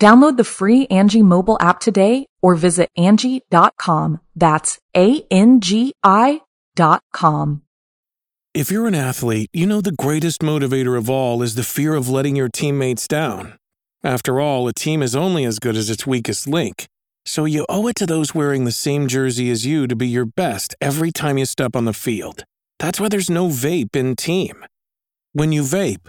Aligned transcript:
Download 0.00 0.36
the 0.36 0.44
free 0.44 0.86
Angi 0.88 1.22
mobile 1.22 1.56
app 1.60 1.80
today 1.80 2.26
or 2.42 2.54
visit 2.54 2.90
Angi.com. 2.98 4.20
That's 4.34 4.78
A-N-G-I 4.96 6.40
dot 6.74 7.02
com. 7.12 7.62
If 8.54 8.70
you're 8.70 8.86
an 8.86 8.94
athlete, 8.94 9.48
you 9.52 9.66
know 9.66 9.80
the 9.80 9.92
greatest 9.92 10.40
motivator 10.40 10.98
of 10.98 11.08
all 11.08 11.40
is 11.42 11.54
the 11.54 11.62
fear 11.62 11.94
of 11.94 12.08
letting 12.08 12.36
your 12.36 12.48
teammates 12.48 13.08
down. 13.08 13.56
After 14.04 14.40
all, 14.40 14.68
a 14.68 14.74
team 14.74 15.02
is 15.02 15.16
only 15.16 15.44
as 15.44 15.58
good 15.58 15.76
as 15.76 15.88
its 15.88 16.06
weakest 16.06 16.46
link. 16.46 16.86
So 17.24 17.44
you 17.44 17.64
owe 17.68 17.86
it 17.86 17.96
to 17.96 18.06
those 18.06 18.34
wearing 18.34 18.64
the 18.64 18.72
same 18.72 19.06
jersey 19.06 19.50
as 19.50 19.64
you 19.64 19.86
to 19.86 19.94
be 19.94 20.08
your 20.08 20.24
best 20.26 20.74
every 20.80 21.12
time 21.12 21.38
you 21.38 21.46
step 21.46 21.76
on 21.76 21.84
the 21.84 21.92
field. 21.92 22.44
That's 22.78 22.98
why 22.98 23.08
there's 23.08 23.30
no 23.30 23.46
vape 23.46 23.94
in 23.94 24.16
team. 24.16 24.66
When 25.32 25.52
you 25.52 25.62
vape, 25.62 26.08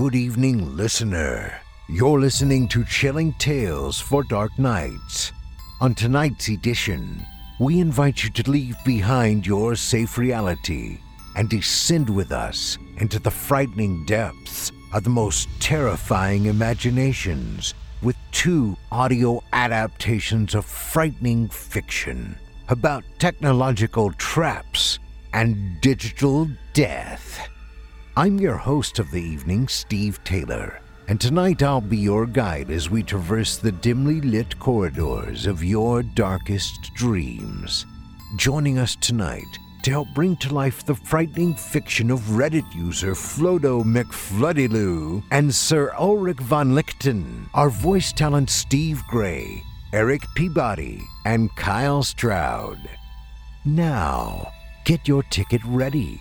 Good 0.00 0.14
evening, 0.14 0.78
listener. 0.78 1.60
You're 1.86 2.20
listening 2.20 2.68
to 2.68 2.86
Chilling 2.86 3.34
Tales 3.34 4.00
for 4.00 4.22
Dark 4.22 4.58
Nights. 4.58 5.30
On 5.82 5.94
tonight's 5.94 6.48
edition, 6.48 7.22
we 7.58 7.80
invite 7.80 8.24
you 8.24 8.30
to 8.30 8.50
leave 8.50 8.82
behind 8.82 9.46
your 9.46 9.76
safe 9.76 10.16
reality 10.16 11.00
and 11.36 11.50
descend 11.50 12.08
with 12.08 12.32
us 12.32 12.78
into 12.96 13.18
the 13.18 13.30
frightening 13.30 14.06
depths 14.06 14.72
of 14.94 15.04
the 15.04 15.10
most 15.10 15.50
terrifying 15.60 16.46
imaginations 16.46 17.74
with 18.00 18.16
two 18.32 18.78
audio 18.90 19.42
adaptations 19.52 20.54
of 20.54 20.64
frightening 20.64 21.46
fiction 21.50 22.38
about 22.70 23.04
technological 23.18 24.12
traps 24.12 24.98
and 25.34 25.78
digital 25.82 26.48
death. 26.72 27.50
I'm 28.16 28.40
your 28.40 28.56
host 28.56 28.98
of 28.98 29.08
the 29.12 29.22
evening, 29.22 29.68
Steve 29.68 30.22
Taylor, 30.24 30.80
and 31.06 31.20
tonight 31.20 31.62
I'll 31.62 31.80
be 31.80 31.96
your 31.96 32.26
guide 32.26 32.68
as 32.68 32.90
we 32.90 33.04
traverse 33.04 33.56
the 33.56 33.70
dimly 33.70 34.20
lit 34.20 34.58
corridors 34.58 35.46
of 35.46 35.62
your 35.62 36.02
darkest 36.02 36.92
dreams. 36.94 37.86
Joining 38.36 38.78
us 38.78 38.96
tonight 38.96 39.46
to 39.84 39.92
help 39.92 40.08
bring 40.12 40.34
to 40.38 40.52
life 40.52 40.84
the 40.84 40.94
frightening 40.94 41.54
fiction 41.54 42.10
of 42.10 42.18
Reddit 42.22 42.74
user 42.74 43.12
Flodo 43.12 43.84
McFloodyloo 43.84 45.22
and 45.30 45.54
Sir 45.54 45.92
Ulrich 45.96 46.40
von 46.40 46.72
Lichten 46.74 47.46
are 47.54 47.70
voice 47.70 48.12
talent 48.12 48.50
Steve 48.50 49.04
Gray, 49.08 49.62
Eric 49.92 50.22
Peabody, 50.34 51.00
and 51.26 51.54
Kyle 51.54 52.02
Stroud. 52.02 52.78
Now, 53.64 54.50
get 54.84 55.06
your 55.06 55.22
ticket 55.22 55.62
ready 55.64 56.20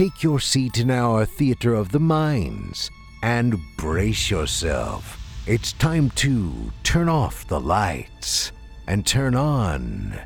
Take 0.00 0.22
your 0.22 0.40
seat 0.40 0.78
in 0.78 0.90
our 0.90 1.26
theater 1.26 1.74
of 1.74 1.92
the 1.92 2.00
minds 2.00 2.90
and 3.22 3.60
brace 3.76 4.30
yourself. 4.30 5.20
It's 5.46 5.74
time 5.74 6.08
to 6.24 6.72
turn 6.84 7.10
off 7.10 7.46
the 7.46 7.60
lights 7.60 8.50
and 8.86 9.06
turn 9.06 9.34
on 9.34 10.18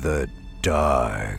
the 0.00 0.26
dark. 0.62 1.38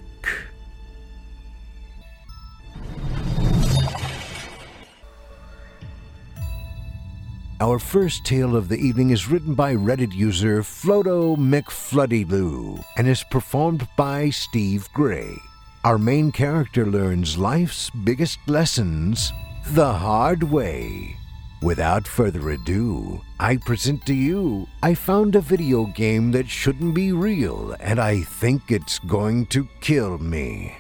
Our 7.60 7.80
first 7.80 8.24
tale 8.24 8.56
of 8.56 8.70
the 8.70 8.78
evening 8.78 9.10
is 9.10 9.28
written 9.28 9.56
by 9.56 9.74
Reddit 9.74 10.14
user 10.14 10.62
Flodo 10.62 11.36
McFloodyloo 11.36 12.84
and 12.96 13.08
is 13.08 13.24
performed 13.24 13.88
by 13.98 14.30
Steve 14.30 14.88
Gray. 14.94 15.36
Our 15.84 15.98
main 15.98 16.32
character 16.32 16.86
learns 16.86 17.40
life's 17.40 17.90
biggest 17.90 18.38
lessons 18.46 19.34
the 19.70 19.92
hard 19.92 20.44
way. 20.44 21.18
Without 21.64 22.08
further 22.08 22.52
ado, 22.52 23.20
I 23.40 23.58
present 23.58 24.06
to 24.06 24.14
you 24.14 24.68
I 24.84 24.94
found 24.94 25.36
a 25.36 25.42
video 25.42 25.88
game 25.88 26.32
that 26.34 26.48
shouldn't 26.48 26.94
be 26.94 27.14
real, 27.14 27.76
and 27.80 28.00
I 28.00 28.22
think 28.22 28.70
it's 28.70 29.00
going 29.00 29.48
to 29.48 29.68
kill 29.80 30.20
me. 30.20 30.76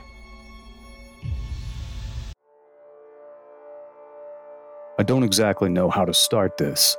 I 4.99 5.03
don't 5.03 5.23
exactly 5.23 5.69
know 5.69 5.89
how 5.89 6.05
to 6.05 6.13
start 6.13 6.57
this. 6.57 6.95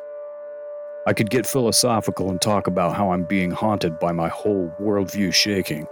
I 1.07 1.13
could 1.13 1.31
get 1.31 1.47
philosophical 1.47 2.31
and 2.31 2.41
talk 2.41 2.67
about 2.67 2.97
how 2.97 3.13
I'm 3.13 3.27
being 3.27 3.53
haunted 3.53 4.01
by 4.01 4.11
my 4.11 4.29
whole 4.29 4.75
worldview 4.81 5.33
shaking, 5.33 5.87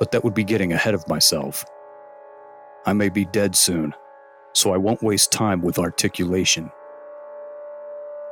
but 0.00 0.10
that 0.10 0.24
would 0.24 0.34
be 0.34 0.42
getting 0.42 0.72
ahead 0.72 0.94
of 0.94 1.06
myself. 1.06 1.64
I 2.86 2.94
may 2.94 3.10
be 3.10 3.26
dead 3.26 3.54
soon, 3.54 3.94
so 4.54 4.72
I 4.74 4.78
won't 4.78 5.02
waste 5.02 5.30
time 5.30 5.62
with 5.62 5.78
articulation. 5.78 6.72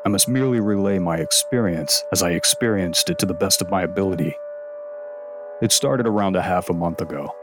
I 0.05 0.09
must 0.09 0.29
merely 0.29 0.59
relay 0.59 0.99
my 0.99 1.19
experience 1.19 2.03
as 2.13 2.23
I 2.23 2.31
experienced 2.31 3.11
it 3.11 3.19
to 3.21 3.27
the 3.27 3.35
best 3.35 3.61
of 3.61 3.71
my 3.71 3.83
ability. 3.83 4.35
It 5.61 5.71
started 5.71 6.07
around 6.07 6.35
a 6.35 6.43
half 6.43 6.71
a 6.71 6.75
month 6.75 7.03
ago. 7.03 7.35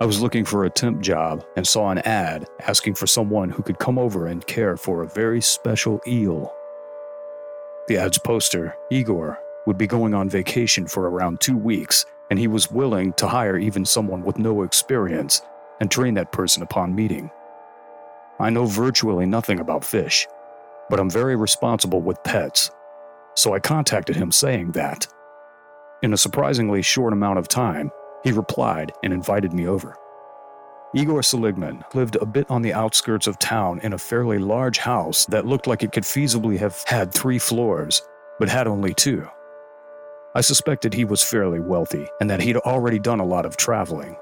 I 0.00 0.04
was 0.04 0.20
looking 0.22 0.44
for 0.44 0.64
a 0.64 0.70
temp 0.70 1.00
job 1.00 1.44
and 1.56 1.66
saw 1.66 1.90
an 1.90 1.98
ad 1.98 2.46
asking 2.60 2.94
for 2.94 3.08
someone 3.08 3.50
who 3.50 3.64
could 3.64 3.80
come 3.80 3.98
over 3.98 4.28
and 4.28 4.46
care 4.46 4.76
for 4.76 5.02
a 5.02 5.08
very 5.08 5.40
special 5.40 6.00
eel. 6.06 6.54
The 7.88 7.96
ad's 7.96 8.18
poster, 8.18 8.76
Igor, 8.90 9.40
would 9.66 9.78
be 9.78 9.88
going 9.88 10.14
on 10.14 10.30
vacation 10.30 10.86
for 10.86 11.10
around 11.10 11.40
two 11.40 11.56
weeks, 11.56 12.06
and 12.30 12.38
he 12.38 12.48
was 12.48 12.70
willing 12.70 13.12
to 13.14 13.28
hire 13.28 13.56
even 13.56 13.84
someone 13.84 14.22
with 14.22 14.38
no 14.38 14.62
experience 14.62 15.42
and 15.80 15.90
train 15.90 16.14
that 16.14 16.32
person 16.32 16.62
upon 16.62 16.94
meeting. 16.94 17.30
I 18.40 18.50
know 18.50 18.66
virtually 18.66 19.26
nothing 19.26 19.58
about 19.58 19.84
fish, 19.84 20.26
but 20.90 21.00
I'm 21.00 21.10
very 21.10 21.36
responsible 21.36 22.00
with 22.00 22.22
pets, 22.22 22.70
so 23.34 23.54
I 23.54 23.60
contacted 23.60 24.16
him 24.16 24.32
saying 24.32 24.72
that. 24.72 25.06
In 26.02 26.12
a 26.12 26.18
surprisingly 26.18 26.82
short 26.82 27.12
amount 27.12 27.38
of 27.38 27.48
time, 27.48 27.90
he 28.22 28.32
replied 28.32 28.92
and 29.02 29.12
invited 29.12 29.52
me 29.52 29.66
over. 29.66 29.96
Igor 30.94 31.22
Seligman 31.22 31.84
lived 31.92 32.16
a 32.16 32.26
bit 32.26 32.50
on 32.50 32.62
the 32.62 32.72
outskirts 32.72 33.26
of 33.26 33.38
town 33.38 33.78
in 33.80 33.92
a 33.92 33.98
fairly 33.98 34.38
large 34.38 34.78
house 34.78 35.26
that 35.26 35.46
looked 35.46 35.66
like 35.66 35.82
it 35.82 35.92
could 35.92 36.04
feasibly 36.04 36.56
have 36.58 36.82
had 36.86 37.12
three 37.12 37.38
floors, 37.38 38.00
but 38.38 38.48
had 38.48 38.66
only 38.66 38.94
two. 38.94 39.28
I 40.38 40.40
suspected 40.40 40.94
he 40.94 41.04
was 41.04 41.24
fairly 41.24 41.58
wealthy 41.58 42.06
and 42.20 42.30
that 42.30 42.40
he'd 42.40 42.58
already 42.58 43.00
done 43.00 43.18
a 43.18 43.26
lot 43.26 43.44
of 43.44 43.56
traveling, 43.56 44.16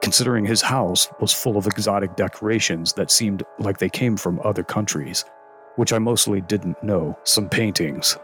considering 0.00 0.44
his 0.44 0.62
house 0.62 1.08
was 1.18 1.32
full 1.32 1.56
of 1.56 1.66
exotic 1.66 2.14
decorations 2.14 2.92
that 2.92 3.10
seemed 3.10 3.42
like 3.58 3.78
they 3.78 3.88
came 3.88 4.16
from 4.16 4.38
other 4.44 4.62
countries, 4.62 5.24
which 5.74 5.92
I 5.92 5.98
mostly 5.98 6.40
didn't 6.40 6.80
know, 6.84 7.18
some 7.24 7.48
paintings. 7.48 8.16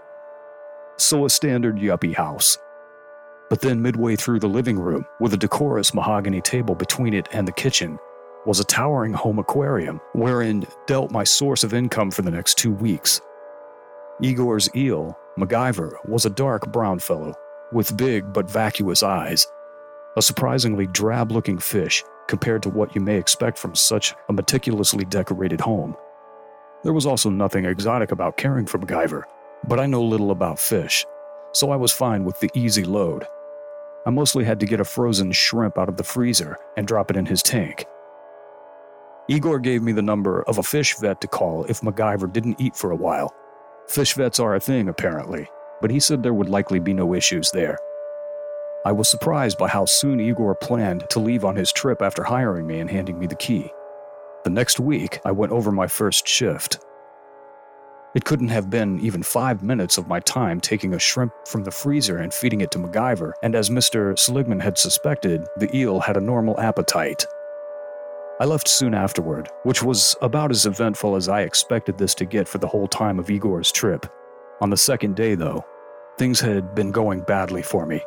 So 0.98 1.24
a 1.24 1.28
standard 1.28 1.78
yuppie 1.78 2.14
house. 2.14 2.58
But 3.50 3.60
then, 3.60 3.82
midway 3.82 4.14
through 4.14 4.38
the 4.38 4.46
living 4.46 4.78
room, 4.78 5.04
with 5.18 5.34
a 5.34 5.36
decorous 5.36 5.92
mahogany 5.92 6.40
table 6.40 6.76
between 6.76 7.12
it 7.12 7.28
and 7.32 7.48
the 7.48 7.50
kitchen, 7.50 7.98
was 8.46 8.60
a 8.60 8.64
towering 8.64 9.14
home 9.14 9.40
aquarium 9.40 10.00
wherein 10.12 10.64
dealt 10.86 11.10
my 11.10 11.24
source 11.24 11.64
of 11.64 11.74
income 11.74 12.12
for 12.12 12.22
the 12.22 12.30
next 12.30 12.56
two 12.56 12.70
weeks. 12.70 13.20
Igor's 14.22 14.72
eel, 14.76 15.18
MacGyver, 15.38 15.92
was 16.08 16.24
a 16.24 16.30
dark 16.30 16.72
brown 16.72 16.98
fellow 16.98 17.34
with 17.72 17.96
big 17.96 18.32
but 18.32 18.50
vacuous 18.50 19.02
eyes, 19.02 19.46
a 20.16 20.22
surprisingly 20.22 20.86
drab 20.86 21.30
looking 21.30 21.58
fish 21.58 22.02
compared 22.26 22.62
to 22.62 22.70
what 22.70 22.94
you 22.94 23.02
may 23.02 23.16
expect 23.16 23.58
from 23.58 23.74
such 23.74 24.14
a 24.28 24.32
meticulously 24.32 25.04
decorated 25.04 25.60
home. 25.60 25.94
There 26.84 26.94
was 26.94 27.04
also 27.04 27.28
nothing 27.28 27.66
exotic 27.66 28.12
about 28.12 28.38
caring 28.38 28.64
for 28.64 28.78
MacGyver, 28.78 29.24
but 29.68 29.78
I 29.78 29.86
know 29.86 30.02
little 30.02 30.30
about 30.30 30.58
fish, 30.58 31.04
so 31.52 31.70
I 31.70 31.76
was 31.76 31.92
fine 31.92 32.24
with 32.24 32.40
the 32.40 32.50
easy 32.54 32.84
load. 32.84 33.26
I 34.06 34.10
mostly 34.10 34.44
had 34.44 34.60
to 34.60 34.66
get 34.66 34.80
a 34.80 34.84
frozen 34.84 35.32
shrimp 35.32 35.76
out 35.76 35.88
of 35.88 35.96
the 35.96 36.04
freezer 36.04 36.56
and 36.76 36.86
drop 36.86 37.10
it 37.10 37.16
in 37.16 37.26
his 37.26 37.42
tank. 37.42 37.84
Igor 39.28 39.58
gave 39.58 39.82
me 39.82 39.92
the 39.92 40.02
number 40.02 40.42
of 40.44 40.58
a 40.58 40.62
fish 40.62 40.96
vet 40.96 41.20
to 41.20 41.28
call 41.28 41.64
if 41.64 41.80
MacGyver 41.80 42.32
didn't 42.32 42.60
eat 42.60 42.76
for 42.76 42.90
a 42.90 42.96
while. 42.96 43.34
Fish 43.88 44.14
vets 44.14 44.40
are 44.40 44.54
a 44.54 44.60
thing, 44.60 44.88
apparently, 44.88 45.48
but 45.80 45.90
he 45.90 46.00
said 46.00 46.22
there 46.22 46.34
would 46.34 46.48
likely 46.48 46.80
be 46.80 46.92
no 46.92 47.14
issues 47.14 47.50
there. 47.52 47.78
I 48.84 48.92
was 48.92 49.08
surprised 49.08 49.58
by 49.58 49.68
how 49.68 49.84
soon 49.84 50.20
Igor 50.20 50.54
planned 50.56 51.08
to 51.10 51.20
leave 51.20 51.44
on 51.44 51.56
his 51.56 51.72
trip 51.72 52.02
after 52.02 52.22
hiring 52.22 52.66
me 52.66 52.80
and 52.80 52.90
handing 52.90 53.18
me 53.18 53.26
the 53.26 53.34
key. 53.36 53.72
The 54.44 54.50
next 54.50 54.78
week, 54.78 55.20
I 55.24 55.32
went 55.32 55.52
over 55.52 55.72
my 55.72 55.86
first 55.86 56.26
shift. 56.26 56.78
It 58.14 58.24
couldn't 58.24 58.48
have 58.48 58.70
been 58.70 58.98
even 59.00 59.22
five 59.22 59.62
minutes 59.62 59.98
of 59.98 60.08
my 60.08 60.20
time 60.20 60.60
taking 60.60 60.94
a 60.94 60.98
shrimp 60.98 61.32
from 61.46 61.64
the 61.64 61.70
freezer 61.70 62.18
and 62.18 62.32
feeding 62.32 62.62
it 62.62 62.70
to 62.72 62.78
MacGyver, 62.78 63.32
and 63.42 63.54
as 63.54 63.70
Mr. 63.70 64.18
Seligman 64.18 64.60
had 64.60 64.78
suspected, 64.78 65.46
the 65.58 65.74
eel 65.76 66.00
had 66.00 66.16
a 66.16 66.20
normal 66.20 66.58
appetite. 66.58 67.26
I 68.38 68.44
left 68.44 68.68
soon 68.68 68.92
afterward, 68.92 69.48
which 69.62 69.82
was 69.82 70.14
about 70.20 70.50
as 70.50 70.66
eventful 70.66 71.16
as 71.16 71.26
I 71.26 71.40
expected 71.40 71.96
this 71.96 72.14
to 72.16 72.26
get 72.26 72.46
for 72.46 72.58
the 72.58 72.68
whole 72.68 72.86
time 72.86 73.18
of 73.18 73.30
Igor's 73.30 73.72
trip. 73.72 74.04
On 74.60 74.68
the 74.68 74.76
second 74.76 75.16
day, 75.16 75.34
though, 75.34 75.64
things 76.18 76.38
had 76.38 76.74
been 76.74 76.90
going 76.90 77.20
badly 77.20 77.62
for 77.62 77.86
me. 77.86 78.02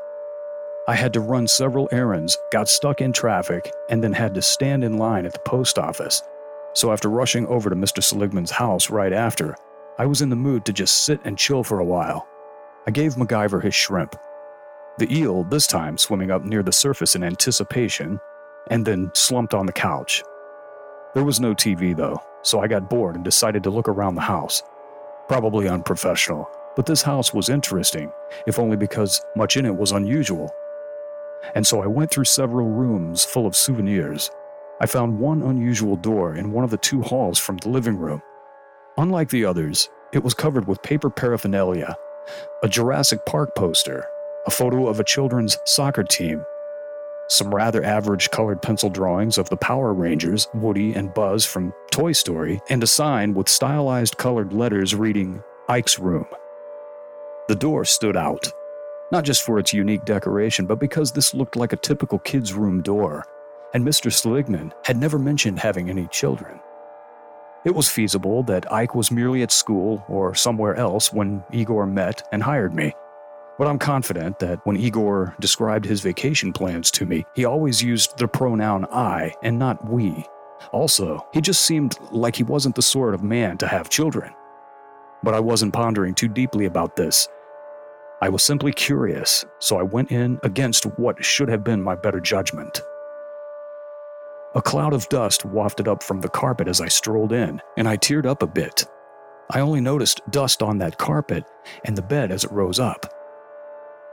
I 0.88 0.94
had 0.94 1.14
to 1.14 1.20
run 1.20 1.48
several 1.48 1.90
errands, 1.92 2.38
got 2.52 2.70
stuck 2.70 3.02
in 3.02 3.12
traffic, 3.12 3.72
and 3.90 4.04
then 4.04 4.14
had 4.14 4.36
to 4.36 4.42
stand 4.44 4.84
in 4.84 5.00
line 5.00 5.26
at 5.26 5.34
the 5.34 5.40
post 5.40 5.80
office. 5.80 6.22
So 6.74 6.92
after 6.92 7.10
rushing 7.10 7.48
over 7.48 7.72
to 7.72 7.76
Mr. 7.76 8.04
Seligman's 8.04 8.52
house 8.52 8.92
right 8.92 9.14
after, 9.14 9.56
I 9.98 10.06
was 10.06 10.22
in 10.22 10.30
the 10.30 10.36
mood 10.36 10.64
to 10.66 10.74
just 10.74 11.06
sit 11.06 11.20
and 11.26 11.40
chill 11.40 11.64
for 11.64 11.80
a 11.80 11.86
while. 11.86 12.28
I 12.86 12.92
gave 12.92 13.16
MacGyver 13.16 13.64
his 13.64 13.74
shrimp. 13.74 14.16
The 15.00 15.12
eel, 15.12 15.44
this 15.46 15.66
time 15.66 15.98
swimming 15.98 16.30
up 16.30 16.44
near 16.44 16.62
the 16.62 16.72
surface 16.72 17.16
in 17.16 17.24
anticipation, 17.24 18.20
and 18.70 18.86
then 18.86 19.12
slumped 19.14 19.54
on 19.54 19.66
the 19.66 19.72
couch. 19.72 20.24
There 21.14 21.24
was 21.24 21.40
no 21.40 21.54
TV 21.54 21.96
though, 21.96 22.22
so 22.44 22.60
I 22.60 22.68
got 22.68 22.90
bored 22.90 23.16
and 23.16 23.26
decided 23.26 23.64
to 23.64 23.70
look 23.70 23.88
around 23.88 24.16
the 24.16 24.22
house. 24.22 24.62
Probably 25.28 25.68
unprofessional, 25.68 26.50
but 26.76 26.86
this 26.86 27.02
house 27.02 27.34
was 27.34 27.50
interesting, 27.50 28.12
if 28.48 28.60
only 28.60 28.78
because 28.78 29.24
much 29.36 29.58
in 29.58 29.66
it 29.66 29.76
was 29.76 29.92
unusual. 29.92 30.50
And 31.56 31.66
so 31.66 31.82
I 31.82 31.88
went 31.88 32.12
through 32.12 32.26
several 32.26 32.68
rooms 32.68 33.26
full 33.26 33.48
of 33.48 33.56
souvenirs. 33.56 34.30
I 34.82 34.86
found 34.86 35.20
one 35.20 35.42
unusual 35.42 35.96
door 35.96 36.36
in 36.36 36.52
one 36.52 36.64
of 36.64 36.70
the 36.70 36.78
two 36.78 37.02
halls 37.02 37.40
from 37.40 37.58
the 37.58 37.70
living 37.70 37.98
room. 37.98 38.22
Unlike 38.98 39.30
the 39.30 39.46
others, 39.46 39.90
it 40.14 40.24
was 40.24 40.34
covered 40.34 40.68
with 40.68 40.82
paper 40.84 41.10
paraphernalia, 41.10 41.96
a 42.64 42.68
Jurassic 42.68 43.26
Park 43.26 43.56
poster, 43.56 44.06
a 44.46 44.52
photo 44.52 44.88
of 44.88 45.00
a 45.00 45.04
children's 45.04 45.58
soccer 45.66 46.04
team, 46.04 46.44
some 47.30 47.54
rather 47.54 47.84
average 47.84 48.32
colored 48.32 48.62
pencil 48.62 48.90
drawings 48.90 49.38
of 49.38 49.48
the 49.50 49.58
Power 49.58 49.94
Rangers, 49.94 50.48
Woody 50.54 50.94
and 50.94 51.14
Buzz 51.14 51.46
from 51.46 51.74
Toy 51.92 52.12
Story, 52.12 52.60
and 52.70 52.84
a 52.84 52.88
sign 52.88 53.34
with 53.34 53.48
stylized 53.48 54.18
colored 54.18 54.52
letters 54.52 54.96
reading 54.96 55.42
Ike's 55.70 56.00
Room. 56.00 56.26
The 57.48 57.56
door 57.56 57.86
stood 57.86 58.18
out, 58.18 58.52
not 59.12 59.24
just 59.24 59.44
for 59.44 59.60
its 59.60 59.74
unique 59.74 60.06
decoration, 60.06 60.66
but 60.66 60.80
because 60.80 61.12
this 61.12 61.34
looked 61.34 61.56
like 61.56 61.72
a 61.72 61.78
typical 61.78 62.20
kid's 62.20 62.54
room 62.54 62.82
door, 62.82 63.26
and 63.74 63.86
Mr. 63.86 64.12
Seligman 64.12 64.74
had 64.84 64.98
never 64.98 65.20
mentioned 65.20 65.60
having 65.60 65.90
any 65.90 66.08
children. 66.08 66.60
It 67.66 67.76
was 67.76 67.90
feasible 67.90 68.44
that 68.44 68.72
Ike 68.72 68.96
was 68.96 69.12
merely 69.12 69.44
at 69.44 69.52
school 69.52 70.04
or 70.08 70.34
somewhere 70.34 70.76
else 70.76 71.12
when 71.14 71.44
Igor 71.52 71.86
met 71.86 72.28
and 72.32 72.42
hired 72.42 72.74
me. 72.74 72.94
But 73.60 73.68
I'm 73.68 73.78
confident 73.78 74.40
that 74.40 74.66
when 74.66 74.78
Igor 74.78 75.36
described 75.42 75.84
his 75.84 76.00
vacation 76.00 76.54
plans 76.54 76.90
to 76.92 77.06
me, 77.06 77.26
he 77.36 77.44
always 77.44 77.84
used 77.84 78.18
the 78.18 78.26
pronoun 78.26 78.86
I 78.86 79.36
and 79.44 79.60
not 79.60 79.86
we. 79.86 80.26
Also, 80.72 81.28
he 81.34 81.42
just 81.42 81.64
seemed 81.64 81.98
like 82.10 82.38
he 82.38 82.44
wasn't 82.44 82.76
the 82.76 82.82
sort 82.82 83.14
of 83.14 83.22
man 83.22 83.58
to 83.58 83.68
have 83.68 83.90
children. 83.90 84.34
But 85.24 85.34
I 85.34 85.42
wasn't 85.42 85.74
pondering 85.74 86.16
too 86.16 86.30
deeply 86.30 86.66
about 86.66 86.96
this. 86.96 87.28
I 88.22 88.30
was 88.30 88.44
simply 88.44 88.72
curious, 88.72 89.46
so 89.60 89.78
I 89.78 89.84
went 89.84 90.10
in 90.10 90.40
against 90.44 90.86
what 90.98 91.24
should 91.24 91.50
have 91.50 91.64
been 91.64 91.84
my 91.84 91.96
better 91.96 92.22
judgment. 92.22 92.82
A 94.56 94.62
cloud 94.62 94.94
of 94.94 95.10
dust 95.10 95.44
wafted 95.44 95.90
up 95.90 96.02
from 96.02 96.22
the 96.22 96.30
carpet 96.30 96.70
as 96.70 96.80
I 96.80 96.88
strolled 96.88 97.34
in, 97.34 97.62
and 97.76 97.90
I 97.90 97.98
teared 97.98 98.26
up 98.26 98.42
a 98.42 98.48
bit. 98.48 98.86
I 99.52 99.60
only 99.60 99.82
noticed 99.82 100.22
dust 100.30 100.64
on 100.64 100.78
that 100.78 100.98
carpet 100.98 101.44
and 101.84 101.98
the 101.98 102.02
bed 102.02 102.32
as 102.32 102.46
it 102.46 102.52
rose 102.54 102.80
up. 102.80 103.19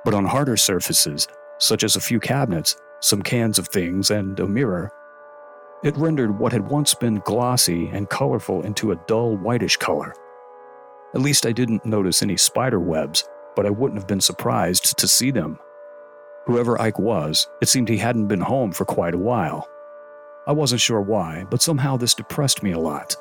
But 0.07 0.15
on 0.15 0.25
harder 0.25 0.57
surfaces, 0.57 1.27
such 1.59 1.83
as 1.83 1.97
a 1.97 2.01
few 2.01 2.21
cabinets, 2.21 2.77
some 3.01 3.23
cans 3.23 3.59
of 3.59 3.67
things, 3.67 4.13
and 4.13 4.39
a 4.39 4.47
mirror, 4.47 4.93
it 5.83 5.97
rendered 5.97 6.39
what 6.39 6.53
had 6.53 6.71
once 6.71 6.95
been 6.95 7.17
glossy 7.25 7.89
and 7.89 8.09
colorful 8.09 8.63
into 8.63 8.93
a 8.93 9.01
dull 9.09 9.37
whitish 9.37 9.77
color. 9.77 10.15
At 11.13 11.23
least 11.23 11.45
I 11.45 11.51
didn't 11.51 11.85
notice 11.85 12.23
any 12.23 12.37
spider 12.37 12.79
webs, 12.79 13.29
but 13.57 13.67
I 13.67 13.71
wouldn't 13.71 13.99
have 13.99 14.07
been 14.07 14.21
surprised 14.21 14.97
to 14.97 15.09
see 15.09 15.33
them. 15.33 15.59
Whoever 16.47 16.81
Ike 16.81 17.01
was, 17.01 17.49
it 17.61 17.69
seemed 17.69 17.89
he 17.89 17.97
hadn't 17.97 18.29
been 18.29 18.41
home 18.41 18.71
for 18.71 18.85
quite 18.85 19.15
a 19.15 19.19
while. 19.19 19.69
I 20.47 20.53
wasn't 20.53 20.83
sure 20.83 21.01
why, 21.01 21.47
but 21.51 21.63
somehow 21.63 21.97
this 21.97 22.15
depressed 22.15 22.63
me 22.63 22.71
a 22.71 22.79
lot. 22.79 23.17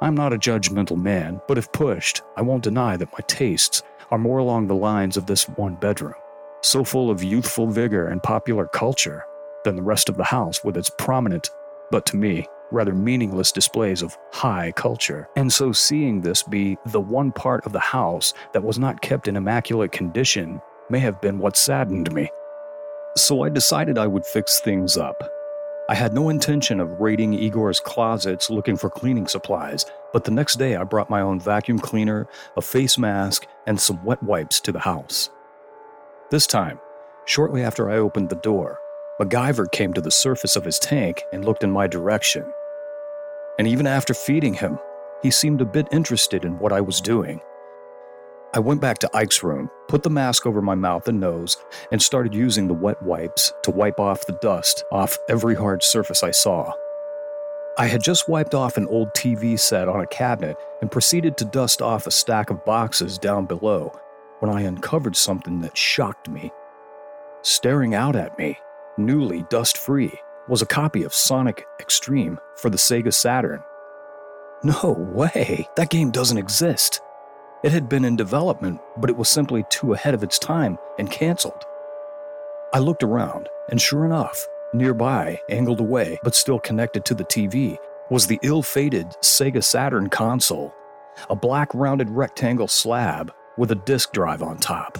I'm 0.00 0.14
not 0.14 0.32
a 0.32 0.38
judgmental 0.38 0.96
man, 0.96 1.42
but 1.46 1.58
if 1.58 1.70
pushed, 1.72 2.22
I 2.38 2.40
won't 2.40 2.64
deny 2.64 2.96
that 2.96 3.12
my 3.12 3.20
tastes 3.26 3.82
are 4.10 4.18
more 4.18 4.38
along 4.38 4.66
the 4.66 4.74
lines 4.74 5.16
of 5.16 5.26
this 5.26 5.48
one 5.50 5.74
bedroom, 5.74 6.14
so 6.62 6.84
full 6.84 7.10
of 7.10 7.22
youthful 7.22 7.66
vigor 7.66 8.08
and 8.08 8.22
popular 8.22 8.66
culture, 8.66 9.24
than 9.64 9.76
the 9.76 9.82
rest 9.82 10.08
of 10.08 10.16
the 10.16 10.24
house 10.24 10.62
with 10.64 10.76
its 10.76 10.90
prominent, 10.98 11.50
but 11.90 12.06
to 12.06 12.16
me, 12.16 12.46
rather 12.70 12.94
meaningless 12.94 13.52
displays 13.52 14.02
of 14.02 14.16
high 14.32 14.72
culture. 14.72 15.28
And 15.36 15.52
so, 15.52 15.72
seeing 15.72 16.20
this 16.20 16.42
be 16.42 16.76
the 16.86 17.00
one 17.00 17.32
part 17.32 17.66
of 17.66 17.72
the 17.72 17.80
house 17.80 18.32
that 18.52 18.62
was 18.62 18.78
not 18.78 19.00
kept 19.00 19.28
in 19.28 19.36
immaculate 19.36 19.92
condition 19.92 20.60
may 20.88 21.00
have 21.00 21.20
been 21.20 21.38
what 21.38 21.56
saddened 21.56 22.12
me. 22.12 22.30
So, 23.16 23.42
I 23.42 23.48
decided 23.48 23.98
I 23.98 24.06
would 24.06 24.26
fix 24.26 24.60
things 24.60 24.96
up. 24.96 25.28
I 25.88 25.94
had 25.94 26.12
no 26.12 26.30
intention 26.30 26.80
of 26.80 27.00
raiding 27.00 27.32
Igor's 27.32 27.78
closets 27.78 28.50
looking 28.50 28.76
for 28.76 28.90
cleaning 28.90 29.28
supplies, 29.28 29.86
but 30.12 30.24
the 30.24 30.32
next 30.32 30.56
day 30.56 30.74
I 30.74 30.82
brought 30.82 31.08
my 31.08 31.20
own 31.20 31.38
vacuum 31.38 31.78
cleaner, 31.78 32.26
a 32.56 32.62
face 32.62 32.98
mask, 32.98 33.46
and 33.68 33.80
some 33.80 34.04
wet 34.04 34.20
wipes 34.20 34.58
to 34.62 34.72
the 34.72 34.80
house. 34.80 35.30
This 36.30 36.48
time, 36.48 36.80
shortly 37.24 37.62
after 37.62 37.88
I 37.88 37.98
opened 37.98 38.30
the 38.30 38.36
door, 38.36 38.80
MacGyver 39.20 39.70
came 39.70 39.92
to 39.92 40.00
the 40.00 40.10
surface 40.10 40.56
of 40.56 40.64
his 40.64 40.80
tank 40.80 41.22
and 41.32 41.44
looked 41.44 41.62
in 41.62 41.70
my 41.70 41.86
direction. 41.86 42.44
And 43.56 43.68
even 43.68 43.86
after 43.86 44.12
feeding 44.12 44.54
him, 44.54 44.80
he 45.22 45.30
seemed 45.30 45.60
a 45.60 45.64
bit 45.64 45.86
interested 45.92 46.44
in 46.44 46.58
what 46.58 46.72
I 46.72 46.80
was 46.80 47.00
doing. 47.00 47.40
I 48.56 48.58
went 48.58 48.80
back 48.80 48.96
to 49.00 49.10
Ike's 49.14 49.42
room, 49.42 49.68
put 49.86 50.02
the 50.02 50.08
mask 50.08 50.46
over 50.46 50.62
my 50.62 50.74
mouth 50.74 51.08
and 51.08 51.20
nose, 51.20 51.58
and 51.92 52.00
started 52.00 52.34
using 52.34 52.66
the 52.66 52.72
wet 52.72 53.02
wipes 53.02 53.52
to 53.64 53.70
wipe 53.70 54.00
off 54.00 54.24
the 54.24 54.38
dust 54.40 54.82
off 54.90 55.18
every 55.28 55.54
hard 55.54 55.82
surface 55.82 56.22
I 56.22 56.30
saw. 56.30 56.72
I 57.76 57.86
had 57.86 58.02
just 58.02 58.30
wiped 58.30 58.54
off 58.54 58.78
an 58.78 58.86
old 58.86 59.10
TV 59.10 59.60
set 59.60 59.90
on 59.90 60.00
a 60.00 60.06
cabinet 60.06 60.56
and 60.80 60.90
proceeded 60.90 61.36
to 61.36 61.44
dust 61.44 61.82
off 61.82 62.06
a 62.06 62.10
stack 62.10 62.48
of 62.48 62.64
boxes 62.64 63.18
down 63.18 63.44
below 63.44 63.92
when 64.38 64.50
I 64.50 64.62
uncovered 64.62 65.16
something 65.16 65.60
that 65.60 65.76
shocked 65.76 66.30
me. 66.30 66.50
Staring 67.42 67.94
out 67.94 68.16
at 68.16 68.38
me, 68.38 68.56
newly 68.96 69.42
dust 69.50 69.76
free, 69.76 70.18
was 70.48 70.62
a 70.62 70.66
copy 70.66 71.02
of 71.02 71.12
Sonic 71.12 71.66
X-treme 71.78 72.38
for 72.56 72.70
the 72.70 72.78
Sega 72.78 73.12
Saturn. 73.12 73.62
No 74.62 74.96
way, 75.12 75.68
that 75.76 75.90
game 75.90 76.10
doesn't 76.10 76.38
exist. 76.38 77.02
It 77.62 77.72
had 77.72 77.88
been 77.88 78.04
in 78.04 78.16
development, 78.16 78.80
but 78.98 79.08
it 79.08 79.16
was 79.16 79.30
simply 79.30 79.64
too 79.70 79.94
ahead 79.94 80.14
of 80.14 80.22
its 80.22 80.38
time 80.38 80.76
and 80.98 81.10
canceled. 81.10 81.64
I 82.74 82.80
looked 82.80 83.02
around, 83.02 83.48
and 83.70 83.80
sure 83.80 84.04
enough, 84.04 84.46
nearby, 84.74 85.40
angled 85.48 85.80
away 85.80 86.18
but 86.22 86.34
still 86.34 86.58
connected 86.58 87.04
to 87.06 87.14
the 87.14 87.24
TV, 87.24 87.78
was 88.10 88.26
the 88.26 88.38
ill 88.42 88.62
fated 88.62 89.08
Sega 89.22 89.64
Saturn 89.64 90.10
console, 90.10 90.74
a 91.30 91.34
black 91.34 91.74
rounded 91.74 92.10
rectangle 92.10 92.68
slab 92.68 93.32
with 93.56 93.70
a 93.70 93.82
disk 93.86 94.12
drive 94.12 94.42
on 94.42 94.58
top. 94.58 94.98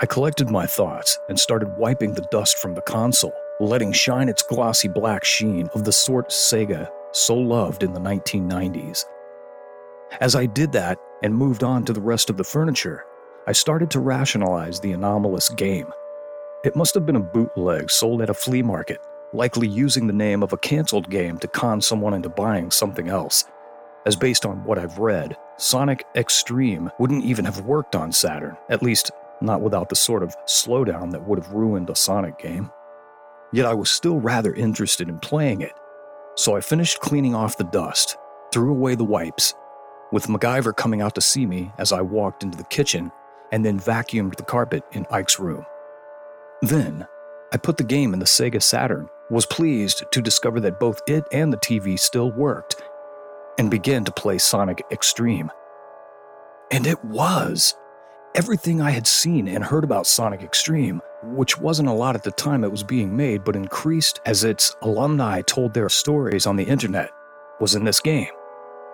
I 0.00 0.06
collected 0.06 0.48
my 0.48 0.64
thoughts 0.64 1.18
and 1.28 1.38
started 1.38 1.76
wiping 1.76 2.14
the 2.14 2.26
dust 2.30 2.56
from 2.56 2.74
the 2.74 2.80
console, 2.80 3.34
letting 3.60 3.92
shine 3.92 4.30
its 4.30 4.42
glossy 4.42 4.88
black 4.88 5.24
sheen 5.24 5.68
of 5.74 5.84
the 5.84 5.92
sort 5.92 6.30
Sega 6.30 6.88
so 7.12 7.36
loved 7.36 7.82
in 7.82 7.92
the 7.92 8.00
1990s. 8.00 9.04
As 10.20 10.34
I 10.34 10.46
did 10.46 10.72
that 10.72 10.98
and 11.22 11.34
moved 11.34 11.62
on 11.62 11.84
to 11.84 11.92
the 11.92 12.00
rest 12.00 12.30
of 12.30 12.36
the 12.36 12.44
furniture, 12.44 13.04
I 13.46 13.52
started 13.52 13.90
to 13.92 14.00
rationalize 14.00 14.80
the 14.80 14.92
anomalous 14.92 15.48
game. 15.50 15.86
It 16.64 16.76
must 16.76 16.94
have 16.94 17.06
been 17.06 17.16
a 17.16 17.20
bootleg 17.20 17.90
sold 17.90 18.22
at 18.22 18.30
a 18.30 18.34
flea 18.34 18.62
market, 18.62 19.00
likely 19.32 19.68
using 19.68 20.06
the 20.06 20.12
name 20.12 20.42
of 20.42 20.52
a 20.52 20.58
canceled 20.58 21.08
game 21.10 21.38
to 21.38 21.48
con 21.48 21.80
someone 21.80 22.14
into 22.14 22.28
buying 22.28 22.70
something 22.70 23.08
else. 23.08 23.44
As 24.06 24.16
based 24.16 24.46
on 24.46 24.64
what 24.64 24.78
I've 24.78 24.98
read, 24.98 25.36
Sonic 25.58 26.04
X-treme 26.14 26.90
wouldn't 26.98 27.24
even 27.24 27.44
have 27.44 27.66
worked 27.66 27.94
on 27.94 28.12
Saturn, 28.12 28.56
at 28.68 28.82
least 28.82 29.10
not 29.40 29.60
without 29.60 29.88
the 29.88 29.96
sort 29.96 30.22
of 30.22 30.34
slowdown 30.46 31.10
that 31.12 31.26
would 31.26 31.42
have 31.42 31.52
ruined 31.52 31.90
a 31.90 31.94
Sonic 31.94 32.38
game. 32.38 32.70
Yet 33.52 33.66
I 33.66 33.74
was 33.74 33.90
still 33.90 34.20
rather 34.20 34.54
interested 34.54 35.08
in 35.08 35.18
playing 35.18 35.62
it, 35.62 35.72
so 36.36 36.56
I 36.56 36.60
finished 36.60 37.00
cleaning 37.00 37.34
off 37.34 37.56
the 37.56 37.64
dust, 37.64 38.16
threw 38.52 38.70
away 38.70 38.94
the 38.94 39.04
wipes, 39.04 39.54
with 40.12 40.26
MacGyver 40.26 40.76
coming 40.76 41.02
out 41.02 41.14
to 41.14 41.20
see 41.20 41.46
me 41.46 41.72
as 41.78 41.92
I 41.92 42.00
walked 42.00 42.42
into 42.42 42.58
the 42.58 42.64
kitchen 42.64 43.12
and 43.52 43.64
then 43.64 43.78
vacuumed 43.78 44.36
the 44.36 44.42
carpet 44.42 44.84
in 44.92 45.06
Ike's 45.10 45.38
room. 45.38 45.64
Then, 46.62 47.06
I 47.52 47.56
put 47.56 47.76
the 47.76 47.84
game 47.84 48.12
in 48.12 48.20
the 48.20 48.26
Sega 48.26 48.62
Saturn, 48.62 49.08
was 49.30 49.46
pleased 49.46 50.04
to 50.12 50.20
discover 50.20 50.60
that 50.60 50.80
both 50.80 51.00
it 51.06 51.24
and 51.32 51.52
the 51.52 51.56
TV 51.58 51.98
still 51.98 52.30
worked, 52.30 52.82
and 53.58 53.70
began 53.70 54.04
to 54.04 54.12
play 54.12 54.38
Sonic 54.38 54.82
X-treme. 54.90 55.50
And 56.70 56.86
it 56.86 57.04
was! 57.04 57.74
Everything 58.34 58.80
I 58.80 58.90
had 58.90 59.08
seen 59.08 59.48
and 59.48 59.64
heard 59.64 59.82
about 59.82 60.06
Sonic 60.06 60.42
X-treme, 60.42 61.00
which 61.24 61.58
wasn't 61.58 61.88
a 61.88 61.92
lot 61.92 62.14
at 62.14 62.22
the 62.22 62.30
time 62.30 62.62
it 62.62 62.70
was 62.70 62.84
being 62.84 63.16
made 63.16 63.42
but 63.42 63.56
increased 63.56 64.20
as 64.24 64.44
its 64.44 64.76
alumni 64.82 65.42
told 65.42 65.74
their 65.74 65.88
stories 65.88 66.46
on 66.46 66.56
the 66.56 66.64
internet, 66.64 67.10
was 67.60 67.74
in 67.74 67.84
this 67.84 68.00
game. 68.00 68.30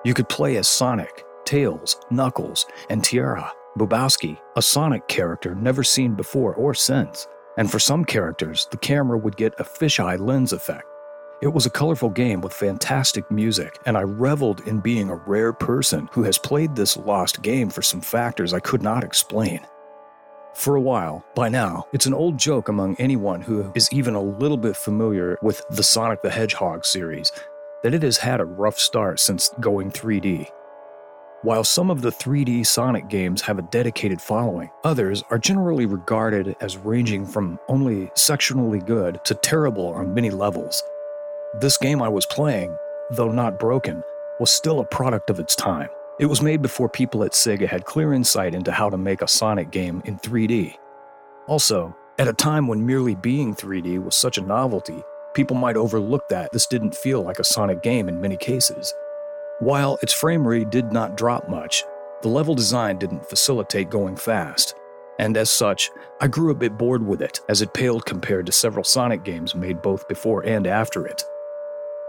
You 0.07 0.15
could 0.15 0.29
play 0.29 0.57
as 0.57 0.69
Sonic, 0.69 1.25
Tails, 1.45 1.97
Knuckles, 2.13 2.65
and 2.91 3.03
Tiara 3.03 3.51
Boobowski, 3.77 4.39
a 4.55 4.63
Sonic 4.63 5.09
character 5.09 5.53
never 5.57 5.83
seen 5.83 6.15
before 6.15 6.55
or 6.55 6.75
since. 6.75 7.27
And 7.59 7.69
for 7.69 7.81
some 7.81 8.05
characters, 8.05 8.69
the 8.71 8.77
camera 8.77 9.19
would 9.19 9.37
get 9.37 9.59
a 9.59 9.65
fisheye 9.65 10.21
lens 10.21 10.53
effect. 10.53 10.85
It 11.43 11.49
was 11.49 11.67
a 11.67 11.71
colorful 11.71 12.11
game 12.11 12.41
with 12.41 12.53
fantastic 12.53 13.29
music, 13.33 13.81
and 13.85 13.99
I 13.99 14.03
reveled 14.03 14.61
in 14.69 14.79
being 14.79 15.11
a 15.11 15.17
rare 15.17 15.53
person 15.53 16.09
who 16.13 16.23
has 16.23 16.39
played 16.39 16.77
this 16.77 16.97
lost 16.97 17.43
game 17.43 17.69
for 17.69 17.83
some 17.83 18.01
factors 18.01 18.55
I 18.55 18.61
could 18.61 18.85
not 18.85 19.03
explain. 19.03 19.67
For 20.55 20.77
a 20.77 20.81
while, 20.81 21.27
by 21.35 21.49
now, 21.49 21.89
it's 21.93 22.07
an 22.07 22.15
old 22.15 22.39
joke 22.39 22.69
among 22.69 22.95
anyone 23.01 23.41
who 23.41 23.73
is 23.75 23.93
even 23.93 24.15
a 24.15 24.23
little 24.23 24.57
bit 24.57 24.77
familiar 24.77 25.37
with 25.43 25.65
the 25.71 25.83
Sonic 25.83 26.23
the 26.23 26.31
Hedgehog 26.31 26.87
series 26.87 27.33
that 27.83 27.95
it 27.95 28.03
has 28.03 28.19
had 28.19 28.41
a 28.41 28.45
rough 28.45 28.79
start 28.79 29.21
since 29.21 29.51
going 29.61 29.91
3D. 29.91 30.49
While 31.43 31.65
some 31.65 31.91
of 31.91 32.01
the 32.01 32.11
3D 32.11 32.67
Sonic 32.67 33.09
games 33.09 33.43
have 33.43 33.59
a 33.59 33.69
dedicated 33.71 34.21
following, 34.21 34.71
others 34.85 35.23
are 35.31 35.39
generally 35.39 35.87
regarded 35.87 36.57
as 36.61 36.77
ranging 36.79 37.27
from 37.27 37.61
only 37.69 38.07
sectionally 38.17 38.85
good 38.85 39.25
to 39.25 39.35
terrible 39.35 39.89
on 39.89 40.15
many 40.15 40.31
levels. 40.31 40.83
This 41.61 41.77
game 41.77 42.03
I 42.03 42.09
was 42.09 42.27
playing, 42.27 42.77
though 43.11 43.31
not 43.31 43.61
broken, 43.61 44.03
was 44.41 44.51
still 44.51 44.81
a 44.81 44.85
product 44.85 45.31
of 45.31 45.39
its 45.39 45.55
time. 45.55 45.89
It 46.19 46.27
was 46.27 46.43
made 46.43 46.63
before 46.63 46.89
people 46.89 47.23
at 47.23 47.33
Sega 47.33 47.69
had 47.69 47.85
clear 47.85 48.15
insight 48.15 48.55
into 48.55 48.73
how 48.73 48.89
to 48.91 48.97
make 48.97 49.23
a 49.23 49.29
Sonic 49.29 49.71
game 49.71 50.03
in 50.07 50.19
3D. 50.19 50.75
Also, 51.47 51.95
at 52.19 52.29
a 52.29 52.33
time 52.33 52.67
when 52.67 52.87
merely 52.87 53.15
being 53.15 53.55
3D 53.55 54.03
was 54.03 54.17
such 54.17 54.39
a 54.39 54.43
novelty, 54.43 55.03
people 55.37 55.57
might 55.57 55.77
overlook 55.77 56.27
that 56.31 56.51
this 56.51 56.67
didn't 56.67 56.97
feel 56.97 57.21
like 57.21 57.39
a 57.39 57.45
Sonic 57.45 57.83
game 57.83 58.09
in 58.09 58.21
many 58.21 58.39
cases. 58.39 58.95
While 59.59 59.99
its 60.01 60.15
frame 60.15 60.49
rate 60.49 60.71
did 60.71 60.93
not 60.93 61.17
drop 61.17 61.47
much, 61.47 61.85
the 62.23 62.29
level 62.29 62.55
design 62.55 62.97
didn't 62.97 63.29
facilitate 63.29 63.91
going 63.91 64.17
fast, 64.17 64.75
and 65.19 65.37
as 65.37 65.51
such, 65.51 65.91
I 66.23 66.27
grew 66.29 66.51
a 66.51 66.55
bit 66.55 66.79
bored 66.79 67.07
with 67.07 67.21
it 67.21 67.41
as 67.51 67.61
it 67.61 67.75
paled 67.75 68.07
compared 68.07 68.47
to 68.47 68.53
several 68.53 68.83
Sonic 68.83 69.25
games 69.25 69.55
made 69.55 69.83
both 69.83 70.09
before 70.09 70.41
and 70.47 70.67
after 70.67 71.07
it. 71.07 71.23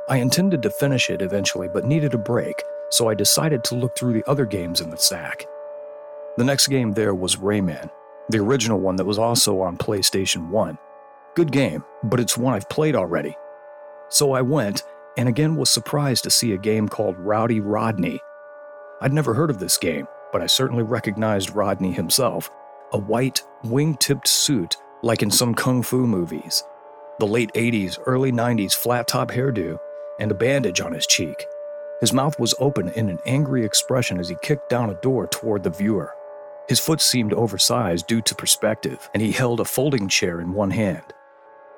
I 0.07 0.17
intended 0.17 0.63
to 0.63 0.69
finish 0.69 1.09
it 1.09 1.21
eventually, 1.21 1.67
but 1.67 1.83
needed 1.83 2.13
a 2.13 2.17
break, 2.17 2.63
so 2.89 3.09
I 3.09 3.13
decided 3.13 3.61
to 3.65 3.75
look 3.75 3.97
through 3.97 4.13
the 4.13 4.29
other 4.29 4.45
games 4.45 4.79
in 4.79 4.89
the 4.89 4.97
stack. 4.97 5.45
The 6.37 6.45
next 6.45 6.67
game 6.67 6.93
there 6.93 7.13
was 7.13 7.35
Rayman, 7.35 7.91
the 8.29 8.39
original 8.39 8.79
one 8.79 8.95
that 8.95 9.05
was 9.05 9.19
also 9.19 9.59
on 9.59 9.77
PlayStation 9.77 10.47
1. 10.47 10.77
Good 11.37 11.51
game, 11.51 11.83
but 12.01 12.19
it's 12.19 12.35
one 12.35 12.55
I've 12.55 12.67
played 12.67 12.95
already. 12.95 13.37
So 14.09 14.31
I 14.31 14.41
went, 14.41 14.81
and 15.17 15.29
again 15.29 15.55
was 15.55 15.69
surprised 15.69 16.23
to 16.23 16.31
see 16.31 16.53
a 16.53 16.57
game 16.57 16.89
called 16.89 17.15
Rowdy 17.19 17.59
Rodney. 17.59 18.19
I'd 19.01 19.13
never 19.13 19.35
heard 19.35 19.51
of 19.51 19.59
this 19.59 19.77
game, 19.77 20.07
but 20.31 20.41
I 20.41 20.47
certainly 20.47 20.81
recognized 20.81 21.55
Rodney 21.55 21.91
himself 21.91 22.49
a 22.91 22.97
white, 22.97 23.43
wing 23.63 23.93
tipped 23.97 24.27
suit 24.27 24.77
like 25.03 25.21
in 25.21 25.29
some 25.29 25.53
kung 25.53 25.83
fu 25.83 26.07
movies, 26.07 26.63
the 27.19 27.27
late 27.27 27.53
80s, 27.53 27.99
early 28.07 28.31
90s 28.31 28.73
flat 28.73 29.07
top 29.07 29.29
hairdo, 29.29 29.77
and 30.19 30.31
a 30.31 30.33
bandage 30.33 30.81
on 30.81 30.91
his 30.91 31.05
cheek. 31.05 31.45
His 32.01 32.13
mouth 32.13 32.39
was 32.39 32.55
open 32.57 32.89
in 32.93 33.09
an 33.09 33.19
angry 33.27 33.63
expression 33.63 34.19
as 34.19 34.27
he 34.27 34.37
kicked 34.41 34.69
down 34.69 34.89
a 34.89 35.01
door 35.01 35.27
toward 35.27 35.61
the 35.61 35.69
viewer. 35.69 36.15
His 36.67 36.79
foot 36.79 36.99
seemed 36.99 37.33
oversized 37.33 38.07
due 38.07 38.23
to 38.23 38.33
perspective, 38.33 39.07
and 39.13 39.21
he 39.21 39.31
held 39.31 39.59
a 39.59 39.65
folding 39.65 40.07
chair 40.07 40.41
in 40.41 40.51
one 40.51 40.71
hand. 40.71 41.13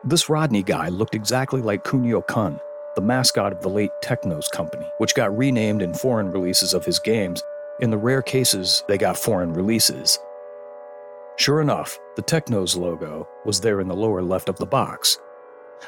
This 0.06 0.30
Rodney 0.30 0.64
guy 0.64 0.88
looked 0.88 1.14
exactly 1.14 1.62
like 1.62 1.84
Kunio 1.84 2.26
Kun, 2.26 2.62
the 2.96 3.02
mascot 3.02 3.52
of 3.52 3.62
the 3.62 3.70
late 3.70 3.92
Technos 4.02 4.48
company, 4.48 4.90
which 4.98 5.14
got 5.14 5.38
renamed 5.38 5.82
in 5.82 5.94
foreign 5.94 6.32
releases 6.32 6.74
of 6.74 6.86
his 6.86 7.00
games, 7.00 7.44
in 7.82 7.90
the 7.90 7.98
rare 7.98 8.22
cases 8.22 8.86
they 8.88 8.98
got 8.98 9.18
foreign 9.18 9.52
releases. 9.52 10.18
Sure 11.36 11.60
enough, 11.60 12.00
the 12.16 12.22
Technos 12.22 12.78
logo 12.78 13.28
was 13.44 13.60
there 13.60 13.82
in 13.82 13.90
the 13.90 13.96
lower 13.96 14.22
left 14.22 14.48
of 14.48 14.56
the 14.56 14.66
box. 14.66 15.18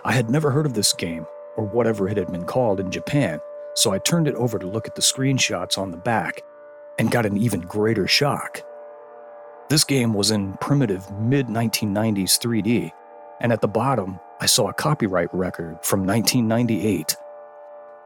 I 0.04 0.12
had 0.12 0.30
never 0.30 0.52
heard 0.52 0.66
of 0.66 0.74
this 0.74 0.92
game 0.92 1.26
or 1.56 1.64
whatever 1.64 2.10
it 2.10 2.18
had 2.18 2.32
been 2.34 2.46
called 2.46 2.82
in 2.82 2.92
Japan, 2.92 3.40
so 3.76 3.94
I 3.94 4.00
turned 4.00 4.28
it 4.28 4.36
over 4.36 4.60
to 4.60 4.68
look 4.68 4.88
at 4.88 4.96
the 4.96 5.02
screenshots 5.02 5.78
on 5.78 5.90
the 5.90 5.98
back 5.98 6.42
and 7.00 7.12
got 7.12 7.26
an 7.26 7.38
even 7.38 7.62
greater 7.62 8.08
shock. 8.08 8.62
This 9.70 9.86
game 9.86 10.14
was 10.14 10.32
in 10.32 10.58
primitive 10.60 11.10
mid 11.12 11.48
1990s 11.48 12.38
3D, 12.40 12.92
and 13.42 13.52
at 13.52 13.60
the 13.60 13.68
bottom, 13.68 14.20
I 14.40 14.46
saw 14.46 14.70
a 14.70 14.74
copyright 14.74 15.34
record 15.34 15.80
from 15.84 16.06
1998. 16.06 17.18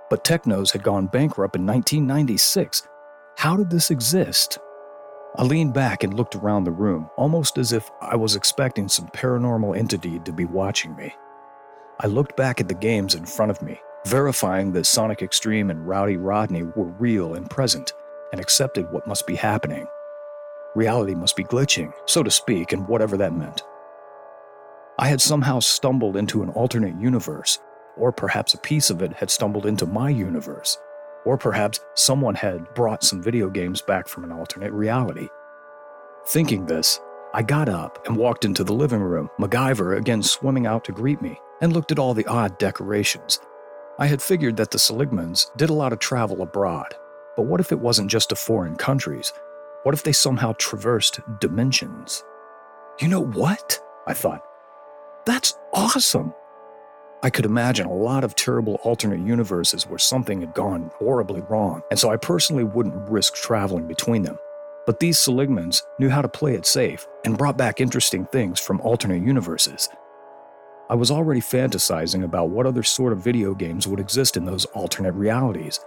but 0.10 0.24
Technos 0.24 0.72
had 0.72 0.84
gone 0.84 1.08
bankrupt 1.08 1.56
in 1.56 1.66
1996. 1.66 2.88
How 3.38 3.56
did 3.58 3.70
this 3.70 3.92
exist? 3.92 4.60
I 5.38 5.44
leaned 5.44 5.74
back 5.74 6.04
and 6.04 6.14
looked 6.14 6.36
around 6.36 6.64
the 6.64 6.72
room, 6.72 7.10
almost 7.18 7.58
as 7.58 7.74
if 7.74 7.90
I 8.02 8.16
was 8.16 8.36
expecting 8.36 8.88
some 8.88 9.08
paranormal 9.08 9.78
entity 9.78 10.20
to 10.20 10.32
be 10.32 10.46
watching 10.46 10.96
me. 10.96 11.14
I 12.00 12.08
looked 12.08 12.38
back 12.38 12.62
at 12.62 12.68
the 12.68 12.74
games 12.74 13.16
in 13.16 13.26
front 13.26 13.52
of 13.52 13.62
me, 13.62 13.80
verifying 14.06 14.72
that 14.74 14.86
Sonic 14.86 15.22
X-treme 15.22 15.70
and 15.70 15.88
Rowdy 15.88 16.18
Rodney 16.18 16.64
were 16.64 16.86
real 16.86 17.34
and 17.34 17.50
present, 17.50 17.92
and 18.32 18.40
accepted 18.40 18.92
what 18.92 19.08
must 19.08 19.28
be 19.28 19.36
happening. 19.36 19.88
Reality 20.76 21.16
must 21.16 21.36
be 21.36 21.44
glitching, 21.44 21.92
so 22.06 22.22
to 22.24 22.32
speak, 22.32 22.72
and 22.72 22.88
whatever 22.88 23.18
that 23.18 23.34
meant. 23.36 23.64
I 24.98 25.10
had 25.10 25.20
somehow 25.20 25.60
stumbled 25.60 26.16
into 26.16 26.42
an 26.42 26.50
alternate 26.50 27.00
universe, 27.02 27.60
or 27.98 28.14
perhaps 28.14 28.54
a 28.54 28.60
piece 28.60 28.90
of 28.90 29.02
it 29.02 29.12
had 29.12 29.30
stumbled 29.30 29.66
into 29.66 29.86
my 29.86 30.10
universe, 30.10 30.78
or 31.26 31.38
perhaps 31.38 31.82
someone 31.96 32.36
had 32.36 32.74
brought 32.74 33.04
some 33.04 33.22
video 33.22 33.50
games 33.50 33.82
back 33.82 34.08
from 34.08 34.24
an 34.24 34.32
alternate 34.32 34.72
reality. 34.72 35.28
Thinking 36.28 36.66
this, 36.66 37.02
I 37.34 37.42
got 37.42 37.68
up 37.68 38.08
and 38.08 38.16
walked 38.16 38.46
into 38.46 38.64
the 38.64 38.74
living 38.74 39.02
room, 39.02 39.30
MacGyver 39.38 39.98
again 39.98 40.24
swimming 40.24 40.66
out 40.66 40.86
to 40.86 40.94
greet 40.94 41.22
me, 41.22 41.42
and 41.60 41.74
looked 41.74 41.92
at 41.92 42.00
all 42.00 42.14
the 42.14 42.26
odd 42.28 42.58
decorations. 42.58 43.40
I 44.00 44.08
had 44.08 44.22
figured 44.22 44.56
that 44.58 44.72
the 44.72 44.78
Seligmans 44.78 45.54
did 45.58 45.70
a 45.70 45.74
lot 45.74 45.92
of 45.92 46.00
travel 46.00 46.42
abroad, 46.42 46.94
but 47.36 47.48
what 47.48 47.60
if 47.60 47.74
it 47.74 47.80
wasn't 47.80 48.10
just 48.10 48.30
to 48.30 48.36
foreign 48.36 48.78
countries? 48.78 49.34
What 49.84 49.94
if 49.94 50.04
they 50.04 50.14
somehow 50.14 50.54
traversed 50.54 51.20
dimensions? 51.42 52.24
You 53.02 53.10
know 53.10 53.24
what? 53.24 53.78
I 54.08 54.14
thought. 54.14 54.42
That's 55.26 55.58
awesome. 55.74 56.34
I 57.24 57.32
could 57.32 57.46
imagine 57.46 57.88
a 57.88 57.94
lot 57.94 58.24
of 58.24 58.36
terrible 58.36 58.76
alternate 58.84 59.26
universes 59.26 59.88
where 59.88 59.98
something 59.98 60.42
had 60.42 60.54
gone 60.54 60.92
horribly 61.00 61.42
wrong, 61.42 61.82
and 61.90 62.00
so 62.00 62.12
I 62.12 62.18
personally 62.18 62.64
wouldn't 62.64 63.10
risk 63.10 63.34
traveling 63.34 63.88
between 63.88 64.22
them. 64.22 64.38
But 64.86 65.00
these 65.00 65.18
Seligmans 65.18 65.82
knew 65.98 66.10
how 66.10 66.22
to 66.22 66.28
play 66.28 66.54
it 66.54 66.68
safe 66.68 67.08
and 67.26 67.38
brought 67.38 67.58
back 67.58 67.82
interesting 67.82 68.26
things 68.28 68.60
from 68.60 68.80
alternate 68.82 69.24
universes. 69.24 69.90
I 70.88 70.94
was 70.94 71.10
already 71.10 71.42
fantasizing 71.42 72.24
about 72.24 72.52
what 72.52 72.68
other 72.68 72.84
sort 72.84 73.12
of 73.12 73.24
video 73.24 73.56
games 73.56 73.88
would 73.88 74.00
exist 74.00 74.38
in 74.38 74.46
those 74.46 74.66
alternate 74.66 75.16
realities. 75.16 75.80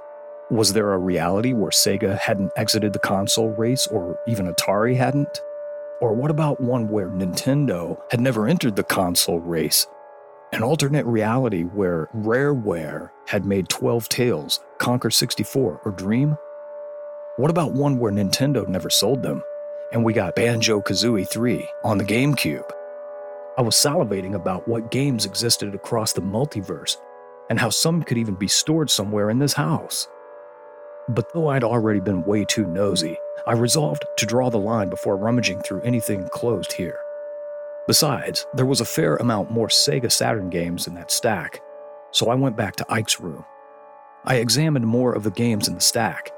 Was 0.51 0.73
there 0.73 0.93
a 0.93 0.99
reality 0.99 1.53
where 1.53 1.71
Sega 1.71 2.19
hadn't 2.19 2.51
exited 2.57 2.93
the 2.93 2.99
console 2.99 3.51
race 3.51 3.87
or 3.87 4.19
even 4.27 4.53
Atari 4.53 4.97
hadn't? 4.97 5.41
Or 6.01 6.13
what 6.13 6.31
about 6.31 6.61
one 6.61 6.89
where 6.89 7.09
Nintendo 7.09 7.99
had 8.11 8.21
never 8.21 8.47
entered 8.47 8.77
the 8.77 8.85
console 8.85 9.41
race 9.41 9.87
an 10.53 10.63
alternate 10.63 11.05
reality 11.05 11.63
where 11.63 12.09
Rareware 12.17 13.11
had 13.27 13.45
made 13.45 13.69
12 13.69 14.09
Tales, 14.09 14.61
Conker 14.79 15.13
64, 15.13 15.83
or 15.85 15.93
Dream? 15.93 16.39
What 17.37 17.51
about 17.51 17.75
one 17.75 17.99
where 17.99 18.13
Nintendo 18.13 18.67
never 18.67 18.89
sold 18.89 19.23
them, 19.23 19.43
and 19.93 20.03
we 20.03 20.15
got 20.15 20.37
Banjo 20.37 20.81
Kazooie 20.81 21.29
3 21.29 21.69
on 21.85 21.99
the 21.99 22.05
GameCube? 22.05 22.69
I 23.59 23.63
was 23.63 23.75
salivating 23.75 24.35
about 24.35 24.67
what 24.67 24.91
games 24.91 25.27
existed 25.27 25.75
across 25.75 26.15
the 26.15 26.23
multiverse, 26.23 26.97
and 27.51 27.59
how 27.59 27.69
some 27.69 28.03
could 28.03 28.17
even 28.17 28.35
be 28.35 28.49
stored 28.49 28.89
somewhere 28.89 29.29
in 29.29 29.39
this 29.39 29.53
house. 29.53 30.09
But 31.11 31.33
though 31.35 31.49
I'd 31.49 31.65
already 31.65 32.01
been 32.01 32.25
way 32.25 32.45
too 32.47 32.67
nosy, 32.67 33.19
I 33.49 33.53
resolved 33.53 34.05
to 34.19 34.27
draw 34.27 34.51
the 34.51 34.59
line 34.59 34.91
before 34.91 35.17
rummaging 35.17 35.63
through 35.63 35.81
anything 35.81 36.29
closed 36.29 36.71
here. 36.71 37.01
Besides, 37.87 38.47
there 38.53 38.67
was 38.67 38.83
a 38.83 38.85
fair 38.85 39.17
amount 39.17 39.51
more 39.51 39.69
Sega 39.69 40.13
Saturn 40.13 40.51
games 40.51 40.87
in 40.87 40.93
that 40.97 41.11
stack, 41.11 41.63
so 42.11 42.29
I 42.29 42.35
went 42.35 42.59
back 42.59 42.77
to 42.77 42.87
Ike's 42.91 43.21
room. 43.21 43.43
I 44.27 44.35
examined 44.35 44.87
more 44.87 45.15
of 45.15 45.23
the 45.23 45.31
games 45.31 45.67
in 45.67 45.75
the 45.75 45.81
stack. 45.81 46.31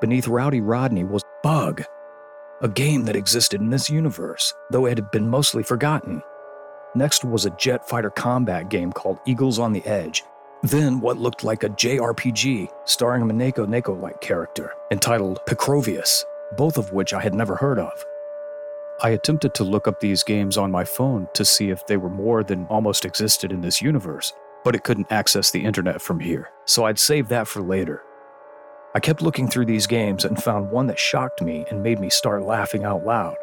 Beneath 0.00 0.26
Rowdy 0.26 0.60
Rodney 0.60 1.04
was 1.04 1.22
Bug, 1.44 1.84
a 2.60 2.68
game 2.68 3.04
that 3.04 3.14
existed 3.14 3.60
in 3.60 3.70
this 3.70 3.88
universe, 3.88 4.52
though 4.72 4.86
it 4.86 4.98
had 4.98 5.12
been 5.12 5.30
mostly 5.30 5.62
forgotten. 5.62 6.20
Next 6.96 7.24
was 7.24 7.46
a 7.46 7.50
jet 7.50 7.88
fighter 7.88 8.10
combat 8.10 8.70
game 8.70 8.90
called 8.90 9.20
Eagles 9.24 9.60
on 9.60 9.72
the 9.72 9.86
Edge. 9.86 10.24
Then 10.64 11.00
what 11.00 11.16
looked 11.16 11.44
like 11.44 11.62
a 11.62 11.68
JRPG 11.68 12.70
starring 12.86 13.22
a 13.22 13.26
Maneki 13.26 13.68
Neko 13.68 14.02
like 14.02 14.20
character 14.20 14.72
entitled 14.90 15.38
Picrovius, 15.46 16.24
both 16.56 16.78
of 16.78 16.92
which 16.92 17.12
I 17.12 17.20
had 17.20 17.34
never 17.34 17.56
heard 17.56 17.78
of. 17.78 18.04
I 19.02 19.10
attempted 19.10 19.54
to 19.54 19.64
look 19.64 19.86
up 19.86 20.00
these 20.00 20.22
games 20.22 20.56
on 20.56 20.70
my 20.70 20.84
phone 20.84 21.28
to 21.34 21.44
see 21.44 21.70
if 21.70 21.86
they 21.86 21.96
were 21.96 22.08
more 22.08 22.42
than 22.42 22.66
almost 22.66 23.04
existed 23.04 23.52
in 23.52 23.60
this 23.60 23.82
universe, 23.82 24.32
but 24.64 24.74
it 24.74 24.84
couldn't 24.84 25.12
access 25.12 25.50
the 25.50 25.64
internet 25.64 26.00
from 26.00 26.18
here, 26.18 26.50
so 26.64 26.84
I'd 26.84 26.98
save 26.98 27.28
that 27.28 27.46
for 27.46 27.60
later. 27.60 28.02
I 28.94 29.00
kept 29.00 29.20
looking 29.20 29.48
through 29.48 29.66
these 29.66 29.86
games 29.86 30.24
and 30.24 30.42
found 30.42 30.70
one 30.70 30.86
that 30.86 30.98
shocked 30.98 31.42
me 31.42 31.66
and 31.70 31.82
made 31.82 32.00
me 32.00 32.08
start 32.08 32.44
laughing 32.44 32.84
out 32.84 33.04
loud. 33.04 33.36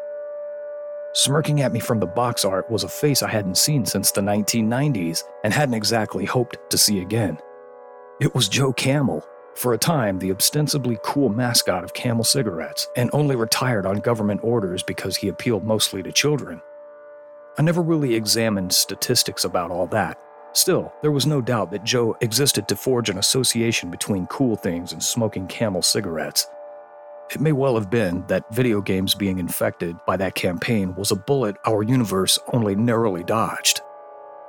Smirking 1.12 1.60
at 1.60 1.72
me 1.72 1.78
from 1.78 2.00
the 2.00 2.06
box 2.06 2.44
art 2.44 2.68
was 2.68 2.82
a 2.82 2.88
face 2.88 3.22
I 3.22 3.30
hadn't 3.30 3.56
seen 3.56 3.86
since 3.86 4.10
the 4.10 4.20
1990s 4.20 5.22
and 5.44 5.54
hadn't 5.54 5.76
exactly 5.76 6.24
hoped 6.24 6.58
to 6.70 6.76
see 6.76 7.00
again. 7.00 7.38
It 8.20 8.34
was 8.34 8.48
Joe 8.48 8.72
Camel, 8.72 9.24
for 9.54 9.72
a 9.72 9.78
time 9.78 10.18
the 10.18 10.32
ostensibly 10.32 10.98
cool 11.02 11.28
mascot 11.28 11.84
of 11.84 11.94
Camel 11.94 12.24
cigarettes, 12.24 12.88
and 12.96 13.10
only 13.12 13.36
retired 13.36 13.86
on 13.86 13.96
government 13.96 14.40
orders 14.42 14.82
because 14.82 15.16
he 15.16 15.28
appealed 15.28 15.64
mostly 15.64 16.02
to 16.02 16.12
children. 16.12 16.60
I 17.56 17.62
never 17.62 17.82
really 17.82 18.14
examined 18.14 18.72
statistics 18.72 19.44
about 19.44 19.70
all 19.70 19.86
that. 19.88 20.18
Still, 20.52 20.92
there 21.02 21.10
was 21.10 21.26
no 21.26 21.40
doubt 21.40 21.70
that 21.70 21.84
Joe 21.84 22.16
existed 22.20 22.68
to 22.68 22.76
forge 22.76 23.10
an 23.10 23.18
association 23.18 23.90
between 23.90 24.26
cool 24.26 24.56
things 24.56 24.92
and 24.92 25.02
smoking 25.02 25.46
Camel 25.46 25.82
cigarettes. 25.82 26.46
It 27.30 27.40
may 27.40 27.52
well 27.52 27.74
have 27.74 27.90
been 27.90 28.24
that 28.26 28.52
video 28.54 28.80
games 28.80 29.14
being 29.14 29.38
infected 29.38 29.96
by 30.06 30.16
that 30.18 30.34
campaign 30.34 30.94
was 30.94 31.10
a 31.10 31.16
bullet 31.16 31.56
our 31.66 31.82
universe 31.82 32.38
only 32.52 32.74
narrowly 32.74 33.24
dodged. 33.24 33.80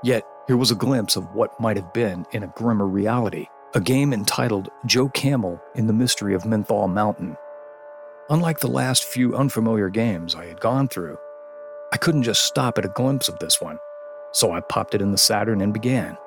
Yet, 0.04 0.24
here 0.48 0.58
was 0.58 0.72
a 0.72 0.76
glimpse 0.76 1.16
of 1.16 1.34
what 1.34 1.60
might 1.60 1.78
have 1.78 1.94
been 1.94 2.26
in 2.32 2.44
a 2.44 2.54
grimmer 2.56 2.86
reality 2.86 3.48
a 3.76 3.82
game 3.82 4.14
entitled 4.14 4.70
Joe 4.86 5.10
Camel 5.10 5.62
in 5.76 5.86
the 5.86 5.92
Mystery 5.92 6.34
of 6.34 6.46
Menthol 6.46 6.88
Mountain. 6.88 7.36
Unlike 8.30 8.60
the 8.60 8.70
last 8.70 9.04
few 9.04 9.36
unfamiliar 9.36 9.90
games 9.90 10.34
I 10.34 10.46
had 10.46 10.62
gone 10.62 10.88
through, 10.88 11.18
I 11.92 11.98
couldn't 11.98 12.24
just 12.24 12.44
stop 12.44 12.78
at 12.78 12.86
a 12.86 12.90
glimpse 12.96 13.28
of 13.28 13.38
this 13.40 13.60
one, 13.60 13.78
so 14.32 14.54
I 14.54 14.62
popped 14.62 14.96
it 14.96 15.02
in 15.02 15.12
the 15.12 15.18
Saturn 15.18 15.60
and 15.60 15.74
began. 15.74 16.18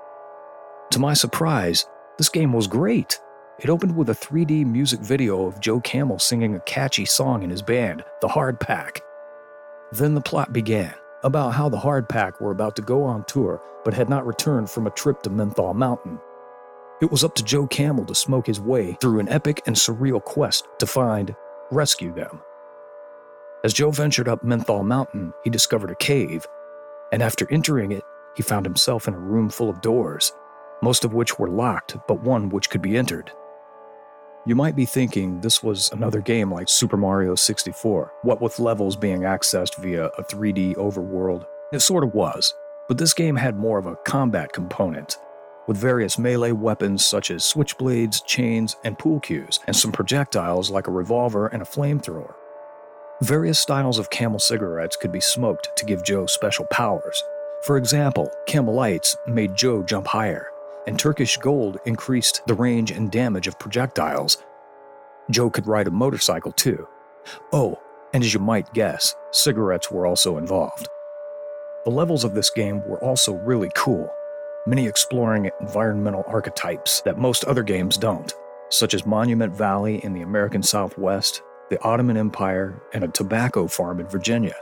To 0.90 0.98
my 0.98 1.14
surprise, 1.14 1.87
this 2.18 2.28
game 2.28 2.52
was 2.52 2.66
great. 2.66 3.18
It 3.58 3.70
opened 3.70 3.96
with 3.96 4.11
a 4.11 4.14
3D 4.14 4.66
music 4.66 5.00
video 5.00 5.46
of 5.46 5.58
Joe 5.58 5.80
Camel 5.80 6.18
singing 6.18 6.54
a 6.54 6.61
catchy 6.61 7.06
song 7.06 7.42
in 7.42 7.48
his 7.48 7.62
band, 7.62 8.04
The 8.20 8.28
Hard 8.28 8.61
Pack. 8.61 9.00
Then 9.90 10.14
the 10.14 10.20
plot 10.20 10.52
began 10.52 10.92
about 11.24 11.54
how 11.54 11.70
the 11.70 11.78
Hard 11.78 12.11
Pack 12.11 12.42
were 12.42 12.52
about 12.52 12.76
to 12.76 12.82
go 12.82 13.04
on 13.04 13.24
tour 13.24 13.58
but 13.87 13.94
had 13.94 14.11
not 14.11 14.26
returned 14.26 14.68
from 14.68 14.87
a 14.87 14.90
trip 14.90 15.22
to 15.22 15.30
Menthol 15.30 15.72
Mountain. 15.72 16.20
It 17.00 17.12
was 17.12 17.22
up 17.22 17.37
to 17.37 17.44
Joe 17.44 17.64
Camel 17.68 18.04
to 18.06 18.14
smoke 18.14 18.48
his 18.48 18.61
way 18.61 18.96
through 19.00 19.20
an 19.20 19.28
epic 19.28 19.62
and 19.66 19.76
surreal 19.76 20.20
quest 20.20 20.66
to 20.80 20.87
find, 20.87 21.32
rescue 21.70 22.12
them. 22.12 22.40
As 23.62 23.72
Joe 23.72 23.92
ventured 23.92 24.26
up 24.26 24.42
Menthol 24.42 24.82
Mountain, 24.82 25.32
he 25.44 25.50
discovered 25.50 25.92
a 25.92 25.96
cave, 25.96 26.44
and 27.12 27.22
after 27.22 27.46
entering 27.52 27.92
it, 27.92 28.02
he 28.37 28.42
found 28.42 28.66
himself 28.66 29.06
in 29.06 29.14
a 29.14 29.18
room 29.18 29.48
full 29.48 29.70
of 29.70 29.80
doors, 29.80 30.32
most 30.82 31.04
of 31.04 31.14
which 31.14 31.38
were 31.38 31.48
locked, 31.48 31.96
but 32.08 32.22
one 32.22 32.48
which 32.48 32.68
could 32.68 32.82
be 32.82 32.96
entered. 32.96 33.30
You 34.44 34.56
might 34.56 34.74
be 34.74 34.84
thinking 34.84 35.40
this 35.40 35.62
was 35.62 35.92
another 35.92 36.20
game 36.20 36.52
like 36.52 36.68
Super 36.68 36.96
Mario 36.96 37.37
64, 37.37 38.12
what 38.22 38.40
with 38.40 38.58
levels 38.58 38.96
being 38.96 39.20
accessed 39.20 39.76
via 39.76 40.06
a 40.06 40.24
3D 40.24 40.74
overworld. 40.74 41.46
It 41.72 41.78
sort 41.80 42.02
of 42.02 42.14
was, 42.14 42.52
but 42.88 42.98
this 42.98 43.14
game 43.14 43.37
had 43.37 43.56
more 43.56 43.78
of 43.78 43.87
a 43.87 43.96
combat 44.04 44.52
component 44.52 45.16
with 45.68 45.76
various 45.76 46.18
melee 46.18 46.50
weapons 46.50 47.07
such 47.07 47.31
as 47.31 47.44
switchblades, 47.44 48.24
chains, 48.26 48.74
and 48.83 48.98
pool 48.98 49.20
cues, 49.20 49.61
and 49.66 49.76
some 49.76 49.92
projectiles 49.92 50.70
like 50.70 50.88
a 50.88 50.90
revolver 50.90 51.46
and 51.48 51.62
a 51.62 51.66
flamethrower. 51.66 52.35
Various 53.22 53.61
styles 53.61 53.98
of 53.98 54.11
camel 54.11 54.38
cigarettes 54.38 54.96
could 54.96 55.12
be 55.12 55.20
smoked 55.20 55.70
to 55.76 55.85
give 55.85 56.04
Joe 56.04 56.26
special 56.26 56.64
powers. 56.70 57.22
For 57.64 57.76
example, 57.76 58.31
Camel 58.46 58.74
Lights 58.74 59.16
made 59.26 59.57
Joe 59.57 59.83
jump 59.83 60.07
higher, 60.07 60.48
and 60.87 60.98
Turkish 60.98 61.37
Gold 61.37 61.78
increased 61.85 62.42
the 62.46 62.54
range 62.54 62.90
and 62.90 63.11
damage 63.11 63.46
of 63.46 63.59
projectiles. 63.59 64.38
Joe 65.31 65.50
could 65.50 65.66
ride 65.66 65.88
a 65.88 65.90
motorcycle 65.90 66.52
too. 66.52 66.88
Oh, 67.52 67.78
and 68.14 68.24
as 68.24 68.33
you 68.33 68.40
might 68.40 68.72
guess, 68.72 69.14
cigarettes 69.33 69.90
were 69.90 70.07
also 70.07 70.38
involved. 70.38 70.88
The 71.85 71.90
levels 71.90 72.24
of 72.24 72.35
this 72.35 72.50
game 72.50 72.83
were 72.87 73.02
also 73.02 73.35
really 73.35 73.70
cool, 73.74 74.09
many 74.66 74.86
exploring 74.86 75.50
environmental 75.60 76.24
archetypes 76.26 77.00
that 77.02 77.18
most 77.18 77.44
other 77.44 77.62
games 77.62 77.96
don't, 77.96 78.32
such 78.70 78.94
as 78.94 79.06
Monument 79.06 79.54
Valley 79.54 80.04
in 80.04 80.12
the 80.12 80.22
American 80.22 80.62
Southwest, 80.62 81.42
the 81.70 81.80
Ottoman 81.82 82.16
Empire, 82.16 82.82
and 82.92 83.04
a 83.04 83.08
tobacco 83.08 83.66
farm 83.66 84.00
in 84.00 84.08
Virginia, 84.08 84.54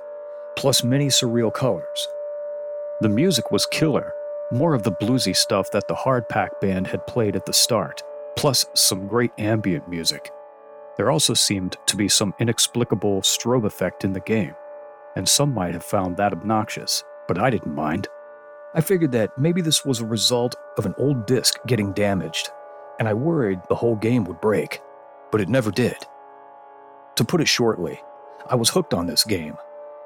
plus 0.56 0.84
many 0.84 1.08
surreal 1.08 1.52
colors. 1.52 2.08
The 3.00 3.08
music 3.08 3.50
was 3.50 3.66
killer, 3.66 4.12
more 4.52 4.74
of 4.74 4.82
the 4.82 4.92
bluesy 4.92 5.36
stuff 5.36 5.70
that 5.72 5.88
the 5.88 5.94
Hardpack 5.94 6.60
band 6.60 6.86
had 6.86 7.06
played 7.06 7.36
at 7.36 7.46
the 7.46 7.52
start, 7.52 8.02
plus 8.36 8.66
some 8.74 9.06
great 9.06 9.32
ambient 9.38 9.88
music. 9.88 10.30
There 10.96 11.10
also 11.10 11.34
seemed 11.34 11.76
to 11.86 11.96
be 11.96 12.08
some 12.08 12.34
inexplicable 12.38 13.20
strobe 13.22 13.66
effect 13.66 14.04
in 14.04 14.12
the 14.12 14.20
game, 14.20 14.54
and 15.14 15.28
some 15.28 15.52
might 15.52 15.74
have 15.74 15.84
found 15.84 16.16
that 16.16 16.32
obnoxious, 16.32 17.04
but 17.28 17.38
I 17.38 17.50
didn't 17.50 17.74
mind. 17.74 18.08
I 18.74 18.80
figured 18.80 19.12
that 19.12 19.38
maybe 19.38 19.60
this 19.60 19.84
was 19.84 20.00
a 20.00 20.06
result 20.06 20.54
of 20.76 20.86
an 20.86 20.94
old 20.98 21.26
disc 21.26 21.58
getting 21.66 21.92
damaged, 21.92 22.50
and 22.98 23.08
I 23.08 23.14
worried 23.14 23.60
the 23.68 23.74
whole 23.74 23.96
game 23.96 24.24
would 24.24 24.40
break, 24.40 24.80
but 25.30 25.40
it 25.40 25.48
never 25.48 25.70
did. 25.70 25.96
To 27.16 27.24
put 27.24 27.40
it 27.40 27.48
shortly, 27.48 28.00
I 28.48 28.56
was 28.56 28.70
hooked 28.70 28.94
on 28.94 29.06
this 29.06 29.24
game. 29.24 29.56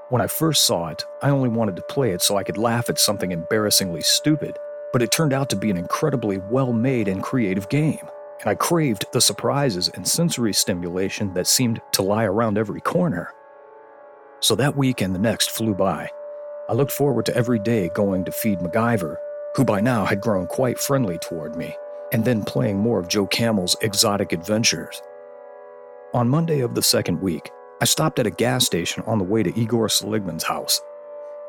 When 0.09 0.23
I 0.23 0.27
first 0.27 0.64
saw 0.64 0.88
it, 0.88 1.05
I 1.23 1.31
only 1.31 1.49
wanted 1.49 1.77
to 1.77 1.83
play 1.83 2.12
it 2.12 2.23
so 2.23 2.37
I 2.37 2.44
could 2.44 2.59
laugh 2.59 2.88
at 2.88 2.99
something 2.99 3.33
embarrassingly 3.33 4.03
stupid, 4.03 4.57
but 4.92 5.03
it 5.03 5.11
turned 5.11 5.33
out 5.33 5.51
to 5.51 5.57
be 5.57 5.70
an 5.70 5.77
incredibly 5.77 6.38
well 6.38 6.73
made 6.73 7.09
and 7.09 7.23
creative 7.23 7.68
game 7.68 8.09
and 8.40 8.49
I 8.49 8.55
craved 8.55 9.07
the 9.12 9.20
surprises 9.20 9.88
and 9.88 10.07
sensory 10.07 10.55
stimulation 10.55 11.35
that 11.35 11.46
seemed 11.46 11.81
to 11.92 12.03
lie 12.03 12.25
around 12.25 12.57
every 12.57 12.81
corner. 12.81 13.33
So 14.40 14.55
that 14.57 14.77
week 14.77 15.03
and 15.03 15.14
the 15.14 15.18
next 15.18 15.51
flew 15.51 15.75
by. 15.75 16.11
I 16.71 16.73
looked 16.73 16.93
forward 16.93 17.27
to 17.27 17.35
every 17.35 17.59
day 17.59 17.89
going 17.89 18.25
to 18.25 18.31
feed 18.31 18.61
MacGyver, 18.61 19.17
who 19.57 19.65
by 19.65 19.81
now 19.81 20.05
had 20.05 20.21
grown 20.21 20.47
quite 20.47 20.79
friendly 20.79 21.19
toward 21.19 21.57
me, 21.57 21.77
and 22.13 22.25
then 22.25 22.45
playing 22.45 22.79
more 22.79 23.01
of 23.01 23.09
Joe 23.09 23.27
Camel's 23.27 23.75
exotic 23.81 24.33
adventures. 24.33 25.03
On 26.15 26.29
Monday 26.29 26.61
of 26.61 26.77
the 26.77 26.83
second 26.83 27.21
week, 27.21 27.51
I 27.81 27.87
stopped 27.87 28.21
at 28.21 28.27
a 28.29 28.31
gas 28.31 28.67
station 28.67 29.03
on 29.09 29.19
the 29.19 29.25
way 29.25 29.43
to 29.43 29.59
Igor 29.59 29.89
Seligman's 29.89 30.45
house. 30.45 30.81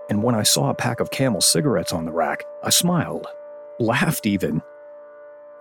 And 0.10 0.24
when 0.24 0.34
I 0.34 0.42
saw 0.42 0.72
a 0.72 0.74
pack 0.74 1.00
of 1.00 1.12
Camel 1.12 1.40
cigarettes 1.40 1.94
on 1.94 2.06
the 2.06 2.12
rack, 2.12 2.44
I 2.64 2.72
smiled, 2.72 3.28
laughed 3.80 4.26
even, 4.26 4.64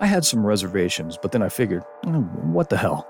I 0.00 0.06
had 0.06 0.24
some 0.24 0.46
reservations, 0.46 1.18
but 1.20 1.32
then 1.32 1.42
I 1.42 1.50
figured, 1.50 1.84
oh, 2.06 2.22
what 2.22 2.70
the 2.70 2.78
hell? 2.78 3.06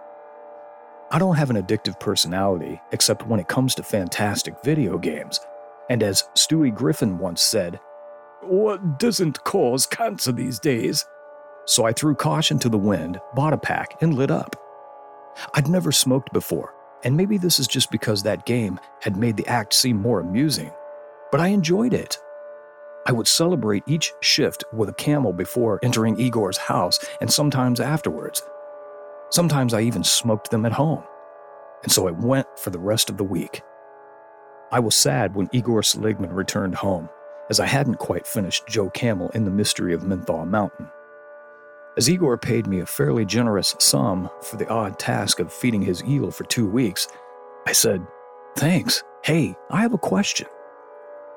I 1.13 1.21
don't 1.21 1.37
have 1.37 1.51
an 1.51 1.63
addictive 1.63 2.01
personality 2.01 2.81
except 2.91 3.29
when 3.29 3.39
it 3.39 3.47
comes 3.47 3.77
to 3.77 3.85
fantastic 3.85 4.55
video 4.65 4.99
games. 4.99 5.39
And 5.91 6.03
as 6.03 6.25
Stewie 6.37 6.75
Griffin 6.75 7.19
once 7.19 7.43
said, 7.43 7.79
what 8.43 8.99
doesn't 8.99 9.45
cause 9.45 9.87
cancer 9.87 10.33
these 10.33 10.59
days? 10.59 11.05
So 11.67 11.85
I 11.85 11.93
threw 11.93 12.15
caution 12.15 12.59
to 12.61 12.69
the 12.69 12.79
wind, 12.79 13.21
bought 13.35 13.53
a 13.53 13.59
pack, 13.59 14.01
and 14.01 14.15
lit 14.15 14.31
up. 14.31 14.57
I'd 15.53 15.69
never 15.69 15.93
smoked 15.93 16.33
before, 16.33 16.73
and 17.05 17.17
maybe 17.17 17.39
this 17.39 17.59
is 17.59 17.67
just 17.67 17.91
because 17.91 18.23
that 18.23 18.47
game 18.47 18.81
had 19.01 19.17
made 19.17 19.37
the 19.37 19.47
act 19.47 19.75
seem 19.75 19.97
more 19.97 20.21
amusing, 20.21 20.71
but 21.31 21.41
I 21.41 21.49
enjoyed 21.49 21.93
it. 21.93 22.19
I 23.07 23.13
would 23.13 23.29
celebrate 23.29 23.83
each 23.87 24.13
shift 24.21 24.65
with 24.73 24.89
a 24.89 24.95
camel 24.95 25.33
before 25.33 25.81
entering 25.83 26.19
Igor's 26.19 26.57
house 26.57 26.99
and 27.21 27.33
sometimes 27.33 27.81
afterwards. 27.81 28.43
Sometimes 29.31 29.75
I 29.75 29.83
even 29.83 30.05
smoked 30.05 30.51
them 30.51 30.67
at 30.67 30.73
home. 30.73 31.03
And 31.83 31.91
so 31.91 32.09
it 32.09 32.17
went 32.17 32.47
for 32.59 32.71
the 32.71 32.79
rest 32.79 33.11
of 33.11 33.17
the 33.17 33.25
week. 33.25 33.63
I 34.73 34.79
was 34.79 34.95
sad 34.95 35.35
when 35.35 35.49
Igor 35.53 35.83
Seligman 35.83 36.33
returned 36.33 36.77
home, 36.77 37.09
as 37.49 37.59
I 37.59 37.67
hadn't 37.67 37.97
quite 37.97 38.25
finished 38.25 38.69
Joe 38.69 38.89
Camel 38.91 39.29
in 39.31 39.45
the 39.45 39.51
Mystery 39.51 39.93
of 39.93 40.05
Menthol 40.05 40.47
Mountain. 40.47 40.89
As 41.97 42.09
Igor 42.09 42.39
paid 42.39 42.69
me 42.69 42.79
a 42.79 42.87
fairly 42.87 43.25
generous 43.25 43.75
sum 43.81 44.31
for 44.43 44.57
the 44.57 44.69
odd 44.69 44.97
task 44.97 45.41
of 45.41 45.53
feeding 45.53 45.83
his 45.83 46.05
eel 46.05 46.31
for 46.31 46.45
two 46.45 46.69
weeks, 46.69 47.09
I 47.67 47.73
said, 47.73 48.07
Thanks. 48.57 49.03
Hey, 49.25 49.57
I 49.71 49.83
have 49.83 49.93
a 49.93 49.99
question. 49.99 50.47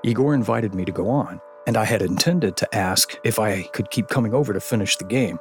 Igor 0.03 0.35
invited 0.35 0.75
me 0.75 0.85
to 0.85 0.91
go 0.91 1.09
on, 1.09 1.41
and 1.65 1.75
I 1.75 1.85
had 1.85 2.03
intended 2.03 2.55
to 2.57 2.75
ask 2.75 3.17
if 3.23 3.39
I 3.39 3.63
could 3.63 3.89
keep 3.89 4.09
coming 4.09 4.35
over 4.35 4.53
to 4.53 4.59
finish 4.59 4.95
the 4.95 5.05
game, 5.05 5.39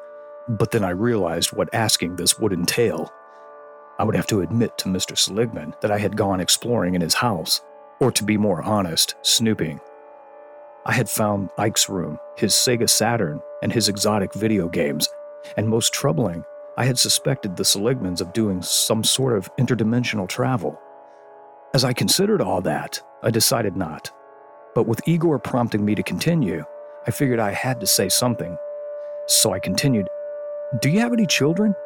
but 0.49 0.71
then 0.71 0.83
I 0.83 0.91
realized 0.91 1.53
what 1.53 1.75
asking 1.75 2.17
this 2.17 2.39
would 2.39 2.55
entail. 2.55 3.13
I 3.99 4.05
would 4.05 4.17
have 4.17 4.27
to 4.29 4.41
admit 4.41 4.79
to 4.79 4.89
Mr. 4.89 5.17
Seligman 5.17 5.75
that 5.83 5.91
I 5.91 5.99
had 5.99 6.17
gone 6.17 6.41
exploring 6.41 6.95
in 6.95 7.03
his 7.03 7.15
house, 7.15 7.61
or 8.03 8.11
to 8.11 8.25
be 8.25 8.37
more 8.37 8.61
honest, 8.63 9.15
snooping. 9.23 9.81
I 10.85 10.93
had 10.93 11.09
found 11.09 11.51
Ike's 11.57 11.89
room, 11.89 12.19
his 12.37 12.53
Sega 12.53 12.91
Saturn, 12.91 13.41
and 13.63 13.73
his 13.73 13.89
exotic 13.89 14.35
video 14.35 14.69
games, 14.69 15.09
and 15.57 15.69
most 15.69 15.95
troubling, 15.95 16.45
I 16.77 16.85
had 16.85 16.99
suspected 16.99 17.55
the 17.55 17.63
Seligmans 17.63 18.21
of 18.21 18.33
doing 18.33 18.61
some 18.61 19.05
sort 19.05 19.39
of 19.39 19.55
interdimensional 19.55 20.29
travel. 20.29 20.81
As 21.75 21.85
I 21.85 21.93
considered 21.93 22.41
all 22.41 22.61
that, 22.63 23.01
I 23.23 23.31
decided 23.31 23.77
not. 23.77 24.11
But 24.75 24.89
with 24.89 25.07
Igor 25.07 25.39
prompting 25.39 25.85
me 25.85 25.95
to 25.95 26.03
continue, 26.03 26.65
I 27.07 27.13
figured 27.13 27.39
I 27.39 27.53
had 27.53 27.79
to 27.79 27.87
say 27.87 28.09
something. 28.09 28.59
So 29.29 29.53
I 29.53 29.61
continued, 29.61 30.09
Do 30.81 30.91
you 30.91 30.99
have 30.99 31.13
any 31.13 31.27
children? 31.27 31.77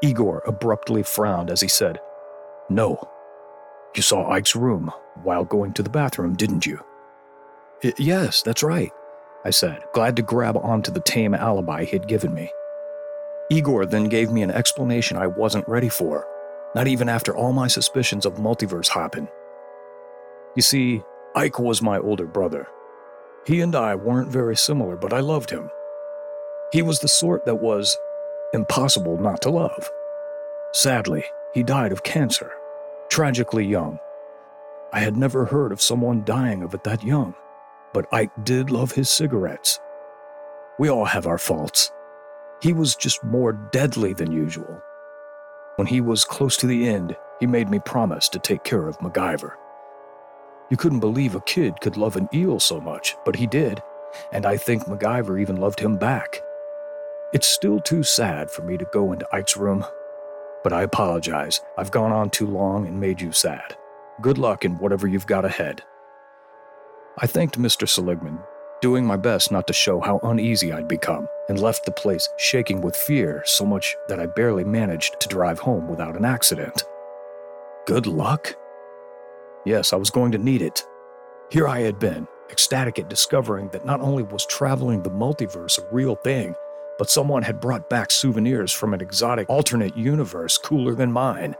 Igor 0.00 0.44
abruptly 0.46 1.02
frowned 1.02 1.50
as 1.50 1.60
he 1.60 1.66
said, 1.66 1.98
No. 2.68 3.02
You 3.94 4.02
saw 4.02 4.30
Ike's 4.30 4.54
room 4.54 4.92
while 5.22 5.44
going 5.44 5.72
to 5.74 5.82
the 5.82 5.90
bathroom, 5.90 6.34
didn't 6.34 6.66
you? 6.66 6.80
yes, 7.96 8.42
that's 8.42 8.62
right, 8.62 8.90
I 9.44 9.50
said, 9.50 9.84
glad 9.94 10.16
to 10.16 10.22
grab 10.22 10.56
onto 10.56 10.90
the 10.90 11.00
tame 11.00 11.34
alibi 11.34 11.84
he'd 11.84 12.08
given 12.08 12.34
me. 12.34 12.50
Igor 13.50 13.86
then 13.86 14.04
gave 14.08 14.30
me 14.30 14.42
an 14.42 14.50
explanation 14.50 15.16
I 15.16 15.26
wasn't 15.26 15.68
ready 15.68 15.88
for, 15.88 16.26
not 16.74 16.88
even 16.88 17.08
after 17.08 17.34
all 17.34 17.52
my 17.52 17.66
suspicions 17.66 18.26
of 18.26 18.34
multiverse 18.34 18.88
hopping. 18.88 19.28
You 20.54 20.62
see, 20.62 21.02
Ike 21.34 21.58
was 21.58 21.80
my 21.80 21.98
older 21.98 22.26
brother. 22.26 22.66
He 23.46 23.60
and 23.60 23.74
I 23.74 23.94
weren't 23.94 24.32
very 24.32 24.56
similar, 24.56 24.96
but 24.96 25.12
I 25.12 25.20
loved 25.20 25.50
him. 25.50 25.70
He 26.72 26.82
was 26.82 26.98
the 26.98 27.08
sort 27.08 27.46
that 27.46 27.62
was 27.62 27.96
impossible 28.52 29.18
not 29.18 29.40
to 29.42 29.50
love. 29.50 29.90
Sadly, 30.72 31.24
he 31.54 31.62
died 31.62 31.92
of 31.92 32.02
cancer, 32.02 32.52
tragically 33.10 33.66
young. 33.66 33.98
I 34.92 35.00
had 35.00 35.16
never 35.16 35.44
heard 35.44 35.72
of 35.72 35.82
someone 35.82 36.24
dying 36.24 36.62
of 36.62 36.74
it 36.74 36.84
that 36.84 37.04
young, 37.04 37.34
but 37.92 38.12
Ike 38.12 38.32
did 38.44 38.70
love 38.70 38.92
his 38.92 39.10
cigarettes. 39.10 39.80
We 40.78 40.88
all 40.88 41.04
have 41.04 41.26
our 41.26 41.38
faults. 41.38 41.90
He 42.62 42.72
was 42.72 42.96
just 42.96 43.22
more 43.22 43.52
deadly 43.52 44.12
than 44.12 44.32
usual. 44.32 44.82
When 45.76 45.86
he 45.86 46.00
was 46.00 46.24
close 46.24 46.56
to 46.58 46.66
the 46.66 46.88
end, 46.88 47.16
he 47.40 47.46
made 47.46 47.68
me 47.68 47.78
promise 47.78 48.28
to 48.30 48.38
take 48.38 48.64
care 48.64 48.88
of 48.88 48.98
MacGyver. 48.98 49.52
You 50.70 50.76
couldn't 50.76 51.00
believe 51.00 51.34
a 51.34 51.40
kid 51.42 51.80
could 51.80 51.96
love 51.96 52.16
an 52.16 52.28
eel 52.34 52.60
so 52.60 52.80
much, 52.80 53.16
but 53.24 53.36
he 53.36 53.46
did, 53.46 53.82
and 54.32 54.44
I 54.44 54.56
think 54.56 54.84
MacGyver 54.84 55.40
even 55.40 55.56
loved 55.56 55.80
him 55.80 55.96
back. 55.96 56.42
It's 57.32 57.46
still 57.46 57.80
too 57.80 58.02
sad 58.02 58.50
for 58.50 58.62
me 58.62 58.76
to 58.78 58.86
go 58.86 59.12
into 59.12 59.28
Ike's 59.32 59.56
room, 59.56 59.84
but 60.62 60.72
I 60.72 60.82
apologize. 60.82 61.60
I've 61.76 61.90
gone 61.90 62.12
on 62.12 62.30
too 62.30 62.46
long 62.46 62.86
and 62.86 63.00
made 63.00 63.20
you 63.20 63.32
sad. 63.32 63.76
Good 64.20 64.38
luck 64.38 64.64
in 64.64 64.78
whatever 64.78 65.06
you've 65.06 65.26
got 65.26 65.44
ahead. 65.44 65.82
I 67.18 67.26
thanked 67.26 67.58
Mr. 67.58 67.88
Seligman, 67.88 68.38
doing 68.80 69.04
my 69.04 69.16
best 69.16 69.50
not 69.50 69.66
to 69.66 69.72
show 69.72 70.00
how 70.00 70.20
uneasy 70.22 70.72
I'd 70.72 70.88
become, 70.88 71.26
and 71.48 71.60
left 71.60 71.84
the 71.84 71.92
place 71.92 72.28
shaking 72.38 72.80
with 72.80 72.96
fear 72.96 73.42
so 73.44 73.64
much 73.64 73.96
that 74.08 74.20
I 74.20 74.26
barely 74.26 74.64
managed 74.64 75.20
to 75.20 75.28
drive 75.28 75.58
home 75.58 75.88
without 75.88 76.16
an 76.16 76.24
accident. 76.24 76.82
Good 77.86 78.06
luck? 78.06 78.54
Yes, 79.64 79.92
I 79.92 79.96
was 79.96 80.10
going 80.10 80.32
to 80.32 80.38
need 80.38 80.62
it. 80.62 80.84
Here 81.50 81.66
I 81.66 81.80
had 81.80 81.98
been, 81.98 82.28
ecstatic 82.50 82.98
at 82.98 83.08
discovering 83.08 83.68
that 83.70 83.86
not 83.86 84.00
only 84.00 84.22
was 84.22 84.46
traveling 84.46 85.02
the 85.02 85.10
multiverse 85.10 85.78
a 85.78 85.94
real 85.94 86.14
thing, 86.16 86.54
but 86.98 87.08
someone 87.08 87.42
had 87.42 87.60
brought 87.60 87.88
back 87.88 88.10
souvenirs 88.10 88.72
from 88.72 88.92
an 88.92 89.00
exotic 89.00 89.48
alternate 89.48 89.96
universe 89.96 90.58
cooler 90.58 90.94
than 90.94 91.12
mine. 91.12 91.54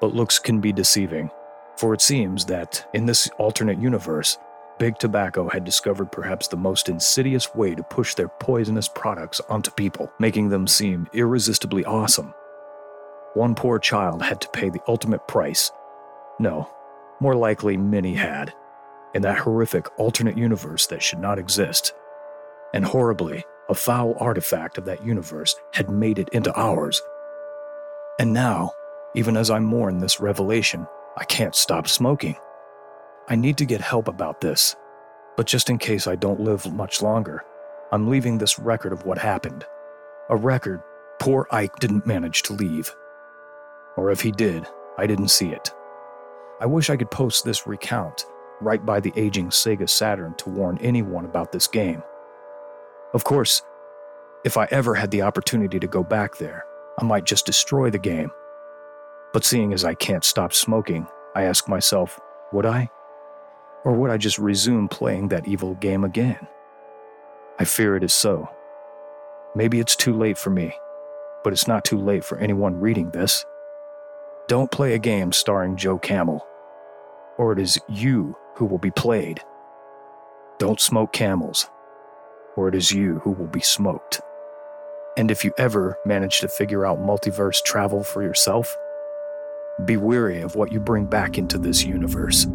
But 0.00 0.14
looks 0.14 0.38
can 0.38 0.60
be 0.60 0.72
deceiving, 0.72 1.30
for 1.76 1.94
it 1.94 2.00
seems 2.00 2.44
that 2.46 2.88
in 2.92 3.06
this 3.06 3.30
alternate 3.38 3.80
universe, 3.80 4.36
Big 4.78 4.98
Tobacco 4.98 5.48
had 5.48 5.64
discovered 5.64 6.10
perhaps 6.10 6.48
the 6.48 6.56
most 6.56 6.88
insidious 6.88 7.54
way 7.54 7.74
to 7.74 7.84
push 7.84 8.14
their 8.14 8.28
poisonous 8.28 8.88
products 8.88 9.40
onto 9.48 9.70
people, 9.70 10.12
making 10.18 10.48
them 10.48 10.66
seem 10.66 11.06
irresistibly 11.12 11.84
awesome. 11.84 12.34
One 13.34 13.54
poor 13.54 13.78
child 13.78 14.22
had 14.22 14.40
to 14.40 14.48
pay 14.48 14.70
the 14.70 14.82
ultimate 14.88 15.28
price. 15.28 15.70
No, 16.40 16.68
more 17.20 17.36
likely, 17.36 17.76
many 17.76 18.14
had, 18.14 18.52
in 19.14 19.22
that 19.22 19.38
horrific 19.38 19.86
alternate 19.98 20.36
universe 20.36 20.86
that 20.88 21.02
should 21.02 21.20
not 21.20 21.38
exist. 21.38 21.94
And 22.74 22.84
horribly, 22.84 23.44
a 23.72 23.74
foul 23.74 24.14
artifact 24.20 24.76
of 24.76 24.84
that 24.84 25.02
universe 25.02 25.56
had 25.72 25.88
made 25.88 26.18
it 26.18 26.28
into 26.28 26.52
ours. 26.54 27.00
And 28.20 28.30
now, 28.30 28.72
even 29.14 29.34
as 29.34 29.50
I 29.50 29.60
mourn 29.60 29.98
this 29.98 30.20
revelation, 30.20 30.86
I 31.16 31.24
can't 31.24 31.54
stop 31.54 31.88
smoking. 31.88 32.36
I 33.28 33.34
need 33.34 33.56
to 33.56 33.64
get 33.64 33.80
help 33.80 34.08
about 34.08 34.42
this, 34.42 34.76
but 35.38 35.46
just 35.46 35.70
in 35.70 35.78
case 35.78 36.06
I 36.06 36.16
don't 36.16 36.40
live 36.40 36.70
much 36.70 37.00
longer, 37.00 37.44
I'm 37.92 38.10
leaving 38.10 38.36
this 38.36 38.58
record 38.58 38.92
of 38.92 39.06
what 39.06 39.16
happened. 39.16 39.64
A 40.28 40.36
record 40.36 40.82
poor 41.18 41.46
Ike 41.50 41.76
didn't 41.76 42.06
manage 42.06 42.42
to 42.42 42.52
leave. 42.52 42.94
Or 43.96 44.10
if 44.10 44.20
he 44.20 44.32
did, 44.32 44.66
I 44.98 45.06
didn't 45.06 45.28
see 45.28 45.48
it. 45.48 45.72
I 46.60 46.66
wish 46.66 46.90
I 46.90 46.98
could 46.98 47.10
post 47.10 47.46
this 47.46 47.66
recount 47.66 48.26
right 48.60 48.84
by 48.84 49.00
the 49.00 49.14
aging 49.16 49.48
Sega 49.48 49.88
Saturn 49.88 50.34
to 50.34 50.50
warn 50.50 50.76
anyone 50.82 51.24
about 51.24 51.52
this 51.52 51.66
game. 51.66 52.02
Of 53.14 53.24
course, 53.24 53.62
If 54.44 54.56
I 54.56 54.66
ever 54.72 54.94
had 54.94 55.12
the 55.12 55.22
opportunity 55.22 55.78
to 55.78 55.86
go 55.86 56.02
back 56.02 56.36
there, 56.38 56.64
I 56.98 57.04
might 57.04 57.24
just 57.24 57.46
destroy 57.46 57.90
the 57.90 57.98
game. 57.98 58.32
But 59.32 59.44
seeing 59.44 59.72
as 59.72 59.84
I 59.84 59.94
can't 59.94 60.24
stop 60.24 60.52
smoking, 60.52 61.06
I 61.36 61.44
ask 61.44 61.68
myself, 61.68 62.18
would 62.52 62.66
I? 62.66 62.90
Or 63.84 63.92
would 63.92 64.10
I 64.10 64.16
just 64.16 64.38
resume 64.38 64.88
playing 64.88 65.28
that 65.28 65.46
evil 65.46 65.74
game 65.76 66.02
again? 66.02 66.48
I 67.58 67.64
fear 67.64 67.96
it 67.96 68.02
is 68.02 68.12
so. 68.12 68.48
Maybe 69.54 69.78
it's 69.78 69.94
too 69.94 70.12
late 70.16 70.38
for 70.38 70.50
me, 70.50 70.74
but 71.44 71.52
it's 71.52 71.68
not 71.68 71.84
too 71.84 71.98
late 71.98 72.24
for 72.24 72.38
anyone 72.38 72.80
reading 72.80 73.10
this. 73.10 73.44
Don't 74.48 74.70
play 74.72 74.94
a 74.94 74.98
game 74.98 75.30
starring 75.30 75.76
Joe 75.76 75.98
Camel, 75.98 76.44
or 77.38 77.52
it 77.52 77.60
is 77.60 77.78
you 77.88 78.36
who 78.56 78.64
will 78.64 78.78
be 78.78 78.90
played. 78.90 79.40
Don't 80.58 80.80
smoke 80.80 81.12
camels, 81.12 81.70
or 82.56 82.68
it 82.68 82.74
is 82.74 82.90
you 82.92 83.18
who 83.20 83.30
will 83.32 83.46
be 83.46 83.60
smoked. 83.60 84.20
And 85.16 85.30
if 85.30 85.44
you 85.44 85.52
ever 85.58 85.98
manage 86.06 86.40
to 86.40 86.48
figure 86.48 86.86
out 86.86 86.98
multiverse 86.98 87.62
travel 87.64 88.02
for 88.02 88.22
yourself, 88.22 88.74
be 89.84 89.96
weary 89.96 90.40
of 90.40 90.54
what 90.54 90.72
you 90.72 90.80
bring 90.80 91.06
back 91.06 91.38
into 91.38 91.58
this 91.58 91.84
universe. 91.84 92.46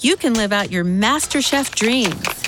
You 0.00 0.16
can 0.16 0.34
live 0.34 0.52
out 0.52 0.70
your 0.70 0.84
MasterChef 0.84 1.74
dreams 1.74 2.47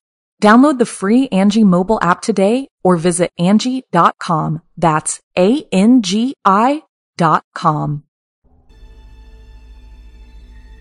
Download 0.41 0.79
the 0.79 0.87
free 0.87 1.29
Angi 1.29 1.63
mobile 1.63 1.99
app 2.01 2.23
today 2.23 2.67
or 2.83 2.97
visit 2.97 3.29
Angi.com. 3.39 4.61
That's 4.75 5.21
A-N-G-I 5.37 6.81
dot 7.15 7.43
com. 7.53 8.03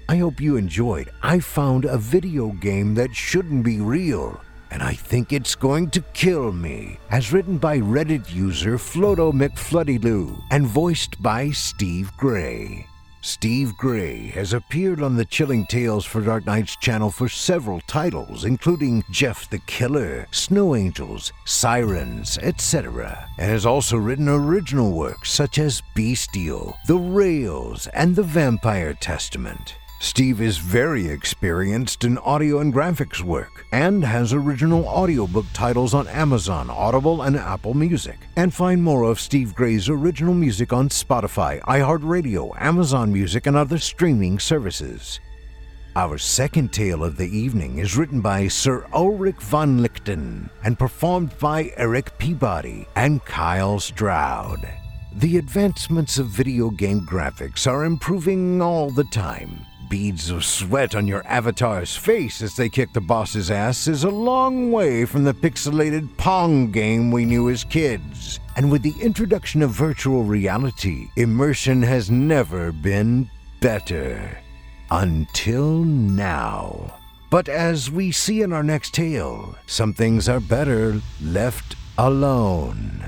I 0.09 0.17
hope 0.17 0.41
you 0.41 0.57
enjoyed. 0.57 1.11
I 1.23 1.41
found 1.41 1.85
a 1.85 1.99
video 1.99 2.49
game 2.53 2.95
that 2.95 3.15
shouldn't 3.15 3.63
be 3.63 3.81
real, 3.81 4.41
and 4.71 4.83
I 4.83 4.95
think 4.95 5.31
it's 5.31 5.55
going 5.55 5.91
to 5.91 6.01
kill 6.15 6.53
me. 6.53 6.99
As 7.11 7.31
written 7.31 7.59
by 7.59 7.79
Reddit 7.79 8.33
user 8.35 8.79
Floto 8.79 9.31
McFloodyloo 9.31 10.43
and 10.51 10.67
voiced 10.67 11.23
by 11.23 11.51
Steve 11.51 12.11
Gray. 12.17 12.87
Steve 13.23 13.77
Gray 13.77 14.29
has 14.29 14.55
appeared 14.55 15.03
on 15.03 15.15
the 15.15 15.27
Chilling 15.27 15.67
Tales 15.67 16.07
for 16.07 16.23
Dark 16.23 16.47
Nights 16.47 16.77
channel 16.77 17.11
for 17.11 17.29
several 17.29 17.81
titles, 17.83 18.47
including 18.47 19.05
Jeff 19.11 19.49
the 19.51 19.59
Killer, 19.61 20.27
Snow 20.31 20.75
Angels, 20.75 21.31
Sirens, 21.45 22.39
etc., 22.39 23.29
and 23.39 23.51
has 23.51 23.67
also 23.67 23.99
written 23.99 24.29
original 24.29 24.93
works 24.93 25.31
such 25.31 25.59
as 25.59 25.83
Bestial, 25.95 26.75
The 26.87 26.97
Rails, 26.97 27.89
and 27.89 28.17
The 28.17 28.23
Vampire 28.23 28.95
Testament. 28.95 29.77
Steve 30.03 30.41
is 30.41 30.57
very 30.57 31.09
experienced 31.09 32.05
in 32.05 32.17
audio 32.17 32.61
and 32.61 32.73
graphics 32.73 33.21
work 33.21 33.67
and 33.71 34.03
has 34.03 34.33
original 34.33 34.89
audiobook 34.89 35.45
titles 35.53 35.93
on 35.93 36.09
Amazon, 36.09 36.71
Audible, 36.71 37.21
and 37.21 37.37
Apple 37.37 37.75
Music. 37.75 38.19
And 38.35 38.53
find 38.53 38.83
more 38.83 39.03
of 39.03 39.21
Steve 39.21 39.55
Gray's 39.55 39.91
original 39.91 40.33
music 40.33 40.73
on 40.73 40.89
Spotify, 40.89 41.61
iHeartRadio, 41.65 42.55
Amazon 42.59 43.13
Music, 43.13 43.47
and 43.47 43.55
other 43.55 43.77
streaming 43.77 44.39
services. 44.39 45.21
Our 45.95 46.17
second 46.17 46.73
tale 46.73 47.05
of 47.05 47.19
the 47.19 47.29
evening 47.29 47.77
is 47.77 47.99
written 47.99 48.23
by 48.23 48.49
Sir 48.49 48.87
Ulrich 48.95 49.43
von 49.43 49.81
Lichten 49.81 50.49
and 50.65 50.79
performed 50.79 51.39
by 51.39 51.75
Eric 51.77 52.17
Peabody 52.17 52.87
and 52.97 53.23
Kyle 53.27 53.79
Stroud. 53.79 54.67
The 55.17 55.37
advancements 55.37 56.17
of 56.17 56.29
video 56.29 56.71
game 56.71 57.03
graphics 57.03 57.67
are 57.67 57.85
improving 57.85 58.63
all 58.63 58.89
the 58.89 59.05
time 59.13 59.67
beads 59.91 60.31
of 60.31 60.45
sweat 60.45 60.95
on 60.95 61.09
your 61.09 61.27
avatar's 61.27 61.97
face 61.97 62.41
as 62.41 62.55
they 62.55 62.69
kick 62.69 62.93
the 62.93 63.01
boss's 63.01 63.51
ass 63.51 63.89
is 63.89 64.05
a 64.05 64.09
long 64.09 64.71
way 64.71 65.05
from 65.05 65.25
the 65.25 65.35
pixelated 65.35 66.17
Pong 66.17 66.71
game 66.71 67.11
we 67.11 67.25
knew 67.25 67.51
as 67.51 67.65
kids. 67.65 68.39
And 68.57 68.71
with 68.71 68.83
the 68.83 68.95
introduction 69.03 69.63
of 69.63 69.71
virtual 69.71 70.23
reality, 70.23 71.09
immersion 71.17 71.83
has 71.83 72.09
never 72.09 72.71
been 72.71 73.29
better. 73.61 74.39
Until 74.93 75.83
now. 75.83 76.95
But 77.29 77.49
as 77.49 77.91
we 77.91 78.13
see 78.13 78.43
in 78.43 78.53
our 78.53 78.63
next 78.63 78.95
tale, 78.95 79.57
some 79.67 79.93
things 79.93 80.29
are 80.29 80.41
better 80.41 81.01
left 81.21 81.75
alone. 81.99 83.05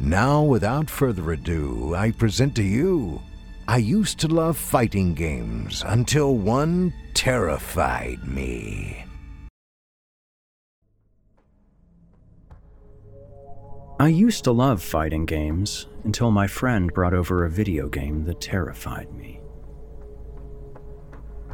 Now, 0.00 0.42
without 0.42 0.88
further 0.88 1.32
ado, 1.32 1.94
I 1.94 2.10
present 2.10 2.54
to 2.56 2.62
you 2.62 3.20
I 3.68 3.78
used 3.78 4.20
to 4.20 4.28
love 4.28 4.56
fighting 4.56 5.12
games 5.14 5.82
until 5.84 6.36
one 6.36 6.94
terrified 7.14 8.22
me. 8.24 9.04
I 13.98 14.06
used 14.06 14.44
to 14.44 14.52
love 14.52 14.80
fighting 14.80 15.26
games 15.26 15.88
until 16.04 16.30
my 16.30 16.46
friend 16.46 16.92
brought 16.94 17.12
over 17.12 17.44
a 17.44 17.50
video 17.50 17.88
game 17.88 18.24
that 18.26 18.40
terrified 18.40 19.12
me. 19.12 19.40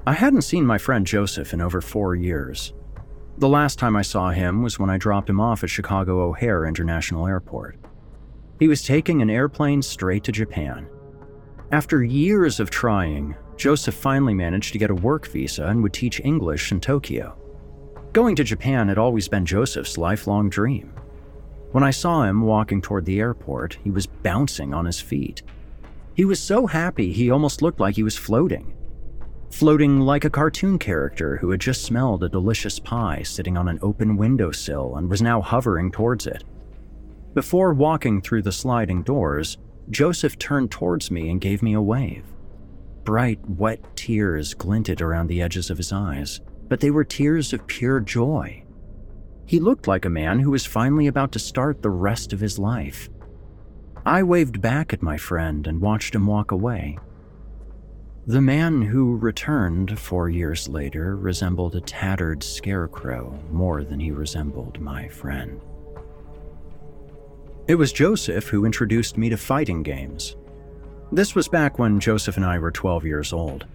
I 0.06 0.12
hadn't 0.12 0.42
seen 0.42 0.66
my 0.66 0.76
friend 0.76 1.06
Joseph 1.06 1.54
in 1.54 1.62
over 1.62 1.80
four 1.80 2.14
years. 2.14 2.74
The 3.38 3.48
last 3.48 3.78
time 3.78 3.96
I 3.96 4.02
saw 4.02 4.28
him 4.28 4.62
was 4.62 4.78
when 4.78 4.90
I 4.90 4.98
dropped 4.98 5.30
him 5.30 5.40
off 5.40 5.64
at 5.64 5.70
Chicago 5.70 6.20
O'Hare 6.20 6.66
International 6.66 7.26
Airport. 7.26 7.78
He 8.58 8.68
was 8.68 8.82
taking 8.82 9.22
an 9.22 9.30
airplane 9.30 9.80
straight 9.80 10.24
to 10.24 10.32
Japan 10.32 10.90
after 11.72 12.04
years 12.04 12.60
of 12.60 12.68
trying, 12.68 13.34
Joseph 13.56 13.94
finally 13.94 14.34
managed 14.34 14.72
to 14.72 14.78
get 14.78 14.90
a 14.90 14.94
work 14.94 15.26
visa 15.26 15.66
and 15.66 15.82
would 15.82 15.94
teach 15.94 16.20
English 16.20 16.70
in 16.70 16.80
Tokyo. 16.80 17.34
Going 18.12 18.36
to 18.36 18.44
Japan 18.44 18.88
had 18.88 18.98
always 18.98 19.26
been 19.26 19.46
Joseph's 19.46 19.96
lifelong 19.96 20.50
dream. 20.50 20.92
When 21.70 21.82
I 21.82 21.90
saw 21.90 22.24
him 22.24 22.42
walking 22.42 22.82
toward 22.82 23.06
the 23.06 23.20
airport, 23.20 23.78
he 23.82 23.90
was 23.90 24.06
bouncing 24.06 24.74
on 24.74 24.84
his 24.84 25.00
feet. 25.00 25.42
He 26.14 26.26
was 26.26 26.38
so 26.38 26.66
happy 26.66 27.10
he 27.10 27.30
almost 27.30 27.62
looked 27.62 27.80
like 27.80 27.96
he 27.96 28.02
was 28.02 28.18
floating. 28.18 28.74
Floating 29.50 30.00
like 30.00 30.26
a 30.26 30.30
cartoon 30.30 30.78
character 30.78 31.38
who 31.38 31.50
had 31.50 31.60
just 31.60 31.84
smelled 31.84 32.22
a 32.22 32.28
delicious 32.28 32.78
pie 32.78 33.22
sitting 33.22 33.56
on 33.56 33.68
an 33.68 33.78
open 33.80 34.18
windowsill 34.18 34.96
and 34.96 35.08
was 35.08 35.22
now 35.22 35.40
hovering 35.40 35.90
towards 35.90 36.26
it. 36.26 36.44
Before 37.32 37.72
walking 37.72 38.20
through 38.20 38.42
the 38.42 38.52
sliding 38.52 39.02
doors, 39.02 39.56
Joseph 39.90 40.38
turned 40.38 40.70
towards 40.70 41.10
me 41.10 41.28
and 41.28 41.40
gave 41.40 41.62
me 41.62 41.74
a 41.74 41.82
wave. 41.82 42.24
Bright, 43.04 43.40
wet 43.48 43.96
tears 43.96 44.54
glinted 44.54 45.00
around 45.00 45.26
the 45.26 45.42
edges 45.42 45.70
of 45.70 45.76
his 45.76 45.92
eyes, 45.92 46.40
but 46.68 46.80
they 46.80 46.90
were 46.90 47.04
tears 47.04 47.52
of 47.52 47.66
pure 47.66 48.00
joy. 48.00 48.62
He 49.44 49.60
looked 49.60 49.88
like 49.88 50.04
a 50.04 50.10
man 50.10 50.40
who 50.40 50.50
was 50.50 50.64
finally 50.64 51.06
about 51.06 51.32
to 51.32 51.38
start 51.38 51.82
the 51.82 51.90
rest 51.90 52.32
of 52.32 52.40
his 52.40 52.58
life. 52.58 53.08
I 54.06 54.22
waved 54.22 54.60
back 54.60 54.92
at 54.92 55.02
my 55.02 55.16
friend 55.16 55.66
and 55.66 55.80
watched 55.80 56.14
him 56.14 56.26
walk 56.26 56.50
away. 56.50 56.98
The 58.26 58.40
man 58.40 58.82
who 58.82 59.16
returned 59.16 59.98
four 59.98 60.28
years 60.28 60.68
later 60.68 61.16
resembled 61.16 61.74
a 61.74 61.80
tattered 61.80 62.44
scarecrow 62.44 63.38
more 63.50 63.82
than 63.82 63.98
he 63.98 64.12
resembled 64.12 64.80
my 64.80 65.08
friend. 65.08 65.60
It 67.68 67.76
was 67.76 67.92
Joseph 67.92 68.48
who 68.48 68.64
introduced 68.64 69.16
me 69.16 69.28
to 69.28 69.36
fighting 69.36 69.84
games. 69.84 70.34
This 71.12 71.36
was 71.36 71.46
back 71.46 71.78
when 71.78 72.00
Joseph 72.00 72.36
and 72.36 72.44
I 72.44 72.58
were 72.58 72.72
12 72.72 73.04
years 73.04 73.32
old. 73.32 73.66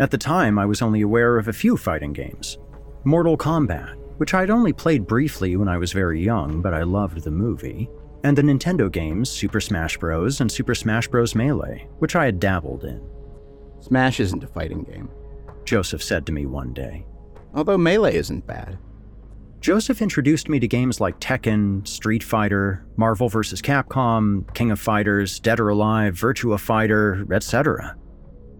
At 0.00 0.10
the 0.10 0.18
time, 0.18 0.58
I 0.58 0.66
was 0.66 0.82
only 0.82 1.02
aware 1.02 1.38
of 1.38 1.46
a 1.46 1.52
few 1.52 1.76
fighting 1.76 2.12
games 2.12 2.58
Mortal 3.04 3.36
Kombat, 3.36 3.94
which 4.16 4.34
I'd 4.34 4.50
only 4.50 4.72
played 4.72 5.06
briefly 5.06 5.56
when 5.56 5.68
I 5.68 5.78
was 5.78 5.92
very 5.92 6.20
young, 6.24 6.60
but 6.60 6.74
I 6.74 6.82
loved 6.82 7.22
the 7.22 7.30
movie, 7.30 7.88
and 8.24 8.36
the 8.36 8.42
Nintendo 8.42 8.90
games 8.90 9.30
Super 9.30 9.60
Smash 9.60 9.96
Bros. 9.96 10.40
and 10.40 10.50
Super 10.50 10.74
Smash 10.74 11.06
Bros. 11.06 11.36
Melee, 11.36 11.86
which 12.00 12.16
I 12.16 12.24
had 12.24 12.40
dabbled 12.40 12.84
in. 12.84 13.00
Smash 13.78 14.18
isn't 14.18 14.42
a 14.42 14.48
fighting 14.48 14.82
game, 14.82 15.08
Joseph 15.64 16.02
said 16.02 16.26
to 16.26 16.32
me 16.32 16.46
one 16.46 16.72
day. 16.72 17.06
Although 17.54 17.78
Melee 17.78 18.16
isn't 18.16 18.46
bad. 18.46 18.76
Joseph 19.64 20.02
introduced 20.02 20.50
me 20.50 20.60
to 20.60 20.68
games 20.68 21.00
like 21.00 21.18
Tekken, 21.20 21.88
Street 21.88 22.22
Fighter, 22.22 22.84
Marvel 22.98 23.30
vs. 23.30 23.62
Capcom, 23.62 24.44
King 24.52 24.70
of 24.70 24.78
Fighters, 24.78 25.40
Dead 25.40 25.58
or 25.58 25.70
Alive, 25.70 26.14
Virtua 26.14 26.60
Fighter, 26.60 27.26
etc. 27.32 27.96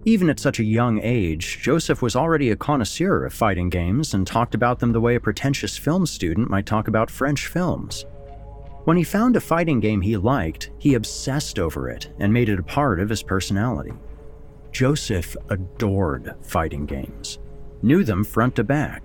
Even 0.05 0.31
at 0.31 0.39
such 0.39 0.59
a 0.59 0.63
young 0.63 0.99
age, 1.03 1.59
Joseph 1.61 2.01
was 2.01 2.15
already 2.15 2.49
a 2.49 2.55
connoisseur 2.55 3.23
of 3.23 3.35
fighting 3.35 3.69
games 3.69 4.15
and 4.15 4.25
talked 4.25 4.55
about 4.55 4.79
them 4.79 4.93
the 4.93 4.99
way 4.99 5.13
a 5.13 5.19
pretentious 5.19 5.77
film 5.77 6.07
student 6.07 6.49
might 6.49 6.65
talk 6.65 6.87
about 6.87 7.11
French 7.11 7.45
films. 7.45 8.07
When 8.85 8.97
he 8.97 9.03
found 9.03 9.35
a 9.35 9.41
fighting 9.41 9.79
game 9.79 10.01
he 10.01 10.17
liked, 10.17 10.71
he 10.79 10.95
obsessed 10.95 11.59
over 11.59 11.87
it 11.87 12.11
and 12.17 12.33
made 12.33 12.49
it 12.49 12.57
a 12.57 12.63
part 12.63 12.99
of 12.99 13.09
his 13.09 13.21
personality. 13.21 13.93
Joseph 14.71 15.37
adored 15.49 16.33
fighting 16.41 16.87
games, 16.87 17.37
knew 17.83 18.03
them 18.03 18.23
front 18.23 18.55
to 18.55 18.63
back. 18.63 19.03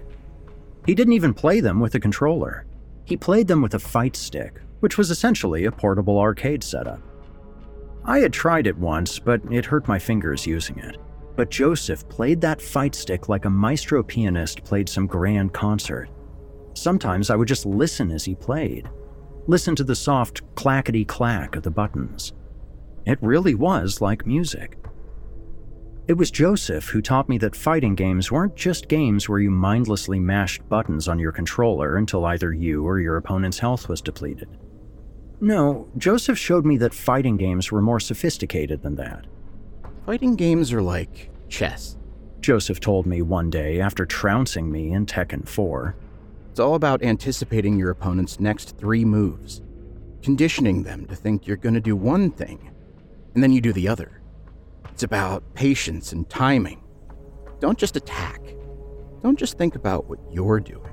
He 0.87 0.95
didn't 0.95 1.13
even 1.13 1.35
play 1.35 1.61
them 1.61 1.81
with 1.81 1.95
a 1.95 2.01
controller. 2.01 2.67
He 3.05 3.17
played 3.17 3.49
them 3.49 3.63
with 3.63 3.75
a 3.75 3.79
fight 3.79 4.17
stick, 4.17 4.61
which 4.81 4.97
was 4.97 5.11
essentially 5.11 5.65
a 5.65 5.73
portable 5.73 6.19
arcade 6.19 6.63
setup. 6.63 7.01
I 8.05 8.21
had 8.21 8.33
tried 8.33 8.67
it 8.67 8.79
once, 8.79 9.19
but 9.19 9.41
it 9.51 9.67
hurt 9.67 9.89
my 9.89 9.99
fingers 9.99 10.47
using 10.47 10.79
it. 10.79 10.97
But 11.37 11.51
Joseph 11.51 12.09
played 12.09 12.41
that 12.41 12.63
fight 12.63 12.95
stick 12.95 13.29
like 13.29 13.45
a 13.45 13.51
maestro 13.51 14.03
pianist 14.03 14.65
played 14.65 14.89
some 14.89 15.07
grand 15.07 15.53
concert. 15.53 16.09
Sometimes 16.75 17.31
I 17.31 17.37
would 17.37 17.49
just 17.49 17.67
listen 17.67 18.11
as 18.11 18.25
he 18.25 18.35
played, 18.35 18.89
listen 19.47 19.77
to 19.77 19.85
the 19.85 19.97
soft 19.97 20.43
clackety 20.55 21.05
clack 21.05 21.57
of 21.57 21.63
the 21.63 21.71
buttons. 21.71 22.33
It 23.07 23.19
really 23.21 23.55
was 23.55 24.01
like 24.01 24.27
music. 24.27 24.80
It 26.11 26.19
was 26.19 26.33
Joseph 26.33 26.89
who 26.89 27.03
taught 27.03 27.29
me 27.29 27.39
that 27.39 27.55
fighting 27.55 27.95
games 27.95 28.33
weren't 28.33 28.57
just 28.57 28.89
games 28.89 29.29
where 29.29 29.39
you 29.39 29.49
mindlessly 29.49 30.19
mashed 30.19 30.69
buttons 30.69 31.07
on 31.07 31.21
your 31.21 31.31
controller 31.31 31.97
until 31.97 32.25
either 32.25 32.53
you 32.53 32.85
or 32.85 32.99
your 32.99 33.17
opponent's 33.17 33.61
health 33.61 33.89
was 33.89 34.01
depleted. 34.01 34.49
No, 35.41 35.89
Joseph 35.97 36.37
showed 36.37 36.67
me 36.67 36.77
that 36.79 36.93
fighting 36.95 37.37
games 37.37 37.71
were 37.71 37.81
more 37.81 38.01
sophisticated 38.01 38.83
than 38.83 38.97
that. 38.97 39.29
Fighting 40.05 40.35
games 40.35 40.73
are 40.73 40.83
like 40.83 41.31
chess. 41.49 41.97
Joseph 42.41 42.81
told 42.81 43.07
me 43.07 43.23
one 43.23 43.49
day 43.49 43.81
after 43.81 44.05
trouncing 44.05 44.69
me 44.69 44.91
in 44.91 45.07
Tekken 45.07 45.47
4. 45.47 45.95
It's 46.51 46.59
all 46.59 46.75
about 46.75 47.05
anticipating 47.05 47.79
your 47.79 47.91
opponent's 47.91 48.41
next 48.41 48.77
three 48.79 49.05
moves, 49.05 49.63
conditioning 50.23 50.83
them 50.83 51.07
to 51.07 51.15
think 51.15 51.47
you're 51.47 51.57
going 51.57 51.77
to 51.77 51.81
do 51.81 51.95
one 51.95 52.33
thing, 52.33 52.73
and 53.35 53.45
then 53.45 53.53
you 53.53 53.61
do 53.61 53.73
the 53.73 53.87
other. 53.87 54.20
It's 55.01 55.05
about 55.07 55.55
patience 55.55 56.13
and 56.13 56.29
timing. 56.29 56.83
Don't 57.59 57.79
just 57.79 57.97
attack. 57.97 58.39
Don't 59.23 59.39
just 59.39 59.57
think 59.57 59.75
about 59.75 60.11
what 60.11 60.19
you're 60.31 60.61
doing. 60.61 60.93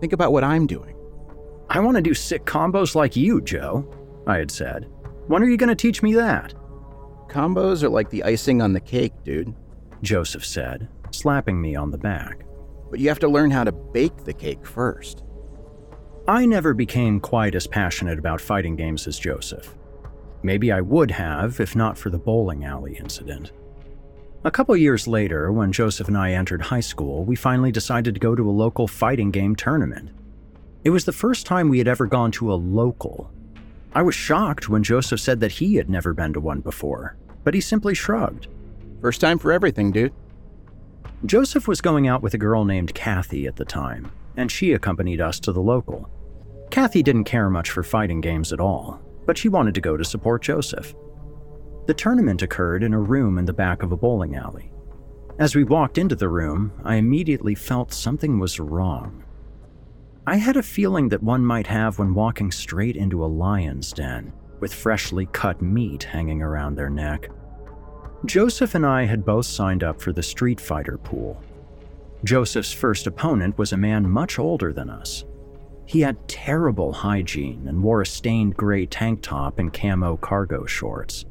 Think 0.00 0.14
about 0.14 0.32
what 0.32 0.42
I'm 0.42 0.66
doing. 0.66 0.96
I 1.68 1.80
want 1.80 1.96
to 1.96 2.02
do 2.02 2.14
sick 2.14 2.46
combos 2.46 2.94
like 2.94 3.16
you, 3.16 3.42
Joe, 3.42 3.86
I 4.26 4.38
had 4.38 4.50
said. 4.50 4.88
When 5.26 5.42
are 5.42 5.50
you 5.50 5.58
going 5.58 5.68
to 5.68 5.74
teach 5.74 6.02
me 6.02 6.14
that? 6.14 6.54
Combos 7.28 7.82
are 7.82 7.90
like 7.90 8.08
the 8.08 8.24
icing 8.24 8.62
on 8.62 8.72
the 8.72 8.80
cake, 8.80 9.12
dude, 9.22 9.54
Joseph 10.00 10.46
said, 10.46 10.88
slapping 11.10 11.60
me 11.60 11.76
on 11.76 11.90
the 11.90 11.98
back. 11.98 12.46
But 12.90 13.00
you 13.00 13.08
have 13.08 13.18
to 13.18 13.28
learn 13.28 13.50
how 13.50 13.64
to 13.64 13.72
bake 13.72 14.24
the 14.24 14.32
cake 14.32 14.64
first. 14.64 15.24
I 16.26 16.46
never 16.46 16.72
became 16.72 17.20
quite 17.20 17.54
as 17.54 17.66
passionate 17.66 18.18
about 18.18 18.40
fighting 18.40 18.76
games 18.76 19.06
as 19.06 19.18
Joseph. 19.18 19.74
Maybe 20.42 20.72
I 20.72 20.80
would 20.80 21.10
have 21.10 21.60
if 21.60 21.76
not 21.76 21.98
for 21.98 22.10
the 22.10 22.18
bowling 22.18 22.64
alley 22.64 22.96
incident. 22.96 23.52
A 24.42 24.50
couple 24.50 24.74
years 24.76 25.06
later, 25.06 25.52
when 25.52 25.70
Joseph 25.70 26.08
and 26.08 26.16
I 26.16 26.32
entered 26.32 26.62
high 26.62 26.80
school, 26.80 27.24
we 27.24 27.36
finally 27.36 27.70
decided 27.70 28.14
to 28.14 28.20
go 28.20 28.34
to 28.34 28.48
a 28.48 28.50
local 28.50 28.88
fighting 28.88 29.30
game 29.30 29.54
tournament. 29.54 30.10
It 30.82 30.90
was 30.90 31.04
the 31.04 31.12
first 31.12 31.44
time 31.44 31.68
we 31.68 31.76
had 31.76 31.88
ever 31.88 32.06
gone 32.06 32.30
to 32.32 32.50
a 32.50 32.54
local. 32.54 33.30
I 33.92 34.00
was 34.00 34.14
shocked 34.14 34.68
when 34.68 34.82
Joseph 34.82 35.20
said 35.20 35.40
that 35.40 35.52
he 35.52 35.74
had 35.74 35.90
never 35.90 36.14
been 36.14 36.32
to 36.32 36.40
one 36.40 36.60
before, 36.60 37.16
but 37.44 37.52
he 37.52 37.60
simply 37.60 37.94
shrugged. 37.94 38.46
First 39.02 39.20
time 39.20 39.38
for 39.38 39.52
everything, 39.52 39.92
dude. 39.92 40.14
Joseph 41.26 41.68
was 41.68 41.82
going 41.82 42.08
out 42.08 42.22
with 42.22 42.32
a 42.32 42.38
girl 42.38 42.64
named 42.64 42.94
Kathy 42.94 43.46
at 43.46 43.56
the 43.56 43.64
time, 43.66 44.10
and 44.38 44.50
she 44.50 44.72
accompanied 44.72 45.20
us 45.20 45.38
to 45.40 45.52
the 45.52 45.60
local. 45.60 46.08
Kathy 46.70 47.02
didn't 47.02 47.24
care 47.24 47.50
much 47.50 47.70
for 47.70 47.82
fighting 47.82 48.22
games 48.22 48.54
at 48.54 48.60
all, 48.60 49.02
but 49.26 49.38
she 49.38 49.48
wanted 49.48 49.74
to 49.74 49.80
go 49.80 49.96
to 49.96 50.04
support 50.04 50.42
Joseph. 50.42 50.94
The 51.86 51.94
tournament 51.94 52.42
occurred 52.42 52.82
in 52.82 52.94
a 52.94 53.00
room 53.00 53.38
in 53.38 53.44
the 53.44 53.52
back 53.52 53.82
of 53.82 53.92
a 53.92 53.96
bowling 53.96 54.36
alley. 54.36 54.72
As 55.38 55.54
we 55.54 55.64
walked 55.64 55.98
into 55.98 56.14
the 56.14 56.28
room, 56.28 56.72
I 56.84 56.96
immediately 56.96 57.54
felt 57.54 57.92
something 57.92 58.38
was 58.38 58.60
wrong. 58.60 59.24
I 60.26 60.36
had 60.36 60.56
a 60.56 60.62
feeling 60.62 61.08
that 61.08 61.22
one 61.22 61.44
might 61.44 61.66
have 61.66 61.98
when 61.98 62.14
walking 62.14 62.52
straight 62.52 62.94
into 62.94 63.24
a 63.24 63.26
lion's 63.26 63.92
den, 63.92 64.32
with 64.60 64.74
freshly 64.74 65.26
cut 65.26 65.62
meat 65.62 66.02
hanging 66.02 66.42
around 66.42 66.74
their 66.74 66.90
neck. 66.90 67.30
Joseph 68.26 68.74
and 68.74 68.84
I 68.84 69.06
had 69.06 69.24
both 69.24 69.46
signed 69.46 69.82
up 69.82 70.00
for 70.00 70.12
the 70.12 70.22
Street 70.22 70.60
Fighter 70.60 70.98
pool. 70.98 71.42
Joseph's 72.22 72.72
first 72.72 73.06
opponent 73.06 73.56
was 73.56 73.72
a 73.72 73.78
man 73.78 74.08
much 74.08 74.38
older 74.38 74.74
than 74.74 74.90
us, 74.90 75.24
he 75.90 76.02
had 76.02 76.28
terrible 76.28 76.92
hygiene 76.92 77.66
and 77.66 77.82
wore 77.82 78.00
a 78.00 78.06
stained 78.06 78.56
gray 78.56 78.86
tank 78.86 79.20
top 79.22 79.58
and 79.58 79.72
camo 79.72 80.16
cargo 80.18 80.64
shorts. 80.64 81.24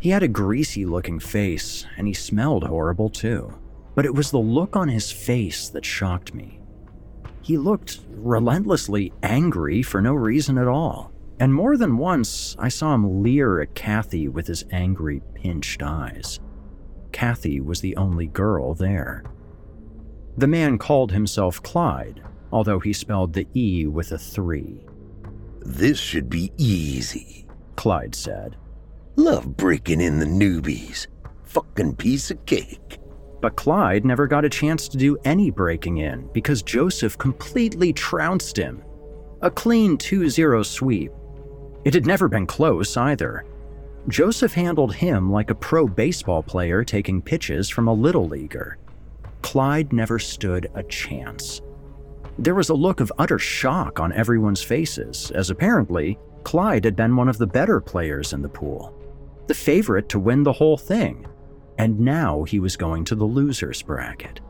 He 0.00 0.10
had 0.10 0.24
a 0.24 0.28
greasy 0.28 0.84
looking 0.84 1.20
face, 1.20 1.86
and 1.96 2.08
he 2.08 2.12
smelled 2.12 2.64
horrible 2.64 3.08
too. 3.08 3.56
But 3.94 4.06
it 4.06 4.12
was 4.12 4.32
the 4.32 4.38
look 4.38 4.74
on 4.74 4.88
his 4.88 5.12
face 5.12 5.68
that 5.68 5.84
shocked 5.84 6.34
me. 6.34 6.58
He 7.40 7.56
looked 7.56 8.00
relentlessly 8.08 9.12
angry 9.22 9.80
for 9.80 10.02
no 10.02 10.14
reason 10.14 10.58
at 10.58 10.66
all, 10.66 11.12
and 11.38 11.54
more 11.54 11.76
than 11.76 11.96
once 11.96 12.56
I 12.58 12.68
saw 12.68 12.96
him 12.96 13.22
leer 13.22 13.60
at 13.60 13.76
Kathy 13.76 14.26
with 14.26 14.48
his 14.48 14.64
angry, 14.72 15.22
pinched 15.34 15.84
eyes. 15.84 16.40
Kathy 17.12 17.60
was 17.60 17.80
the 17.80 17.96
only 17.96 18.26
girl 18.26 18.74
there. 18.74 19.22
The 20.36 20.48
man 20.48 20.78
called 20.78 21.12
himself 21.12 21.62
Clyde, 21.62 22.24
although 22.52 22.78
he 22.78 22.92
spelled 22.92 23.32
the 23.32 23.46
E 23.54 23.86
with 23.86 24.12
a 24.12 24.18
3. 24.18 24.86
This 25.60 25.98
should 25.98 26.28
be 26.30 26.52
easy, 26.56 27.46
Clyde 27.76 28.14
said. 28.14 28.56
Love 29.16 29.56
breaking 29.56 30.00
in 30.00 30.18
the 30.18 30.26
newbies. 30.26 31.06
Fucking 31.44 31.96
piece 31.96 32.30
of 32.30 32.44
cake. 32.46 32.98
But 33.40 33.56
Clyde 33.56 34.04
never 34.04 34.26
got 34.26 34.44
a 34.44 34.50
chance 34.50 34.88
to 34.88 34.96
do 34.96 35.16
any 35.24 35.50
breaking 35.50 35.98
in 35.98 36.28
because 36.32 36.62
Joseph 36.62 37.18
completely 37.18 37.92
trounced 37.92 38.56
him. 38.56 38.82
A 39.42 39.50
clean 39.50 39.96
2 39.96 40.28
0 40.28 40.62
sweep. 40.62 41.10
It 41.84 41.94
had 41.94 42.06
never 42.06 42.28
been 42.28 42.46
close 42.46 42.96
either. 42.96 43.44
Joseph 44.08 44.52
handled 44.52 44.94
him 44.94 45.30
like 45.30 45.50
a 45.50 45.54
pro 45.54 45.86
baseball 45.86 46.42
player 46.42 46.84
taking 46.84 47.22
pitches 47.22 47.68
from 47.68 47.88
a 47.88 47.92
little 47.92 48.28
leaguer. 48.28 48.78
Clyde 49.42 49.92
never 49.92 50.18
stood 50.18 50.70
a 50.74 50.82
chance. 50.82 51.62
There 52.38 52.54
was 52.54 52.70
a 52.70 52.74
look 52.74 53.00
of 53.00 53.12
utter 53.18 53.38
shock 53.38 54.00
on 54.00 54.12
everyone's 54.12 54.62
faces, 54.62 55.30
as 55.32 55.50
apparently 55.50 56.18
Clyde 56.44 56.84
had 56.84 56.96
been 56.96 57.16
one 57.16 57.28
of 57.28 57.38
the 57.38 57.46
better 57.46 57.80
players 57.80 58.32
in 58.32 58.42
the 58.42 58.48
pool, 58.48 58.94
the 59.46 59.54
favorite 59.54 60.08
to 60.10 60.18
win 60.18 60.42
the 60.42 60.52
whole 60.52 60.78
thing, 60.78 61.26
and 61.78 62.00
now 62.00 62.44
he 62.44 62.60
was 62.60 62.76
going 62.76 63.04
to 63.04 63.14
the 63.14 63.26
loser's 63.26 63.82
bracket. 63.82 64.40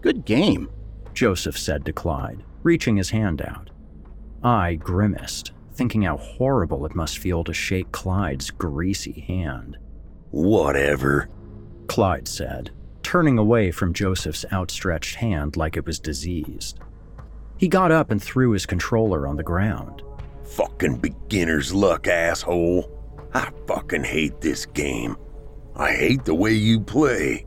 Good 0.00 0.24
game, 0.24 0.70
Joseph 1.12 1.58
said 1.58 1.84
to 1.86 1.92
Clyde, 1.92 2.44
reaching 2.62 2.96
his 2.96 3.10
hand 3.10 3.42
out. 3.42 3.70
I 4.42 4.74
grimaced, 4.74 5.52
thinking 5.72 6.02
how 6.02 6.18
horrible 6.18 6.84
it 6.86 6.94
must 6.94 7.18
feel 7.18 7.42
to 7.44 7.54
shake 7.54 7.90
Clyde's 7.92 8.50
greasy 8.50 9.24
hand. 9.26 9.78
Whatever, 10.30 11.28
Clyde 11.86 12.28
said, 12.28 12.70
turning 13.02 13.38
away 13.38 13.70
from 13.70 13.94
Joseph's 13.94 14.44
outstretched 14.52 15.16
hand 15.16 15.56
like 15.56 15.76
it 15.76 15.86
was 15.86 15.98
diseased. 15.98 16.80
He 17.64 17.68
got 17.68 17.90
up 17.90 18.10
and 18.10 18.22
threw 18.22 18.50
his 18.50 18.66
controller 18.66 19.26
on 19.26 19.36
the 19.36 19.42
ground. 19.42 20.02
Fucking 20.42 20.96
beginner's 20.96 21.72
luck, 21.72 22.06
asshole. 22.06 22.90
I 23.32 23.50
fucking 23.66 24.04
hate 24.04 24.38
this 24.42 24.66
game. 24.66 25.16
I 25.74 25.92
hate 25.92 26.26
the 26.26 26.34
way 26.34 26.52
you 26.52 26.78
play. 26.78 27.46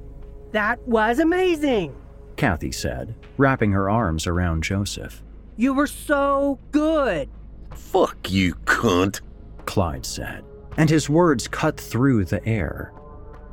That 0.54 0.80
was 0.88 1.20
amazing, 1.20 1.96
Kathy 2.36 2.72
said, 2.72 3.14
wrapping 3.38 3.74
her 3.74 3.92
arms 3.92 4.26
around 4.26 4.64
Joseph. 4.64 5.22
You 5.56 5.76
were 5.76 5.86
so 5.86 6.58
good. 6.72 7.30
Fuck 7.76 8.32
you, 8.32 8.56
cunt, 8.66 9.22
Clyde 9.68 10.04
said, 10.04 10.44
and 10.78 10.90
his 10.90 11.12
words 11.12 11.48
cut 11.48 11.80
through 11.80 12.26
the 12.26 12.44
air. 12.44 12.92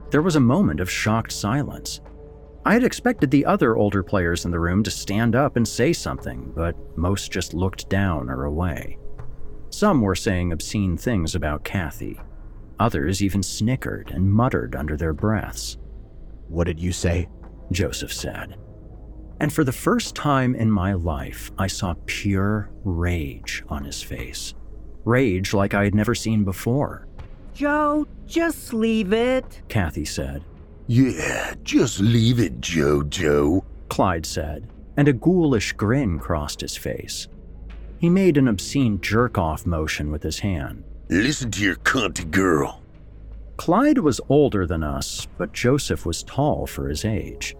There 0.09 0.23
was 0.23 0.37
a 0.37 0.41
moment 0.41 0.81
of 0.81 0.91
shocked 0.91 1.33
silence. 1.33 2.01
I 2.67 2.73
had 2.73 2.85
expected 2.85 3.31
the 3.31 3.45
other 3.45 3.77
older 3.77 4.03
players 4.03 4.47
in 4.47 4.51
the 4.51 4.59
room 4.59 4.83
to 4.85 4.91
stand 4.91 5.37
up 5.37 5.57
and 5.57 5.69
say 5.69 5.93
something, 5.93 6.51
but 6.57 6.75
most 6.97 7.31
just 7.31 7.53
looked 7.53 7.91
down 7.91 8.31
or 8.31 8.45
away. 8.45 8.99
Some 9.69 10.01
were 10.01 10.15
saying 10.15 10.51
obscene 10.51 10.97
things 10.97 11.35
about 11.35 11.65
Kathy. 11.65 12.19
Others 12.81 13.23
even 13.23 13.43
snickered 13.43 14.11
and 14.13 14.33
muttered 14.33 14.75
under 14.77 14.97
their 14.97 15.13
breaths. 15.13 15.77
What 16.49 16.65
did 16.65 16.81
you 16.81 16.93
say? 16.93 17.29
Joseph 17.71 18.13
said. 18.13 18.57
And 19.41 19.53
for 19.53 19.65
the 19.65 19.73
first 19.73 20.15
time 20.15 20.55
in 20.55 20.71
my 20.71 20.95
life, 20.95 21.53
I 21.59 21.67
saw 21.67 21.95
pure 22.07 22.71
rage 22.85 23.63
on 23.69 23.85
his 23.85 24.03
face. 24.03 24.55
Rage 25.05 25.53
like 25.53 25.75
I 25.75 25.85
had 25.85 25.95
never 25.95 26.15
seen 26.15 26.45
before. 26.45 27.07
Joe, 27.53 28.07
just 28.27 28.73
leave 28.73 29.13
it, 29.13 29.61
Kathy 29.69 30.07
said. 30.07 30.45
Yeah, 30.87 31.55
just 31.63 32.01
leave 32.01 32.39
it, 32.39 32.61
Jojo, 32.61 33.65
Clyde 33.89 34.27
said, 34.27 34.69
and 34.97 35.09
a 35.09 35.13
ghoulish 35.13 35.73
grin 35.73 36.19
crossed 36.19 36.61
his 36.61 36.77
face. 36.77 37.27
He 37.99 38.11
made 38.11 38.37
an 38.37 38.49
obscene 38.49 39.01
jerk 39.01 39.39
off 39.39 39.65
motion 39.65 40.11
with 40.11 40.23
his 40.23 40.41
hand. 40.41 40.85
Listen 41.09 41.51
to 41.53 41.63
your 41.63 41.77
cunty 41.77 42.31
girl. 42.31 42.83
Clyde 43.57 43.99
was 43.99 44.21
older 44.29 44.67
than 44.67 44.83
us, 44.83 45.27
but 45.39 45.53
Joseph 45.53 46.05
was 46.05 46.23
tall 46.25 46.67
for 46.67 46.89
his 46.89 47.05
age. 47.05 47.57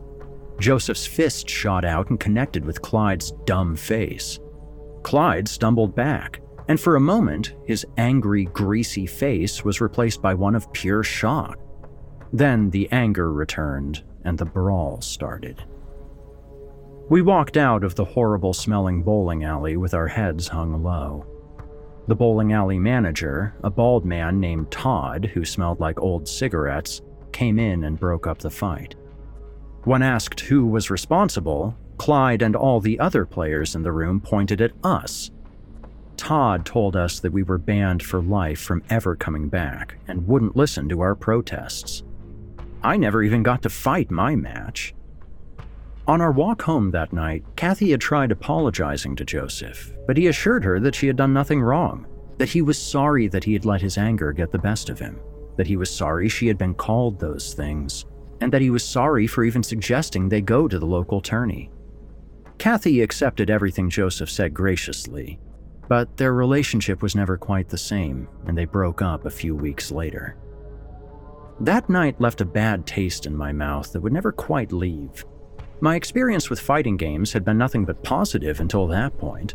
Joseph's 0.59 1.07
fist 1.07 1.49
shot 1.49 1.85
out 1.85 2.11
and 2.11 2.21
connected 2.21 2.65
with 2.65 2.83
Clyde's 2.83 3.33
dumb 3.47 3.75
face. 3.75 4.39
Clyde 5.03 5.49
stumbled 5.49 5.95
back, 5.95 6.41
and 6.69 6.79
for 6.81 6.97
a 6.97 7.01
moment, 7.01 7.55
his 7.65 7.87
angry, 7.97 8.45
greasy 8.47 9.07
face 9.07 9.65
was 9.65 9.81
replaced 9.81 10.21
by 10.21 10.35
one 10.35 10.55
of 10.55 10.73
pure 10.73 11.03
shock. 11.03 11.59
Then 12.35 12.71
the 12.71 12.91
anger 12.91 13.33
returned, 13.33 14.03
and 14.25 14.37
the 14.37 14.45
brawl 14.45 15.01
started. 15.01 15.63
We 17.09 17.23
walked 17.23 17.57
out 17.57 17.85
of 17.85 17.95
the 17.95 18.05
horrible 18.05 18.53
smelling 18.53 19.05
bowling 19.05 19.45
alley 19.45 19.77
with 19.77 19.95
our 19.95 20.09
heads 20.09 20.49
hung 20.49 20.83
low. 20.83 21.25
The 22.09 22.17
bowling 22.17 22.53
alley 22.53 22.81
manager, 22.81 23.55
a 23.63 23.71
bald 23.71 24.05
man 24.05 24.41
named 24.41 24.73
Todd 24.73 25.31
who 25.33 25.45
smelled 25.45 25.79
like 25.79 26.01
old 26.01 26.27
cigarettes, 26.27 27.03
came 27.31 27.61
in 27.61 27.85
and 27.85 28.01
broke 28.01 28.27
up 28.27 28.39
the 28.39 28.51
fight. 28.51 28.97
When 29.85 30.03
asked 30.03 30.41
who 30.41 30.67
was 30.67 30.91
responsible, 30.91 31.77
Clyde 31.99 32.43
and 32.43 32.57
all 32.57 32.81
the 32.81 32.99
other 32.99 33.25
players 33.25 33.77
in 33.77 33.85
the 33.85 33.93
room 33.93 34.21
pointed 34.21 34.61
at 34.61 34.73
us. 34.83 35.31
Todd 36.17 36.67
told 36.67 36.97
us 36.97 37.21
that 37.21 37.33
we 37.33 37.45
were 37.45 37.59
banned 37.59 38.03
for 38.03 38.21
life 38.21 38.61
from 38.61 38.83
ever 38.91 39.15
coming 39.15 39.49
back 39.49 39.99
and 40.09 40.27
wouldn't 40.27 40.57
listen 40.57 40.89
to 40.89 41.01
our 41.01 41.15
protests. 41.15 42.03
I 42.85 42.99
never 42.99 43.23
even 43.23 43.43
got 43.43 43.63
to 43.63 43.71
fight 43.71 44.11
my 44.11 44.37
match. 44.37 44.95
On 46.07 46.21
our 46.21 46.33
walk 46.33 46.61
home 46.61 46.91
that 46.91 47.15
night, 47.15 47.43
Kathy 47.57 47.93
had 47.93 48.01
tried 48.03 48.31
apologizing 48.31 49.17
to 49.17 49.25
Joseph, 49.25 49.95
but 50.07 50.19
he 50.19 50.27
assured 50.27 50.63
her 50.65 50.79
that 50.81 50.95
she 50.95 51.07
had 51.07 51.17
done 51.17 51.33
nothing 51.33 51.63
wrong, 51.63 52.07
that 52.37 52.51
he 52.51 52.61
was 52.61 52.77
sorry 52.77 53.27
that 53.29 53.45
he 53.45 53.55
had 53.55 53.65
let 53.65 53.81
his 53.81 53.97
anger 53.97 54.33
get 54.33 54.53
the 54.53 54.59
best 54.59 54.91
of 54.91 54.99
him, 54.99 55.19
that 55.57 55.67
he 55.67 55.79
was 55.79 55.91
sorry 55.91 56.29
she 56.29 56.47
had 56.47 56.59
been 56.59 56.75
called 56.75 57.19
those 57.19 57.55
things, 57.55 58.05
and 58.43 58.53
that 58.53 58.61
he 58.61 58.69
was 58.69 58.85
sorry 58.85 59.27
for 59.27 59.45
even 59.45 59.63
suggesting 59.63 60.29
they 60.29 60.43
go 60.43 60.69
to 60.69 60.79
the 60.79 60.85
local 60.85 61.23
tourney. 61.23 61.71
Kathy 62.59 63.01
accepted 63.01 63.49
everything 63.49 63.89
Joseph 63.89 64.29
said 64.29 64.53
graciously, 64.53 65.41
but 65.89 66.19
their 66.19 66.35
relationship 66.35 67.01
was 67.01 67.17
never 67.17 67.39
quite 67.39 67.71
the 67.71 67.79
same, 67.79 68.29
and 68.47 68.59
they 68.59 68.67
broke 68.67 69.01
up 69.01 69.25
a 69.25 69.31
few 69.31 69.55
weeks 69.55 69.91
later. 69.91 70.37
That 71.61 71.89
night 71.89 72.21
left 72.21 72.41
a 72.41 72.45
bad 72.45 72.85
taste 72.85 73.27
in 73.27 73.37
my 73.37 73.53
mouth 73.53 73.93
that 73.93 74.01
would 74.01 74.13
never 74.13 74.33
quite 74.33 74.73
leave. 74.73 75.25
My 75.81 75.95
experience 75.95 76.51
with 76.51 76.59
fighting 76.59 76.97
games 76.97 77.33
had 77.33 77.45
been 77.45 77.59
nothing 77.59 77.85
but 77.85 78.03
positive 78.03 78.61
until 78.61 78.89
that 78.89 79.17
point. 79.19 79.55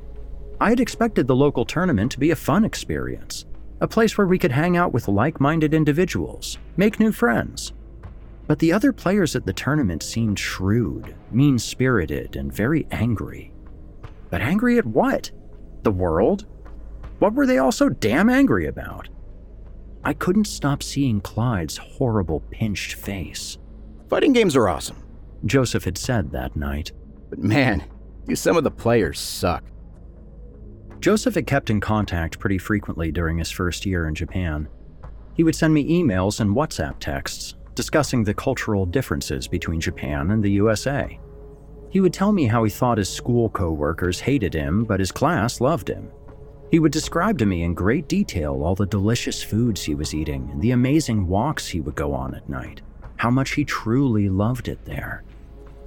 I 0.61 0.69
had 0.69 0.79
expected 0.79 1.27
the 1.27 1.35
local 1.35 1.65
tournament 1.65 2.11
to 2.13 2.19
be 2.19 2.31
a 2.31 2.35
fun 2.35 2.63
experience, 2.63 3.45
a 3.81 3.87
place 3.87 4.17
where 4.17 4.27
we 4.27 4.39
could 4.39 4.51
hang 4.51 4.77
out 4.77 4.93
with 4.93 5.07
like 5.07 5.41
minded 5.41 5.73
individuals, 5.73 6.57
make 6.77 6.99
new 6.99 7.11
friends. 7.11 7.73
But 8.47 8.59
the 8.59 8.71
other 8.73 8.93
players 8.93 9.35
at 9.35 9.45
the 9.45 9.53
tournament 9.53 10.01
seemed 10.01 10.39
shrewd, 10.39 11.15
mean 11.31 11.59
spirited, 11.59 12.35
and 12.35 12.51
very 12.51 12.87
angry. 12.91 13.51
But 14.29 14.41
angry 14.41 14.77
at 14.77 14.85
what? 14.85 15.31
The 15.83 15.91
world? 15.91 16.45
What 17.19 17.33
were 17.33 17.45
they 17.45 17.57
all 17.57 17.71
so 17.71 17.89
damn 17.89 18.29
angry 18.29 18.67
about? 18.67 19.09
I 20.03 20.13
couldn't 20.13 20.45
stop 20.45 20.81
seeing 20.81 21.21
Clyde's 21.21 21.77
horrible 21.77 22.41
pinched 22.51 22.93
face. 22.93 23.57
Fighting 24.09 24.33
games 24.33 24.55
are 24.55 24.69
awesome, 24.69 25.03
Joseph 25.45 25.83
had 25.83 25.97
said 25.97 26.31
that 26.31 26.55
night. 26.55 26.91
but 27.29 27.39
man, 27.39 27.83
do 28.25 28.35
some 28.35 28.57
of 28.57 28.63
the 28.63 28.71
players 28.71 29.19
suck. 29.19 29.63
Joseph 30.99 31.35
had 31.35 31.47
kept 31.47 31.69
in 31.69 31.79
contact 31.79 32.39
pretty 32.39 32.57
frequently 32.57 33.11
during 33.11 33.37
his 33.37 33.51
first 33.51 33.85
year 33.85 34.07
in 34.07 34.15
Japan. 34.15 34.67
He 35.35 35.43
would 35.43 35.55
send 35.55 35.73
me 35.73 36.01
emails 36.01 36.39
and 36.39 36.55
WhatsApp 36.55 36.99
texts 36.99 37.55
discussing 37.75 38.23
the 38.23 38.33
cultural 38.33 38.85
differences 38.85 39.47
between 39.47 39.79
Japan 39.79 40.31
and 40.31 40.43
the 40.43 40.51
USA. 40.51 41.17
He 41.89 42.01
would 42.01 42.13
tell 42.13 42.33
me 42.33 42.45
how 42.45 42.63
he 42.65 42.69
thought 42.69 42.97
his 42.97 43.09
school 43.09 43.49
coworkers 43.49 44.19
hated 44.19 44.53
him, 44.53 44.83
but 44.83 44.99
his 44.99 45.13
class 45.13 45.61
loved 45.61 45.87
him. 45.87 46.11
He 46.71 46.79
would 46.79 46.91
describe 46.91 47.39
to 47.39 47.45
me 47.45 47.63
in 47.63 47.73
great 47.73 48.07
detail 48.07 48.61
all 48.63 48.75
the 48.75 48.85
delicious 48.85 49.41
foods 49.41 49.83
he 49.83 49.95
was 49.95 50.13
eating 50.13 50.49
and 50.51 50.61
the 50.61 50.71
amazing 50.71 51.27
walks 51.27 51.67
he 51.67 51.81
would 51.81 51.95
go 51.95 52.13
on 52.13 52.35
at 52.35 52.47
night, 52.47 52.81
how 53.17 53.31
much 53.31 53.51
he 53.51 53.65
truly 53.65 54.29
loved 54.29 54.67
it 54.67 54.83
there. 54.85 55.23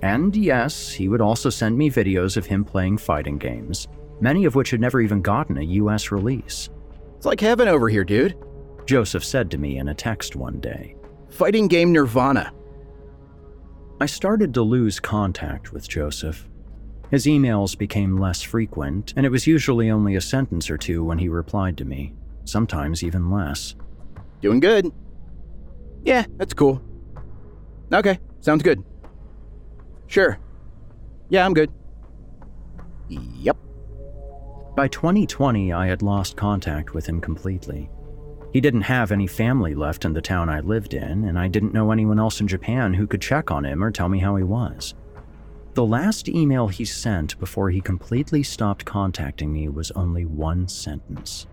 And 0.03 0.35
yes, 0.35 0.91
he 0.91 1.09
would 1.09 1.21
also 1.21 1.51
send 1.51 1.79
me 1.79 1.89
videos 1.89 2.37
of 2.37 2.47
him 2.47 2.65
playing 2.65 2.99
fighting 2.99 3.39
games, 3.39 3.87
many 4.21 4.45
of 4.45 4.57
which 4.57 4.71
had 4.71 4.81
never 4.81 5.01
even 5.01 5.23
gotten 5.23 5.59
a 5.59 5.63
US 5.63 6.11
release. 6.11 6.69
It's 7.17 7.27
like 7.27 7.41
heaven 7.41 7.69
over 7.69 7.89
here, 7.89 8.05
dude. 8.05 8.37
Joseph 8.85 9.25
said 9.25 9.49
to 9.53 9.59
me 9.59 9.79
in 9.79 9.89
a 9.89 9.95
text 9.95 10.35
one 10.35 10.59
day. 10.59 10.97
Fighting 11.29 11.69
game 11.69 11.93
nirvana. 11.93 12.53
I 14.01 14.07
started 14.07 14.53
to 14.55 14.63
lose 14.63 14.99
contact 14.99 15.73
with 15.73 15.89
Joseph. 15.89 16.49
His 17.13 17.27
emails 17.27 17.77
became 17.77 18.17
less 18.17 18.41
frequent, 18.41 19.13
and 19.17 19.27
it 19.27 19.29
was 19.29 19.47
usually 19.47 19.91
only 19.91 20.17
a 20.17 20.21
sentence 20.23 20.71
or 20.71 20.79
two 20.79 21.05
when 21.05 21.19
he 21.19 21.29
replied 21.29 21.77
to 21.77 21.85
me, 21.85 22.15
sometimes 22.47 23.05
even 23.05 23.31
less. 23.31 23.75
Doing 24.41 24.61
good. 24.61 24.91
Yeah, 26.07 26.25
that's 26.39 26.55
cool. 26.55 26.81
Okay, 27.93 28.19
sounds 28.41 28.63
good. 28.63 28.83
Sure. 30.07 30.39
Yeah, 31.29 31.45
I'm 31.45 31.53
good. 31.53 31.71
Yep. 33.11 33.59
By 34.75 34.89
2020, 34.89 35.71
I 35.71 35.89
had 35.89 36.01
lost 36.01 36.39
contact 36.39 36.95
with 36.95 37.05
him 37.05 37.21
completely. 37.21 37.91
He 38.55 38.61
didn't 38.63 38.83
have 38.83 39.13
any 39.13 39.27
family 39.27 39.75
left 39.75 40.07
in 40.07 40.15
the 40.15 40.23
town 40.23 40.49
I 40.49 40.61
lived 40.61 40.95
in, 40.95 41.25
and 41.25 41.39
I 41.39 41.49
didn't 41.49 41.75
know 41.75 41.93
anyone 41.93 42.19
else 42.19 42.41
in 42.41 42.49
Japan 42.49 42.95
who 42.95 43.07
could 43.07 43.21
check 43.21 43.51
on 43.51 43.67
him 43.67 43.85
or 43.85 43.91
tell 43.91 44.09
me 44.09 44.19
how 44.19 44.37
he 44.37 44.45
was. 44.45 44.95
The 45.75 45.85
last 45.87 46.29
email 46.29 46.69
he 46.69 46.85
sent 46.85 47.39
before 47.41 47.71
he 47.71 47.81
completely 47.81 48.43
stopped 48.43 48.85
contacting 48.85 49.51
me 49.51 49.71
was 49.71 49.91
only 49.93 50.27
one 50.27 50.69
sentence. 50.69 51.47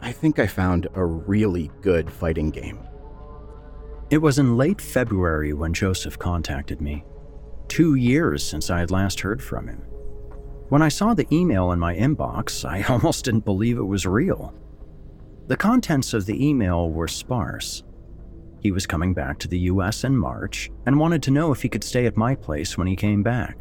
I 0.00 0.10
think 0.10 0.40
I 0.40 0.48
found 0.48 0.88
a 0.94 1.04
really 1.04 1.70
good 1.80 2.10
fighting 2.10 2.50
game. 2.50 2.80
It 4.10 4.18
was 4.18 4.40
in 4.40 4.56
late 4.56 4.80
February 4.80 5.52
when 5.52 5.72
Joseph 5.72 6.18
contacted 6.18 6.80
me. 6.80 7.04
Two 7.68 7.94
years 7.94 8.44
since 8.44 8.68
I 8.68 8.80
had 8.80 8.90
last 8.90 9.20
heard 9.20 9.40
from 9.40 9.68
him. 9.68 9.78
When 10.68 10.82
I 10.82 10.88
saw 10.88 11.14
the 11.14 11.32
email 11.32 11.70
in 11.70 11.78
my 11.78 11.94
inbox, 11.94 12.68
I 12.68 12.82
almost 12.92 13.26
didn't 13.26 13.44
believe 13.44 13.78
it 13.78 13.82
was 13.82 14.06
real. 14.06 14.52
The 15.46 15.56
contents 15.56 16.14
of 16.14 16.26
the 16.26 16.44
email 16.44 16.90
were 16.90 17.06
sparse. 17.06 17.84
He 18.62 18.70
was 18.70 18.86
coming 18.86 19.12
back 19.12 19.38
to 19.40 19.48
the 19.48 19.58
US 19.58 20.04
in 20.04 20.16
March 20.16 20.70
and 20.86 20.98
wanted 20.98 21.20
to 21.24 21.32
know 21.32 21.50
if 21.50 21.62
he 21.62 21.68
could 21.68 21.82
stay 21.82 22.06
at 22.06 22.16
my 22.16 22.36
place 22.36 22.78
when 22.78 22.86
he 22.86 22.94
came 22.94 23.22
back. 23.22 23.58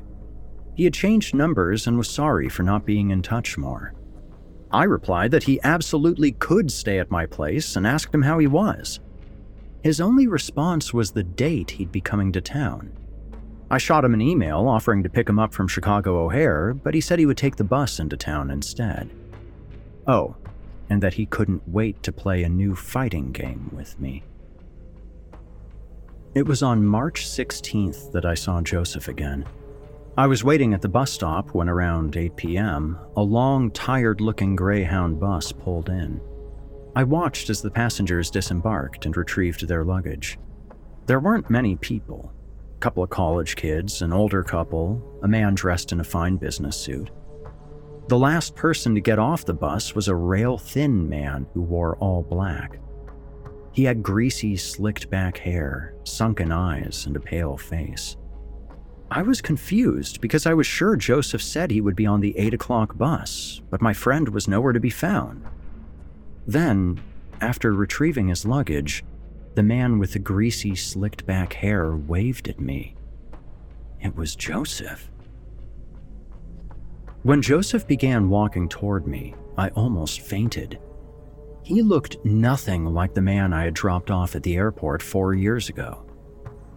He 0.75 0.83
had 0.83 0.93
changed 0.93 1.33
numbers 1.33 1.87
and 1.87 1.97
was 1.97 2.09
sorry 2.09 2.49
for 2.49 2.61
not 2.61 2.85
being 2.85 3.09
in 3.09 3.23
touch 3.23 3.57
more. 3.57 3.93
I 4.71 4.83
replied 4.83 5.31
that 5.31 5.43
he 5.43 5.59
absolutely 5.63 6.33
could 6.33 6.71
stay 6.71 6.99
at 6.99 7.09
my 7.09 7.25
place 7.25 7.75
and 7.75 7.87
asked 7.87 8.13
him 8.13 8.21
how 8.21 8.37
he 8.37 8.45
was. 8.45 8.99
His 9.83 9.99
only 9.99 10.27
response 10.27 10.93
was 10.93 11.11
the 11.11 11.23
date 11.23 11.71
he'd 11.71 11.91
be 11.91 11.99
coming 11.99 12.31
to 12.33 12.41
town. 12.41 12.93
I 13.71 13.79
shot 13.79 14.05
him 14.05 14.13
an 14.13 14.21
email 14.21 14.67
offering 14.67 15.01
to 15.01 15.09
pick 15.09 15.27
him 15.27 15.39
up 15.39 15.51
from 15.51 15.67
Chicago 15.67 16.25
O'Hare, 16.25 16.75
but 16.75 16.93
he 16.93 17.01
said 17.01 17.17
he 17.17 17.25
would 17.25 17.37
take 17.37 17.55
the 17.55 17.63
bus 17.63 17.99
into 17.99 18.17
town 18.17 18.51
instead. 18.51 19.09
Oh, 20.05 20.35
and 20.89 21.01
that 21.01 21.15
he 21.15 21.25
couldn't 21.25 21.67
wait 21.67 22.03
to 22.03 22.11
play 22.11 22.43
a 22.43 22.49
new 22.49 22.75
fighting 22.75 23.31
game 23.31 23.71
with 23.73 23.99
me. 23.99 24.23
It 26.33 26.45
was 26.45 26.63
on 26.63 26.85
March 26.85 27.25
16th 27.25 28.13
that 28.13 28.23
I 28.23 28.35
saw 28.35 28.61
Joseph 28.61 29.09
again. 29.09 29.45
I 30.17 30.27
was 30.27 30.45
waiting 30.45 30.73
at 30.73 30.81
the 30.81 30.87
bus 30.87 31.11
stop 31.11 31.53
when, 31.53 31.67
around 31.67 32.15
8 32.15 32.37
p.m., 32.37 32.97
a 33.17 33.21
long, 33.21 33.69
tired 33.71 34.21
looking 34.21 34.55
Greyhound 34.55 35.19
bus 35.19 35.51
pulled 35.51 35.89
in. 35.89 36.21
I 36.95 37.03
watched 37.03 37.49
as 37.49 37.61
the 37.61 37.69
passengers 37.69 38.31
disembarked 38.31 39.05
and 39.05 39.17
retrieved 39.17 39.67
their 39.67 39.83
luggage. 39.83 40.39
There 41.05 41.19
weren't 41.19 41.49
many 41.49 41.75
people 41.75 42.31
a 42.75 42.79
couple 42.79 43.03
of 43.03 43.09
college 43.09 43.57
kids, 43.57 44.01
an 44.01 44.13
older 44.13 44.41
couple, 44.41 45.19
a 45.21 45.27
man 45.27 45.53
dressed 45.53 45.91
in 45.91 45.99
a 45.99 46.03
fine 46.03 46.37
business 46.37 46.77
suit. 46.77 47.11
The 48.07 48.17
last 48.17 48.55
person 48.55 48.95
to 48.95 49.01
get 49.01 49.19
off 49.19 49.45
the 49.45 49.53
bus 49.53 49.93
was 49.93 50.07
a 50.07 50.15
rail 50.15 50.57
thin 50.57 51.07
man 51.07 51.45
who 51.53 51.61
wore 51.61 51.97
all 51.97 52.23
black. 52.23 52.79
He 53.73 53.83
had 53.85 54.03
greasy, 54.03 54.57
slicked 54.57 55.09
back 55.09 55.37
hair, 55.37 55.93
sunken 56.03 56.51
eyes, 56.51 57.05
and 57.05 57.15
a 57.15 57.19
pale 57.19 57.57
face. 57.57 58.17
I 59.09 59.21
was 59.21 59.41
confused 59.41 60.21
because 60.21 60.45
I 60.45 60.53
was 60.53 60.67
sure 60.67 60.95
Joseph 60.95 61.41
said 61.41 61.71
he 61.71 61.81
would 61.81 61.95
be 61.95 62.05
on 62.05 62.21
the 62.21 62.37
8 62.37 62.53
o'clock 62.53 62.97
bus, 62.97 63.61
but 63.69 63.81
my 63.81 63.93
friend 63.93 64.29
was 64.29 64.47
nowhere 64.47 64.73
to 64.73 64.79
be 64.79 64.89
found. 64.89 65.45
Then, 66.47 67.01
after 67.39 67.73
retrieving 67.73 68.29
his 68.29 68.45
luggage, 68.45 69.03
the 69.55 69.63
man 69.63 69.99
with 69.99 70.13
the 70.13 70.19
greasy, 70.19 70.75
slicked 70.75 71.25
back 71.25 71.53
hair 71.53 71.95
waved 71.95 72.47
at 72.47 72.59
me. 72.59 72.95
It 73.99 74.15
was 74.15 74.35
Joseph. 74.35 75.09
When 77.23 77.41
Joseph 77.41 77.85
began 77.85 78.29
walking 78.29 78.67
toward 78.67 79.07
me, 79.07 79.35
I 79.57 79.69
almost 79.69 80.21
fainted. 80.21 80.79
He 81.71 81.81
looked 81.81 82.17
nothing 82.25 82.83
like 82.83 83.13
the 83.13 83.21
man 83.21 83.53
I 83.53 83.63
had 83.63 83.73
dropped 83.73 84.11
off 84.11 84.35
at 84.35 84.43
the 84.43 84.57
airport 84.57 85.01
four 85.01 85.33
years 85.33 85.69
ago. 85.69 86.05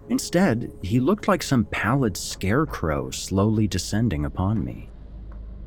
Instead, 0.09 0.73
he 0.85 1.01
looked 1.01 1.27
like 1.27 1.43
some 1.43 1.65
pallid 1.65 2.17
scarecrow 2.17 3.11
slowly 3.11 3.67
descending 3.67 4.25
upon 4.25 4.65
me. 4.65 4.89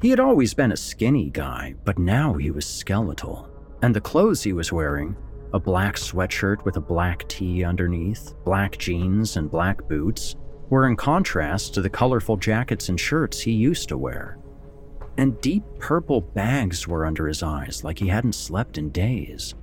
He 0.02 0.12
had 0.12 0.22
always 0.22 0.54
been 0.54 0.72
a 0.72 0.78
skinny 0.78 1.30
guy, 1.30 1.76
but 1.84 2.00
now 2.00 2.36
he 2.36 2.52
was 2.52 2.66
skeletal, 2.66 3.50
and 3.82 3.94
the 3.94 4.00
clothes 4.00 4.44
he 4.44 4.54
was 4.54 4.72
wearing 4.72 5.14
a 5.54 5.60
black 5.60 5.98
sweatshirt 5.98 6.64
with 6.64 6.78
a 6.78 6.82
black 6.96 7.28
tee 7.28 7.66
underneath, 7.66 8.34
black 8.46 8.78
jeans, 8.78 9.36
and 9.36 9.52
black 9.52 9.86
boots 9.90 10.38
were 10.70 10.88
in 10.88 10.96
contrast 10.96 11.74
to 11.74 11.82
the 11.82 11.90
colorful 11.90 12.38
jackets 12.38 12.88
and 12.88 12.98
shirts 12.98 13.42
he 13.42 13.52
used 13.52 13.90
to 13.90 13.98
wear. 13.98 14.38
And 15.18 15.42
deep 15.42 15.64
purple 15.80 16.22
bags 16.22 16.88
were 16.88 17.06
under 17.06 17.28
his 17.28 17.42
eyes 17.42 17.84
like 17.84 18.00
he 18.00 18.08
hadn't 18.08 18.36
slept 18.36 18.78
in 18.78 18.92
days. 18.92 19.56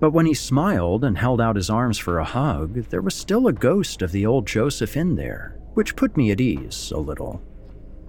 But 0.00 0.12
when 0.12 0.26
he 0.26 0.34
smiled 0.34 1.04
and 1.04 1.16
held 1.16 1.40
out 1.40 1.56
his 1.56 1.70
arms 1.70 1.98
for 1.98 2.18
a 2.18 2.24
hug, 2.24 2.74
there 2.88 3.02
was 3.02 3.14
still 3.14 3.46
a 3.46 3.52
ghost 3.52 4.02
of 4.02 4.10
the 4.10 4.26
old 4.26 4.46
Joseph 4.46 4.96
in 4.96 5.14
there, 5.14 5.60
which 5.74 5.94
put 5.94 6.16
me 6.16 6.30
at 6.32 6.40
ease 6.40 6.90
a 6.90 6.98
little. 6.98 7.40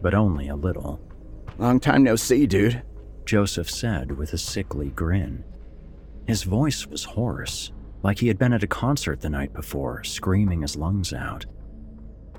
But 0.02 0.16
only 0.16 0.48
a 0.48 0.56
little. 0.56 1.00
Long 1.60 1.80
time 1.80 2.04
no 2.04 2.16
see, 2.16 2.48
dude, 2.48 2.82
Joseph 3.26 3.70
said 3.70 4.18
with 4.18 4.34
a 4.34 4.38
sickly 4.38 4.90
grin. 4.90 5.44
His 6.26 6.44
voice 6.44 6.88
was 6.88 7.04
hoarse, 7.04 7.72
like 8.02 8.20
he 8.20 8.28
had 8.28 8.40
been 8.40 8.54
at 8.54 8.64
a 8.64 8.68
concert 8.68 9.22
the 9.22 9.30
night 9.30 9.54
before, 9.54 10.04
screaming 10.04 10.62
his 10.62 10.76
lungs 10.76 11.14
out. 11.14 11.46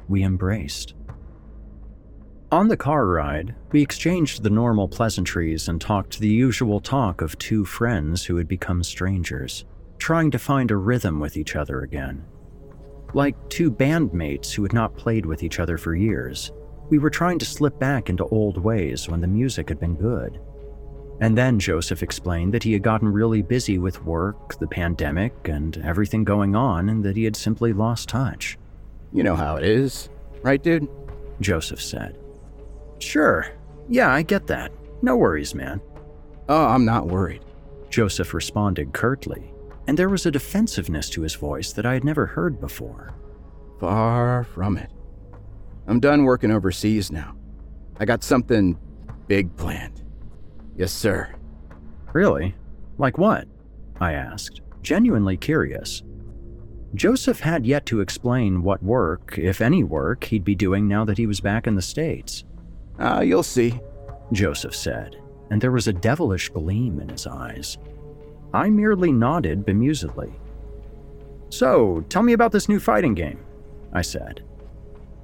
We 0.08 0.24
embraced. 0.24 0.94
On 2.54 2.68
the 2.68 2.76
car 2.76 3.08
ride, 3.08 3.52
we 3.72 3.82
exchanged 3.82 4.44
the 4.44 4.48
normal 4.48 4.86
pleasantries 4.86 5.66
and 5.66 5.80
talked 5.80 6.20
the 6.20 6.28
usual 6.28 6.78
talk 6.78 7.20
of 7.20 7.36
two 7.36 7.64
friends 7.64 8.24
who 8.24 8.36
had 8.36 8.46
become 8.46 8.84
strangers, 8.84 9.64
trying 9.98 10.30
to 10.30 10.38
find 10.38 10.70
a 10.70 10.76
rhythm 10.76 11.18
with 11.18 11.36
each 11.36 11.56
other 11.56 11.80
again. 11.80 12.24
Like 13.12 13.34
two 13.48 13.72
bandmates 13.72 14.52
who 14.52 14.62
had 14.62 14.72
not 14.72 14.96
played 14.96 15.26
with 15.26 15.42
each 15.42 15.58
other 15.58 15.76
for 15.76 15.96
years, 15.96 16.52
we 16.90 16.98
were 16.98 17.10
trying 17.10 17.40
to 17.40 17.44
slip 17.44 17.76
back 17.80 18.08
into 18.08 18.24
old 18.26 18.56
ways 18.56 19.08
when 19.08 19.20
the 19.20 19.26
music 19.26 19.68
had 19.68 19.80
been 19.80 19.96
good. 19.96 20.40
And 21.20 21.36
then 21.36 21.58
Joseph 21.58 22.04
explained 22.04 22.54
that 22.54 22.62
he 22.62 22.72
had 22.72 22.82
gotten 22.84 23.08
really 23.08 23.42
busy 23.42 23.78
with 23.78 24.04
work, 24.04 24.60
the 24.60 24.68
pandemic, 24.68 25.34
and 25.48 25.76
everything 25.78 26.22
going 26.22 26.54
on, 26.54 26.88
and 26.88 27.04
that 27.04 27.16
he 27.16 27.24
had 27.24 27.34
simply 27.34 27.72
lost 27.72 28.08
touch. 28.08 28.56
You 29.12 29.24
know 29.24 29.34
how 29.34 29.56
it 29.56 29.64
is, 29.64 30.08
right, 30.44 30.62
dude? 30.62 30.86
Joseph 31.40 31.82
said. 31.82 32.16
Sure. 33.04 33.46
Yeah, 33.88 34.12
I 34.12 34.22
get 34.22 34.46
that. 34.46 34.72
No 35.02 35.16
worries, 35.16 35.54
man. 35.54 35.80
Oh, 36.48 36.66
I'm 36.66 36.86
not 36.86 37.06
worried. 37.06 37.44
Joseph 37.90 38.32
responded 38.32 38.94
curtly, 38.94 39.52
and 39.86 39.98
there 39.98 40.08
was 40.08 40.24
a 40.24 40.30
defensiveness 40.30 41.10
to 41.10 41.20
his 41.20 41.34
voice 41.34 41.72
that 41.74 41.84
I 41.84 41.92
had 41.92 42.02
never 42.02 42.24
heard 42.26 42.60
before. 42.60 43.14
Far 43.78 44.44
from 44.44 44.78
it. 44.78 44.90
I'm 45.86 46.00
done 46.00 46.24
working 46.24 46.50
overseas 46.50 47.12
now. 47.12 47.36
I 48.00 48.06
got 48.06 48.24
something 48.24 48.78
big 49.28 49.54
planned. 49.56 50.02
Yes, 50.74 50.90
sir. 50.90 51.34
Really? 52.14 52.54
Like 52.96 53.18
what? 53.18 53.46
I 54.00 54.14
asked, 54.14 54.62
genuinely 54.82 55.36
curious. 55.36 56.02
Joseph 56.94 57.40
had 57.40 57.66
yet 57.66 57.84
to 57.86 58.00
explain 58.00 58.62
what 58.62 58.82
work, 58.82 59.36
if 59.36 59.60
any 59.60 59.84
work, 59.84 60.24
he'd 60.24 60.44
be 60.44 60.54
doing 60.54 60.88
now 60.88 61.04
that 61.04 61.18
he 61.18 61.26
was 61.26 61.40
back 61.40 61.66
in 61.66 61.74
the 61.74 61.82
States. 61.82 62.44
Ah, 62.98 63.18
uh, 63.18 63.20
you'll 63.22 63.42
see, 63.42 63.80
Joseph 64.32 64.74
said, 64.74 65.16
and 65.50 65.60
there 65.60 65.72
was 65.72 65.88
a 65.88 65.92
devilish 65.92 66.48
gleam 66.48 67.00
in 67.00 67.08
his 67.08 67.26
eyes. 67.26 67.78
I 68.52 68.70
merely 68.70 69.10
nodded 69.10 69.66
bemusedly. 69.66 70.32
So, 71.50 72.04
tell 72.08 72.22
me 72.22 72.32
about 72.32 72.52
this 72.52 72.68
new 72.68 72.80
fighting 72.80 73.14
game, 73.14 73.44
I 73.92 74.02
said. 74.02 74.42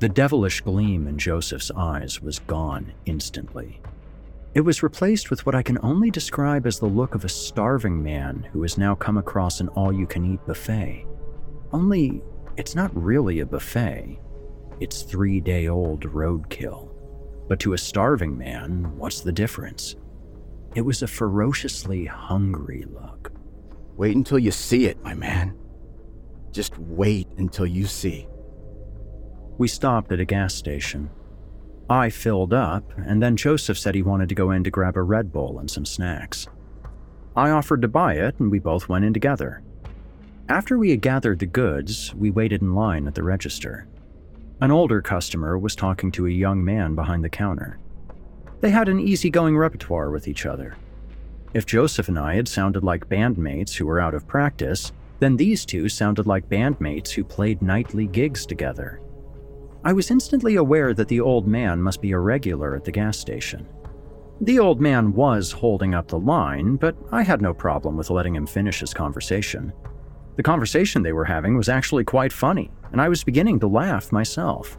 The 0.01 0.09
devilish 0.09 0.63
gleam 0.63 1.07
in 1.07 1.19
Joseph's 1.19 1.71
eyes 1.77 2.21
was 2.21 2.39
gone 2.39 2.93
instantly. 3.07 3.81
It 4.55 4.63
was 4.63 4.83
replaced 4.83 5.31
with 5.31 5.47
what 5.47 5.55
I 5.55 5.63
can 5.63 5.79
only 5.83 6.11
describe 6.11 6.67
as 6.67 6.81
the 6.81 6.87
look 6.87 7.15
of 7.15 7.25
a 7.25 7.29
starving 7.29 8.03
man 8.03 8.49
who 8.53 8.63
has 8.63 8.77
now 8.77 8.97
come 8.97 9.17
across 9.17 9.61
an 9.61 9.69
all 9.69 9.93
you 9.93 10.07
can 10.07 10.25
eat 10.25 10.45
buffet. 10.45 11.07
Only, 11.73 12.21
it's 12.57 12.75
not 12.75 12.91
really 13.01 13.41
a 13.41 13.47
buffet, 13.47 14.19
it's 14.81 15.03
three 15.03 15.41
day 15.41 15.69
old 15.69 16.03
roadkill. 16.03 16.90
But 17.51 17.59
to 17.61 17.73
a 17.73 17.79
starving 17.79 18.39
man, 18.39 18.97
what's 18.97 19.23
the 19.23 19.33
difference? 19.33 19.97
It 20.77 20.83
was 20.83 21.03
a 21.03 21.09
ferociously 21.09 22.05
hungry 22.05 22.85
look. 22.89 23.33
Wait 23.97 24.15
until 24.15 24.39
you 24.39 24.53
see 24.53 24.87
it, 24.87 25.03
my 25.03 25.15
man. 25.15 25.59
Just 26.53 26.79
wait 26.79 27.27
until 27.39 27.67
you 27.67 27.87
see. 27.87 28.29
We 29.59 29.67
stopped 29.67 30.13
at 30.13 30.21
a 30.21 30.25
gas 30.25 30.55
station. 30.55 31.11
I 31.89 32.09
filled 32.09 32.55
up, 32.55 32.93
and 32.97 33.21
then 33.21 33.37
Joseph 33.37 33.77
said 33.77 33.97
he 33.97 34.03
wanted 34.03 34.29
to 34.29 34.37
go 34.37 34.53
in 34.53 34.63
to 34.63 34.71
grab 34.71 34.97
a 34.97 35.03
Red 35.03 35.33
Bull 35.33 35.59
and 35.59 35.69
some 35.69 35.85
snacks. 35.85 36.47
I 37.35 37.51
offered 37.51 37.83
to 37.83 37.89
buy 37.89 38.15
it, 38.15 38.39
and 38.39 38.53
we 38.53 38.61
both 38.61 38.89
went 38.89 39.05
in 39.05 39.13
together. 39.13 39.61
After 40.49 40.79
we 40.79 40.91
had 40.91 41.03
gathered 41.03 41.41
the 41.41 41.47
goods, 41.47 42.15
we 42.15 42.31
waited 42.31 42.63
in 42.63 42.77
line 42.77 43.09
at 43.09 43.17
the 43.17 43.25
register. 43.25 43.89
An 44.63 44.71
older 44.71 45.01
customer 45.01 45.59
was 45.59 45.75
talking 45.75 46.13
to 46.13 46.27
a 46.27 46.31
young 46.31 46.63
man 46.63 46.95
behind 46.95 47.25
the 47.25 47.31
counter. 47.31 47.79
They 48.61 48.71
had 48.71 48.91
an 48.91 49.01
easygoing 49.01 49.57
repertoire 49.57 50.11
with 50.11 50.29
each 50.29 50.45
other. 50.45 50.77
If 51.55 51.65
Joseph 51.65 52.09
and 52.09 52.19
I 52.19 52.35
had 52.35 52.47
sounded 52.47 52.85
like 52.85 53.09
bandmates 53.09 53.75
who 53.75 53.87
were 53.87 54.01
out 54.01 54.13
of 54.13 54.27
practice, 54.29 54.93
then 55.19 55.37
these 55.37 55.65
two 55.65 55.89
sounded 55.89 56.27
like 56.27 56.51
bandmates 56.51 57.11
who 57.11 57.25
played 57.25 57.63
nightly 57.63 58.07
gigs 58.07 58.45
together. 58.45 59.01
I 59.83 59.95
was 59.95 60.11
instantly 60.11 60.57
aware 60.57 60.93
that 60.93 61.09
the 61.09 61.21
old 61.21 61.49
man 61.49 61.81
must 61.81 62.03
be 62.03 62.13
a 62.13 62.19
regular 62.19 62.77
at 62.77 62.85
the 62.85 62.93
gas 62.93 63.19
station. 63.19 63.67
The 64.43 64.59
old 64.59 64.79
man 64.79 65.15
was 65.15 65.53
holding 65.53 65.95
up 65.95 66.09
the 66.09 66.19
line, 66.19 66.77
but 66.77 66.97
I 67.13 67.23
had 67.23 67.41
no 67.41 67.55
problem 67.55 67.97
with 67.97 68.11
letting 68.11 68.37
him 68.37 68.47
finish 68.47 68.81
his 68.81 68.93
conversation. 68.93 69.73
The 70.37 70.43
conversation 70.43 71.03
they 71.03 71.15
were 71.15 71.25
having 71.25 71.57
was 71.57 71.71
actually 71.71 72.05
quite 72.05 72.33
funny, 72.33 72.71
and 72.93 73.01
I 73.01 73.09
was 73.09 73.25
beginning 73.25 73.61
to 73.61 73.67
laugh 73.67 74.13
myself. 74.13 74.79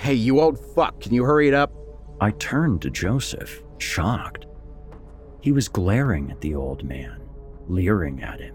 Hey, 0.00 0.14
you 0.14 0.40
old 0.40 0.58
fuck, 0.74 1.00
can 1.00 1.14
you 1.14 1.24
hurry 1.24 1.48
it 1.48 1.54
up? 1.54 1.72
I 2.20 2.32
turned 2.32 2.82
to 2.82 2.90
Joseph, 2.90 3.62
shocked. 3.78 4.46
He 5.40 5.52
was 5.52 5.68
glaring 5.68 6.30
at 6.30 6.40
the 6.40 6.54
old 6.54 6.84
man, 6.84 7.20
leering 7.68 8.22
at 8.22 8.40
him. 8.40 8.54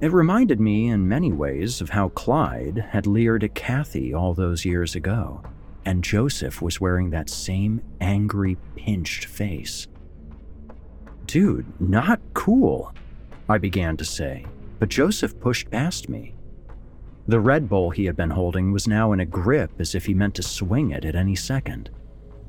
It 0.00 0.12
reminded 0.12 0.60
me 0.60 0.88
in 0.88 1.08
many 1.08 1.32
ways 1.32 1.80
of 1.80 1.90
how 1.90 2.08
Clyde 2.10 2.86
had 2.90 3.06
leered 3.06 3.44
at 3.44 3.54
Kathy 3.54 4.14
all 4.14 4.34
those 4.34 4.64
years 4.64 4.94
ago, 4.94 5.42
and 5.84 6.04
Joseph 6.04 6.62
was 6.62 6.80
wearing 6.80 7.10
that 7.10 7.30
same 7.30 7.82
angry, 8.00 8.56
pinched 8.76 9.26
face. 9.26 9.88
Dude, 11.26 11.66
not 11.80 12.20
cool, 12.34 12.94
I 13.48 13.58
began 13.58 13.96
to 13.98 14.04
say, 14.04 14.46
but 14.78 14.88
Joseph 14.88 15.38
pushed 15.38 15.70
past 15.70 16.08
me. 16.08 16.34
The 17.30 17.38
Red 17.38 17.68
Bull 17.68 17.90
he 17.90 18.06
had 18.06 18.16
been 18.16 18.30
holding 18.30 18.72
was 18.72 18.88
now 18.88 19.12
in 19.12 19.20
a 19.20 19.24
grip 19.24 19.70
as 19.78 19.94
if 19.94 20.04
he 20.04 20.14
meant 20.14 20.34
to 20.34 20.42
swing 20.42 20.90
it 20.90 21.04
at 21.04 21.14
any 21.14 21.36
second. 21.36 21.88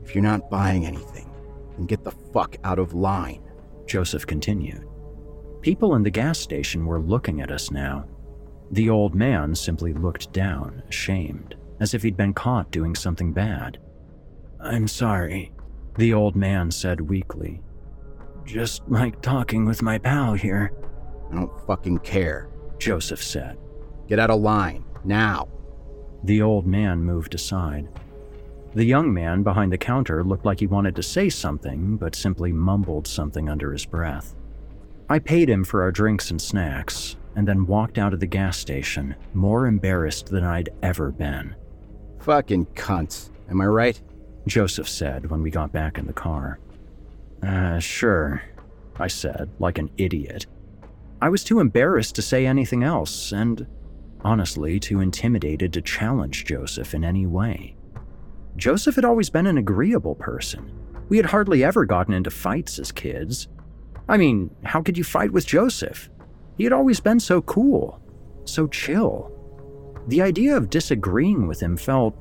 If 0.03 0.15
you're 0.15 0.23
not 0.23 0.49
buying 0.49 0.88
anything, 0.88 1.29
then 1.77 1.86
get 1.86 2.03
the 2.03 2.15
fuck 2.34 2.57
out 2.63 2.79
of 2.79 2.95
line, 2.95 3.43
Joseph 3.86 4.25
continued. 4.25 4.88
People 5.61 5.93
in 5.93 6.01
the 6.01 6.09
gas 6.09 6.39
station 6.39 6.88
were 6.88 6.99
looking 6.99 7.41
at 7.41 7.51
us 7.51 7.69
now. 7.69 8.07
The 8.71 8.89
old 8.89 9.13
man 9.13 9.53
simply 9.53 9.93
looked 9.93 10.34
down, 10.34 10.82
ashamed, 10.89 11.53
as 11.79 11.93
if 11.93 12.01
he'd 12.01 12.17
been 12.17 12.34
caught 12.34 12.71
doing 12.71 12.95
something 12.95 13.32
bad. 13.32 13.77
I'm 14.59 14.88
sorry, 14.88 15.51
the 15.99 16.15
old 16.15 16.36
man 16.36 16.71
said 16.71 17.01
weakly. 17.01 17.61
Just 18.45 18.82
like 18.89 19.21
talking 19.21 19.63
with 19.63 19.84
my 19.84 19.99
pal 19.99 20.34
here. 20.34 20.73
I 21.32 21.36
don't 21.36 21.67
fucking 21.67 21.99
care, 21.99 22.49
Joseph 22.79 23.21
said. 23.21 23.59
Get 24.12 24.20
out 24.20 24.30
of 24.30 24.41
line, 24.41 24.84
now. 25.05 25.47
The 26.26 26.41
old 26.41 26.68
man 26.68 27.01
moved 27.01 27.34
aside. 27.34 27.88
The 28.74 28.84
young 28.84 29.14
man 29.14 29.41
behind 29.41 29.72
the 29.72 29.78
counter 29.78 30.22
looked 30.22 30.45
like 30.45 30.59
he 30.59 30.68
wanted 30.68 30.97
to 30.97 31.01
say 31.01 31.30
something, 31.30 31.95
but 31.95 32.14
simply 32.14 32.51
mumbled 32.51 33.07
something 33.07 33.47
under 33.47 33.72
his 33.72 33.86
breath. 33.86 34.36
I 35.07 35.20
paid 35.20 35.49
him 35.49 35.64
for 35.64 35.82
our 35.82 35.93
drinks 35.93 36.30
and 36.30 36.41
snacks, 36.41 37.16
and 37.38 37.47
then 37.47 37.66
walked 37.66 37.97
out 37.97 38.14
of 38.14 38.20
the 38.20 38.26
gas 38.26 38.57
station, 38.57 39.16
more 39.34 39.66
embarrassed 39.66 40.26
than 40.26 40.43
I'd 40.43 40.72
ever 40.84 41.12
been. 41.12 41.55
Fucking 42.20 42.66
cunts, 42.76 43.30
am 43.49 43.62
I 43.62 43.66
right? 43.68 44.01
Joseph 44.45 44.89
said 44.89 45.32
when 45.32 45.41
we 45.41 45.49
got 45.49 45.72
back 45.72 45.97
in 45.97 46.05
the 46.05 46.12
car. 46.12 46.59
Uh, 47.41 47.80
sure, 47.80 48.43
I 48.99 49.07
said, 49.07 49.49
like 49.59 49.78
an 49.78 49.89
idiot. 49.95 50.47
I 51.22 51.30
was 51.30 51.45
too 51.45 51.62
embarrassed 51.62 52.16
to 52.16 52.22
say 52.22 52.45
anything 52.45 52.84
else, 52.84 53.32
and 53.32 53.66
honestly, 54.24 54.80
too 54.80 54.99
intimidated 54.99 55.74
to 55.74 55.82
challenge 55.82 56.45
Joseph 56.45 56.93
in 56.93 57.03
any 57.03 57.26
way. 57.26 57.76
Joseph 58.57 58.95
had 58.95 59.05
always 59.05 59.30
been 59.30 59.47
an 59.47 59.57
agreeable 59.57 60.15
person. 60.15 60.72
We 61.09 61.17
had 61.17 61.26
hardly 61.28 61.63
ever 61.63 61.86
gotten 61.86 62.13
into 62.13 62.30
fights 62.30 62.80
as 62.80 62.91
kids. 62.91 63.47
I 64.07 64.17
mean, 64.17 64.53
how 64.63 64.82
could 64.82 64.97
you 64.97 65.03
fight 65.03 65.32
with 65.32 65.45
Joseph? 65.45 66.09
He 66.57 66.63
had 66.63 66.74
always 66.74 66.99
been 66.99 67.19
so 67.19 67.41
cool, 67.41 68.01
so 68.45 68.67
chill. 68.67 69.32
The 70.07 70.22
idea 70.22 70.55
of 70.55 70.69
disagreeing 70.69 71.47
with 71.47 71.59
him 71.59 71.78
felt 71.78 72.15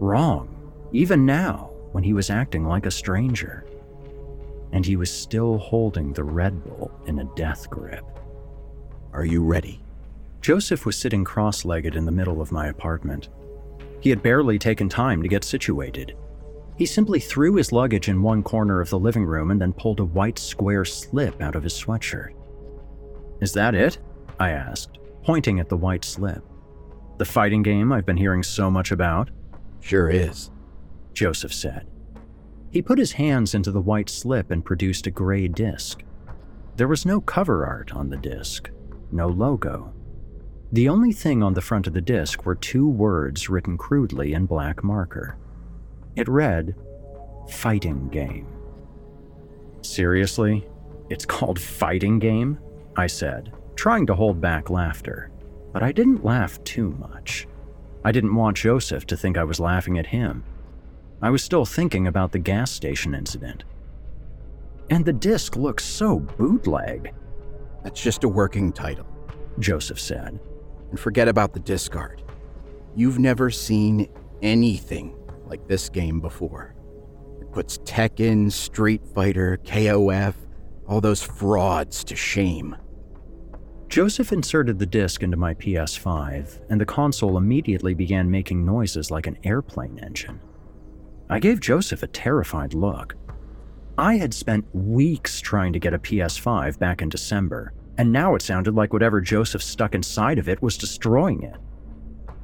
wrong, 0.00 0.72
even 0.92 1.26
now 1.26 1.70
when 1.92 2.02
he 2.02 2.12
was 2.12 2.30
acting 2.30 2.64
like 2.64 2.86
a 2.86 2.90
stranger. 2.90 3.66
And 4.72 4.84
he 4.84 4.96
was 4.96 5.10
still 5.10 5.58
holding 5.58 6.12
the 6.12 6.24
Red 6.24 6.64
Bull 6.64 6.90
in 7.06 7.20
a 7.20 7.30
death 7.36 7.70
grip. 7.70 8.04
Are 9.12 9.24
you 9.24 9.44
ready? 9.44 9.83
Joseph 10.44 10.84
was 10.84 10.94
sitting 10.94 11.24
cross 11.24 11.64
legged 11.64 11.96
in 11.96 12.04
the 12.04 12.12
middle 12.12 12.42
of 12.42 12.52
my 12.52 12.66
apartment. 12.66 13.30
He 14.00 14.10
had 14.10 14.22
barely 14.22 14.58
taken 14.58 14.90
time 14.90 15.22
to 15.22 15.28
get 15.28 15.42
situated. 15.42 16.18
He 16.76 16.84
simply 16.84 17.18
threw 17.18 17.54
his 17.54 17.72
luggage 17.72 18.10
in 18.10 18.20
one 18.20 18.42
corner 18.42 18.82
of 18.82 18.90
the 18.90 18.98
living 18.98 19.24
room 19.24 19.50
and 19.50 19.58
then 19.58 19.72
pulled 19.72 20.00
a 20.00 20.04
white 20.04 20.38
square 20.38 20.84
slip 20.84 21.40
out 21.40 21.56
of 21.56 21.62
his 21.62 21.72
sweatshirt. 21.72 22.34
Is 23.40 23.54
that 23.54 23.74
it? 23.74 23.96
I 24.38 24.50
asked, 24.50 24.98
pointing 25.22 25.60
at 25.60 25.70
the 25.70 25.78
white 25.78 26.04
slip. 26.04 26.44
The 27.16 27.24
fighting 27.24 27.62
game 27.62 27.90
I've 27.90 28.04
been 28.04 28.18
hearing 28.18 28.42
so 28.42 28.70
much 28.70 28.92
about? 28.92 29.30
Sure 29.80 30.10
is, 30.10 30.50
Joseph 31.14 31.54
said. 31.54 31.86
He 32.68 32.82
put 32.82 32.98
his 32.98 33.12
hands 33.12 33.54
into 33.54 33.70
the 33.70 33.80
white 33.80 34.10
slip 34.10 34.50
and 34.50 34.62
produced 34.62 35.06
a 35.06 35.10
gray 35.10 35.48
disc. 35.48 36.02
There 36.76 36.88
was 36.88 37.06
no 37.06 37.22
cover 37.22 37.64
art 37.64 37.94
on 37.94 38.10
the 38.10 38.18
disc, 38.18 38.68
no 39.10 39.28
logo. 39.28 39.94
The 40.74 40.88
only 40.88 41.12
thing 41.12 41.40
on 41.40 41.54
the 41.54 41.60
front 41.60 41.86
of 41.86 41.92
the 41.92 42.00
disc 42.00 42.44
were 42.44 42.56
two 42.56 42.88
words 42.88 43.48
written 43.48 43.78
crudely 43.78 44.32
in 44.32 44.44
black 44.44 44.82
marker. 44.82 45.36
It 46.16 46.26
read, 46.26 46.74
Fighting 47.48 48.08
Game. 48.08 48.48
Seriously? 49.82 50.66
It's 51.10 51.24
called 51.24 51.60
Fighting 51.60 52.18
Game? 52.18 52.58
I 52.96 53.06
said, 53.06 53.52
trying 53.76 54.04
to 54.06 54.16
hold 54.16 54.40
back 54.40 54.68
laughter. 54.68 55.30
But 55.72 55.84
I 55.84 55.92
didn't 55.92 56.24
laugh 56.24 56.62
too 56.64 56.90
much. 56.98 57.46
I 58.04 58.10
didn't 58.10 58.34
want 58.34 58.56
Joseph 58.56 59.06
to 59.06 59.16
think 59.16 59.38
I 59.38 59.44
was 59.44 59.60
laughing 59.60 59.96
at 60.00 60.06
him. 60.06 60.42
I 61.22 61.30
was 61.30 61.44
still 61.44 61.64
thinking 61.64 62.08
about 62.08 62.32
the 62.32 62.40
gas 62.40 62.72
station 62.72 63.14
incident. 63.14 63.62
And 64.90 65.04
the 65.04 65.12
disc 65.12 65.54
looks 65.54 65.84
so 65.84 66.18
bootleg. 66.18 67.14
That's 67.84 68.02
just 68.02 68.24
a 68.24 68.28
working 68.28 68.72
title, 68.72 69.06
Joseph 69.60 70.00
said. 70.00 70.40
And 70.94 71.00
forget 71.00 71.26
about 71.26 71.52
the 71.52 71.58
discard. 71.58 72.22
You've 72.94 73.18
never 73.18 73.50
seen 73.50 74.08
anything 74.42 75.16
like 75.44 75.66
this 75.66 75.88
game 75.88 76.20
before. 76.20 76.76
It 77.40 77.50
puts 77.50 77.78
Tekken, 77.78 78.52
Street 78.52 79.04
Fighter, 79.04 79.58
KOF, 79.64 80.34
all 80.86 81.00
those 81.00 81.20
frauds 81.20 82.04
to 82.04 82.14
shame. 82.14 82.76
Joseph 83.88 84.30
inserted 84.30 84.78
the 84.78 84.86
disc 84.86 85.24
into 85.24 85.36
my 85.36 85.54
PS5, 85.54 86.60
and 86.70 86.80
the 86.80 86.86
console 86.86 87.38
immediately 87.38 87.94
began 87.94 88.30
making 88.30 88.64
noises 88.64 89.10
like 89.10 89.26
an 89.26 89.38
airplane 89.42 89.98
engine. 89.98 90.40
I 91.28 91.40
gave 91.40 91.58
Joseph 91.58 92.04
a 92.04 92.06
terrified 92.06 92.72
look. 92.72 93.16
I 93.98 94.14
had 94.14 94.32
spent 94.32 94.72
weeks 94.72 95.40
trying 95.40 95.72
to 95.72 95.80
get 95.80 95.92
a 95.92 95.98
PS5 95.98 96.78
back 96.78 97.02
in 97.02 97.08
December, 97.08 97.72
and 97.98 98.12
now 98.12 98.34
it 98.34 98.42
sounded 98.42 98.74
like 98.74 98.92
whatever 98.92 99.20
Joseph 99.20 99.62
stuck 99.62 99.94
inside 99.94 100.38
of 100.38 100.48
it 100.48 100.62
was 100.62 100.76
destroying 100.76 101.42
it. 101.42 101.56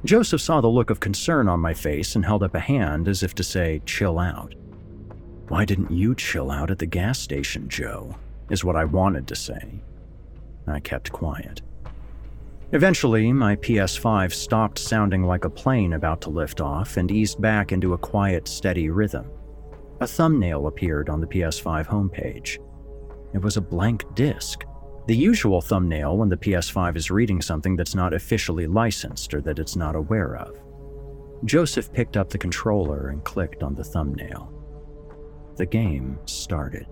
Joseph 0.03 0.41
saw 0.41 0.61
the 0.61 0.67
look 0.67 0.89
of 0.89 0.99
concern 0.99 1.47
on 1.47 1.59
my 1.59 1.73
face 1.73 2.15
and 2.15 2.25
held 2.25 2.43
up 2.43 2.55
a 2.55 2.59
hand 2.59 3.07
as 3.07 3.21
if 3.21 3.35
to 3.35 3.43
say, 3.43 3.81
chill 3.85 4.17
out. 4.17 4.55
Why 5.47 5.65
didn't 5.65 5.91
you 5.91 6.15
chill 6.15 6.49
out 6.49 6.71
at 6.71 6.79
the 6.79 6.85
gas 6.85 7.19
station, 7.19 7.69
Joe? 7.69 8.15
is 8.49 8.65
what 8.65 8.75
I 8.75 8.85
wanted 8.85 9.27
to 9.27 9.35
say. 9.35 9.81
I 10.67 10.79
kept 10.79 11.11
quiet. 11.11 11.61
Eventually, 12.73 13.31
my 13.33 13.55
PS5 13.57 14.33
stopped 14.33 14.79
sounding 14.79 15.23
like 15.23 15.45
a 15.45 15.49
plane 15.49 15.93
about 15.93 16.21
to 16.21 16.29
lift 16.29 16.61
off 16.61 16.97
and 16.97 17.11
eased 17.11 17.41
back 17.41 17.71
into 17.71 17.93
a 17.93 17.97
quiet, 17.97 18.47
steady 18.47 18.89
rhythm. 18.89 19.29
A 19.99 20.07
thumbnail 20.07 20.67
appeared 20.67 21.09
on 21.09 21.19
the 21.19 21.27
PS5 21.27 21.85
homepage. 21.87 22.57
It 23.33 23.41
was 23.41 23.57
a 23.57 23.61
blank 23.61 24.03
disc, 24.15 24.63
the 25.07 25.15
usual 25.15 25.61
thumbnail 25.61 26.17
when 26.17 26.29
the 26.29 26.37
PS5 26.37 26.95
is 26.95 27.11
reading 27.11 27.41
something 27.41 27.75
that's 27.75 27.95
not 27.95 28.13
officially 28.13 28.67
licensed 28.67 29.33
or 29.33 29.41
that 29.41 29.59
it's 29.59 29.75
not 29.75 29.95
aware 29.95 30.37
of. 30.37 30.55
Joseph 31.45 31.91
picked 31.91 32.17
up 32.17 32.29
the 32.29 32.37
controller 32.37 33.09
and 33.09 33.23
clicked 33.23 33.63
on 33.63 33.75
the 33.75 33.83
thumbnail. 33.83 34.53
The 35.57 35.65
game 35.65 36.19
started. 36.25 36.85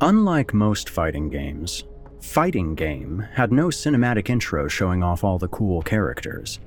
Unlike 0.00 0.52
most 0.52 0.90
fighting 0.90 1.30
games, 1.30 1.84
Fighting 2.26 2.74
Game 2.74 3.20
had 3.34 3.52
no 3.52 3.68
cinematic 3.68 4.28
intro 4.28 4.68
showing 4.68 5.02
off 5.02 5.22
all 5.22 5.38
the 5.38 5.48
cool 5.48 5.80
characters. 5.80 6.58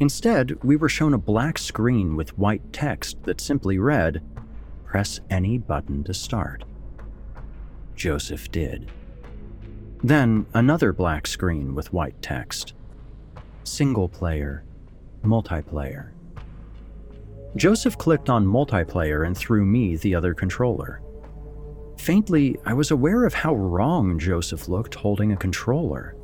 Instead, 0.00 0.62
we 0.64 0.76
were 0.76 0.88
shown 0.88 1.14
a 1.14 1.18
black 1.18 1.56
screen 1.56 2.16
with 2.16 2.36
white 2.36 2.72
text 2.72 3.22
that 3.22 3.40
simply 3.40 3.78
read, 3.78 4.22
Press 4.84 5.20
any 5.30 5.56
button 5.56 6.02
to 6.04 6.12
start. 6.12 6.64
Joseph 7.96 8.50
did. 8.50 8.90
Then 10.02 10.46
another 10.54 10.92
black 10.92 11.26
screen 11.26 11.74
with 11.74 11.92
white 11.92 12.20
text 12.20 12.74
Single 13.64 14.08
player, 14.08 14.64
multiplayer. 15.24 16.10
Joseph 17.54 17.96
clicked 17.98 18.28
on 18.28 18.46
multiplayer 18.46 19.26
and 19.26 19.36
threw 19.36 19.64
me 19.64 19.96
the 19.96 20.14
other 20.14 20.34
controller. 20.34 21.00
Faintly, 21.98 22.56
I 22.64 22.74
was 22.74 22.90
aware 22.90 23.24
of 23.24 23.34
how 23.34 23.54
wrong 23.54 24.18
Joseph 24.18 24.68
looked 24.68 24.94
holding 24.94 25.32
a 25.32 25.36
controller. 25.36 26.16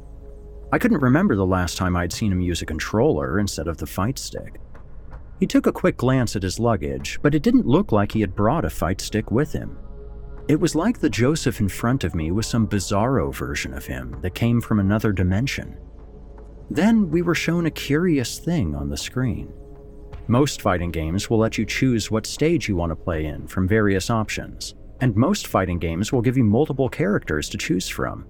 I 0.72 0.78
couldn't 0.78 1.00
remember 1.00 1.36
the 1.36 1.46
last 1.46 1.76
time 1.76 1.96
I'd 1.96 2.12
seen 2.12 2.32
him 2.32 2.40
use 2.40 2.62
a 2.62 2.66
controller 2.66 3.38
instead 3.38 3.68
of 3.68 3.76
the 3.76 3.86
fight 3.86 4.18
stick. 4.18 4.60
He 5.38 5.46
took 5.46 5.66
a 5.66 5.72
quick 5.72 5.96
glance 5.96 6.34
at 6.34 6.42
his 6.42 6.58
luggage, 6.58 7.20
but 7.22 7.34
it 7.34 7.42
didn't 7.42 7.66
look 7.66 7.92
like 7.92 8.12
he 8.12 8.20
had 8.20 8.34
brought 8.34 8.64
a 8.64 8.70
fight 8.70 9.00
stick 9.00 9.30
with 9.30 9.52
him. 9.52 9.78
It 10.49 10.59
was 10.59 10.74
like 10.74 10.99
the 10.99 11.11
Joseph 11.11 11.61
in 11.61 11.68
front 11.68 12.05
of 12.05 12.14
me 12.14 12.30
was 12.30 12.46
some 12.46 12.66
bizarro 12.66 13.34
version 13.34 13.74
of 13.74 13.86
him 13.86 14.16
that 14.22 14.34
came 14.34 14.61
from 14.61 14.80
another 14.80 15.12
dimension. 15.12 15.76
Then 16.70 17.11
we 17.11 17.22
were 17.22 17.34
shown 17.34 17.66
a 17.66 17.70
curious 17.70 18.38
thing 18.38 18.74
on 18.74 18.88
the 18.88 18.96
screen. 18.96 19.53
Most 20.26 20.61
fighting 20.62 20.90
games 20.90 21.30
will 21.30 21.38
let 21.38 21.59
you 21.59 21.64
choose 21.64 22.11
what 22.11 22.26
stage 22.26 22.68
you 22.68 22.76
want 22.76 22.90
to 22.90 22.96
play 22.96 23.26
in 23.26 23.46
from 23.46 23.68
various 23.68 24.11
options 24.11 24.74
and 25.01 25.14
most 25.14 25.46
fighting 25.46 25.78
games 25.78 26.12
will 26.12 26.22
give 26.22 26.36
you 26.36 26.44
multiple 26.44 26.88
characters 26.88 27.49
to 27.51 27.59
choose 27.59 27.88
from. 27.88 28.26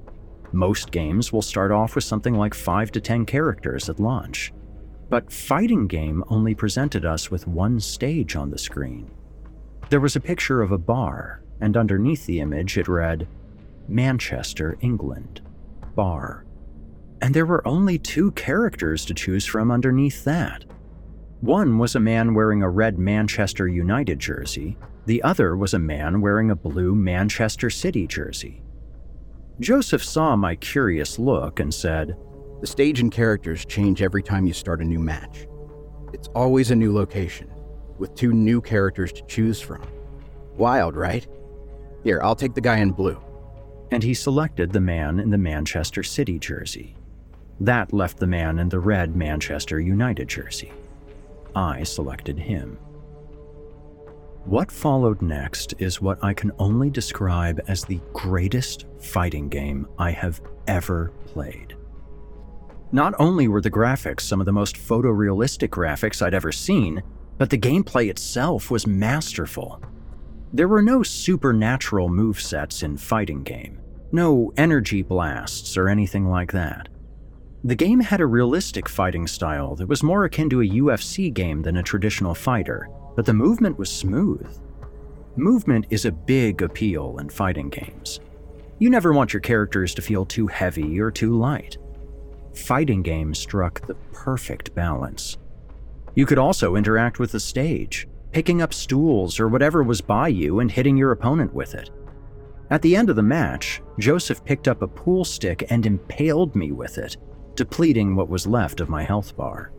Most 0.53 0.91
games 0.91 1.33
will 1.33 1.43
start 1.43 1.73
off 1.73 1.95
with 1.95 2.05
something 2.05 2.35
like 2.35 2.55
5 2.55 2.93
to 2.93 3.01
10 3.01 3.27
characters 3.27 3.89
at 3.89 4.01
launch. 4.01 4.53
But 5.11 5.33
Fighting 5.33 5.87
Game 5.87 6.23
only 6.29 6.55
presented 6.55 7.05
us 7.05 7.31
with 7.31 7.47
one 7.47 7.81
stage 7.81 8.37
on 8.37 8.51
the 8.51 8.59
screen. 8.59 9.11
There 9.89 10.01
was 10.01 10.16
a 10.16 10.21
picture 10.21 10.61
of 10.61 10.73
a 10.73 10.79
bar, 10.79 11.43
and 11.61 11.77
underneath 11.77 12.27
the 12.27 12.41
image 12.41 12.79
it 12.79 12.89
read, 12.89 13.27
Manchester, 13.89 14.77
England, 14.81 15.41
bar. 15.95 16.45
and 17.21 17.35
there 17.35 17.47
were 17.47 17.67
only 17.67 17.99
two 17.99 18.31
characters 18.33 19.05
to 19.05 19.15
choose 19.15 19.45
from 19.45 19.71
underneath 19.73 20.23
that. 20.25 20.65
One 21.41 21.79
was 21.79 21.95
a 21.97 22.01
man 22.01 22.35
wearing 22.35 22.63
a 22.63 22.69
red 22.69 22.99
Manchester 22.99 23.67
United 23.67 24.19
jersey, 24.19 24.77
the 25.07 25.23
other 25.23 25.57
was 25.57 25.75
a 25.75 25.79
man 25.79 26.21
wearing 26.21 26.51
a 26.51 26.57
blue 26.57 26.95
Manchester 26.95 27.71
City 27.71 28.07
jersey. 28.07 28.63
Joseph 29.59 30.05
saw 30.05 30.37
my 30.37 30.55
curious 30.57 31.19
look 31.19 31.61
and 31.61 31.73
said, 31.73 32.17
The 32.61 32.67
stage 32.67 33.01
and 33.01 33.11
characters 33.11 33.65
change 33.65 34.03
every 34.03 34.23
time 34.23 34.47
you 34.47 34.53
start 34.53 34.81
a 34.81 34.85
new 34.85 35.01
match. 35.01 35.49
It's 36.13 36.29
always 36.29 36.71
a 36.71 36.77
new 36.77 36.93
location, 36.95 37.51
with 37.99 38.15
two 38.15 38.33
new 38.33 38.61
characters 38.61 39.13
to 39.13 39.23
choose 39.27 39.61
from. 39.61 39.83
Wild, 40.57 40.95
right? 40.97 41.27
Here, 42.05 42.21
I'll 42.23 42.37
take 42.37 42.55
the 42.55 42.61
guy 42.61 42.79
in 42.79 42.93
blue. 42.93 43.21
And 43.91 44.03
he 44.03 44.15
selected 44.15 44.73
the 44.73 44.81
man 44.81 45.19
in 45.19 45.31
the 45.31 45.39
Manchester 45.39 46.03
City 46.03 46.39
jersey. 46.39 46.95
That 47.61 47.93
left 47.93 48.19
the 48.19 48.27
man 48.27 48.59
in 48.59 48.69
the 48.69 48.79
red 48.79 49.17
Manchester 49.17 49.81
United 49.81 50.29
jersey. 50.29 50.73
I 51.57 51.83
selected 51.83 52.39
him. 52.39 52.79
What 54.45 54.71
followed 54.71 55.21
next 55.21 55.75
is 55.79 56.01
what 56.01 56.23
I 56.23 56.33
can 56.33 56.53
only 56.59 56.89
describe 56.89 57.61
as 57.69 57.85
the 57.85 58.01
greatest 58.13 58.87
fighting 58.99 59.49
game 59.49 59.87
I 59.99 60.11
have 60.11 60.41
ever 60.67 61.13
played. 61.27 61.75
Not 62.93 63.15
only 63.19 63.49
were 63.49 63.61
the 63.61 63.71
graphics 63.71 64.23
some 64.23 64.41
of 64.41 64.47
the 64.47 64.53
most 64.53 64.77
photorealistic 64.77 65.69
graphics 65.69 66.23
I'd 66.23 66.33
ever 66.33 66.53
seen, 66.53 67.03
but 67.37 67.51
the 67.51 67.59
gameplay 67.59 68.09
itself 68.09 68.71
was 68.71 68.87
masterful. 68.87 69.83
There 70.53 70.69
were 70.69 70.81
no 70.81 71.03
supernatural 71.03 72.09
movesets 72.09 72.83
in 72.83 72.97
fighting 72.97 73.43
game, 73.43 73.81
no 74.13 74.51
energy 74.57 75.03
blasts 75.03 75.77
or 75.77 75.89
anything 75.89 76.27
like 76.29 76.53
that. 76.53 76.89
The 77.65 77.75
game 77.75 78.01
had 78.01 78.23
a 78.23 78.27
realistic 78.27 78.89
fighting 78.89 79.27
style 79.27 79.75
that 79.77 79.89
was 79.89 80.03
more 80.03 80.25
akin 80.25 80.49
to 80.51 80.63
a 80.63 80.69
UFC 80.69 81.33
game 81.33 81.61
than 81.61 81.77
a 81.77 81.83
traditional 81.83 82.35
fighter, 82.35 82.89
but 83.15 83.27
the 83.27 83.35
movement 83.35 83.79
was 83.79 83.91
smooth. 83.91 84.49
Movement 85.37 85.87
is 85.91 86.07
a 86.07 86.13
big 86.13 86.63
appeal 86.63 87.19
in 87.19 87.29
fighting 87.29 87.69
games. 87.69 88.21
You 88.79 88.89
never 88.89 89.13
want 89.13 89.35
your 89.35 89.41
characters 89.41 89.95
to 89.97 90.03
feel 90.03 90.25
too 90.25 90.47
heavy 90.47 90.99
or 90.99 91.11
too 91.11 91.37
light. 91.37 91.77
Fighting 92.55 93.03
games 93.03 93.39
struck 93.39 93.87
the 93.87 93.97
perfect 94.13 94.75
balance. 94.75 95.37
You 96.15 96.25
could 96.25 96.39
also 96.39 96.77
interact 96.77 97.19
with 97.19 97.33
the 97.33 97.41
stage, 97.41 98.09
picking 98.33 98.62
up 98.62 98.74
stools 98.74 99.41
or 99.41 99.49
whatever 99.49 99.83
was 99.83 100.01
by 100.01 100.29
you 100.29 100.61
and 100.61 100.70
hitting 100.70 100.97
your 100.97 101.12
opponent 101.12 101.53
with 101.55 101.74
it. 101.74 101.91
At 102.70 102.83
the 102.83 102.95
end 102.95 103.09
of 103.09 103.16
the 103.16 103.22
match, 103.22 103.81
Joseph 103.99 104.45
picked 104.45 104.68
up 104.68 104.83
a 104.83 104.89
pool 104.89 105.24
stick 105.24 105.64
and 105.70 105.87
impaled 105.87 106.55
me 106.55 106.72
with 106.72 106.99
it, 106.99 107.16
depleting 107.55 108.14
what 108.14 108.29
was 108.29 108.47
left 108.47 108.81
of 108.81 108.91
my 108.91 109.03
health 109.03 109.37
bar. 109.37 109.72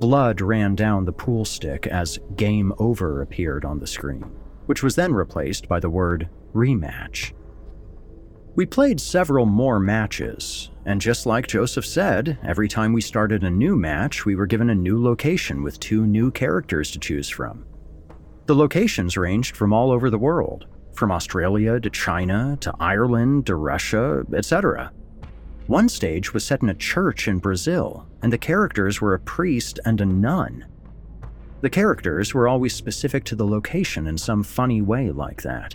Blood 0.00 0.40
ran 0.40 0.74
down 0.74 1.04
the 1.04 1.12
pool 1.12 1.44
stick 1.44 1.86
as 1.86 2.18
Game 2.36 2.72
Over 2.78 3.20
appeared 3.20 3.64
on 3.64 3.78
the 3.78 3.86
screen, 3.86 4.30
which 4.66 4.82
was 4.82 4.94
then 4.94 5.12
replaced 5.12 5.68
by 5.68 5.80
the 5.80 5.90
word 5.90 6.28
Rematch. 6.54 7.32
We 8.54 8.64
played 8.64 9.00
several 9.00 9.44
more 9.44 9.78
matches, 9.78 10.70
and 10.88 11.02
just 11.02 11.26
like 11.26 11.46
Joseph 11.46 11.84
said, 11.84 12.38
every 12.42 12.66
time 12.66 12.94
we 12.94 13.02
started 13.02 13.44
a 13.44 13.50
new 13.50 13.76
match, 13.76 14.24
we 14.24 14.34
were 14.34 14.46
given 14.46 14.70
a 14.70 14.74
new 14.74 14.98
location 14.98 15.62
with 15.62 15.78
two 15.78 16.06
new 16.06 16.30
characters 16.30 16.90
to 16.92 16.98
choose 16.98 17.28
from. 17.28 17.66
The 18.46 18.54
locations 18.54 19.18
ranged 19.18 19.54
from 19.54 19.74
all 19.74 19.90
over 19.90 20.08
the 20.08 20.16
world, 20.16 20.66
from 20.94 21.12
Australia 21.12 21.78
to 21.78 21.90
China 21.90 22.56
to 22.62 22.72
Ireland 22.80 23.44
to 23.48 23.56
Russia, 23.56 24.24
etc. 24.34 24.90
One 25.66 25.90
stage 25.90 26.32
was 26.32 26.42
set 26.42 26.62
in 26.62 26.70
a 26.70 26.74
church 26.74 27.28
in 27.28 27.36
Brazil, 27.36 28.06
and 28.22 28.32
the 28.32 28.38
characters 28.38 28.98
were 28.98 29.12
a 29.12 29.20
priest 29.20 29.78
and 29.84 30.00
a 30.00 30.06
nun. 30.06 30.64
The 31.60 31.68
characters 31.68 32.32
were 32.32 32.48
always 32.48 32.74
specific 32.74 33.24
to 33.24 33.36
the 33.36 33.46
location 33.46 34.06
in 34.06 34.16
some 34.16 34.42
funny 34.42 34.80
way 34.80 35.10
like 35.10 35.42
that. 35.42 35.74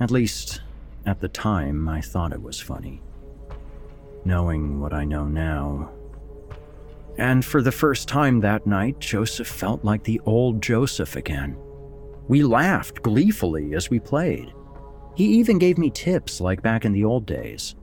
At 0.00 0.10
least, 0.10 0.62
at 1.04 1.20
the 1.20 1.28
time, 1.28 1.86
I 1.86 2.00
thought 2.00 2.32
it 2.32 2.40
was 2.40 2.58
funny. 2.58 3.02
Knowing 4.26 4.80
what 4.80 4.92
I 4.92 5.04
know 5.04 5.24
now. 5.24 5.88
And 7.16 7.44
for 7.44 7.62
the 7.62 7.70
first 7.70 8.08
time 8.08 8.40
that 8.40 8.66
night, 8.66 8.98
Joseph 8.98 9.46
felt 9.46 9.84
like 9.84 10.02
the 10.02 10.20
old 10.26 10.60
Joseph 10.60 11.14
again. 11.14 11.56
We 12.26 12.42
laughed 12.42 13.02
gleefully 13.02 13.76
as 13.76 13.88
we 13.88 14.00
played. 14.00 14.52
He 15.14 15.26
even 15.26 15.58
gave 15.58 15.78
me 15.78 15.90
tips 15.90 16.40
like 16.40 16.60
back 16.60 16.84
in 16.84 16.90
the 16.90 17.04
old 17.04 17.24
days. 17.24 17.76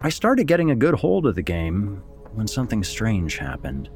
I 0.00 0.08
started 0.08 0.46
getting 0.46 0.70
a 0.70 0.74
good 0.76 0.94
hold 0.94 1.26
of 1.26 1.34
the 1.34 1.42
game 1.42 2.02
when 2.32 2.46
something 2.46 2.82
strange 2.82 3.36
happened. 3.36 3.90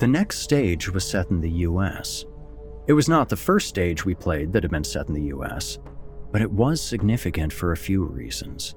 The 0.00 0.08
next 0.08 0.38
stage 0.38 0.90
was 0.90 1.08
set 1.08 1.30
in 1.30 1.40
the 1.40 1.62
US. 1.68 2.24
It 2.88 2.94
was 2.94 3.08
not 3.08 3.28
the 3.28 3.36
first 3.36 3.68
stage 3.68 4.04
we 4.04 4.16
played 4.16 4.52
that 4.52 4.64
had 4.64 4.72
been 4.72 4.82
set 4.82 5.06
in 5.06 5.14
the 5.14 5.32
US, 5.36 5.78
but 6.32 6.42
it 6.42 6.50
was 6.50 6.82
significant 6.82 7.52
for 7.52 7.70
a 7.70 7.76
few 7.76 8.02
reasons. 8.02 8.74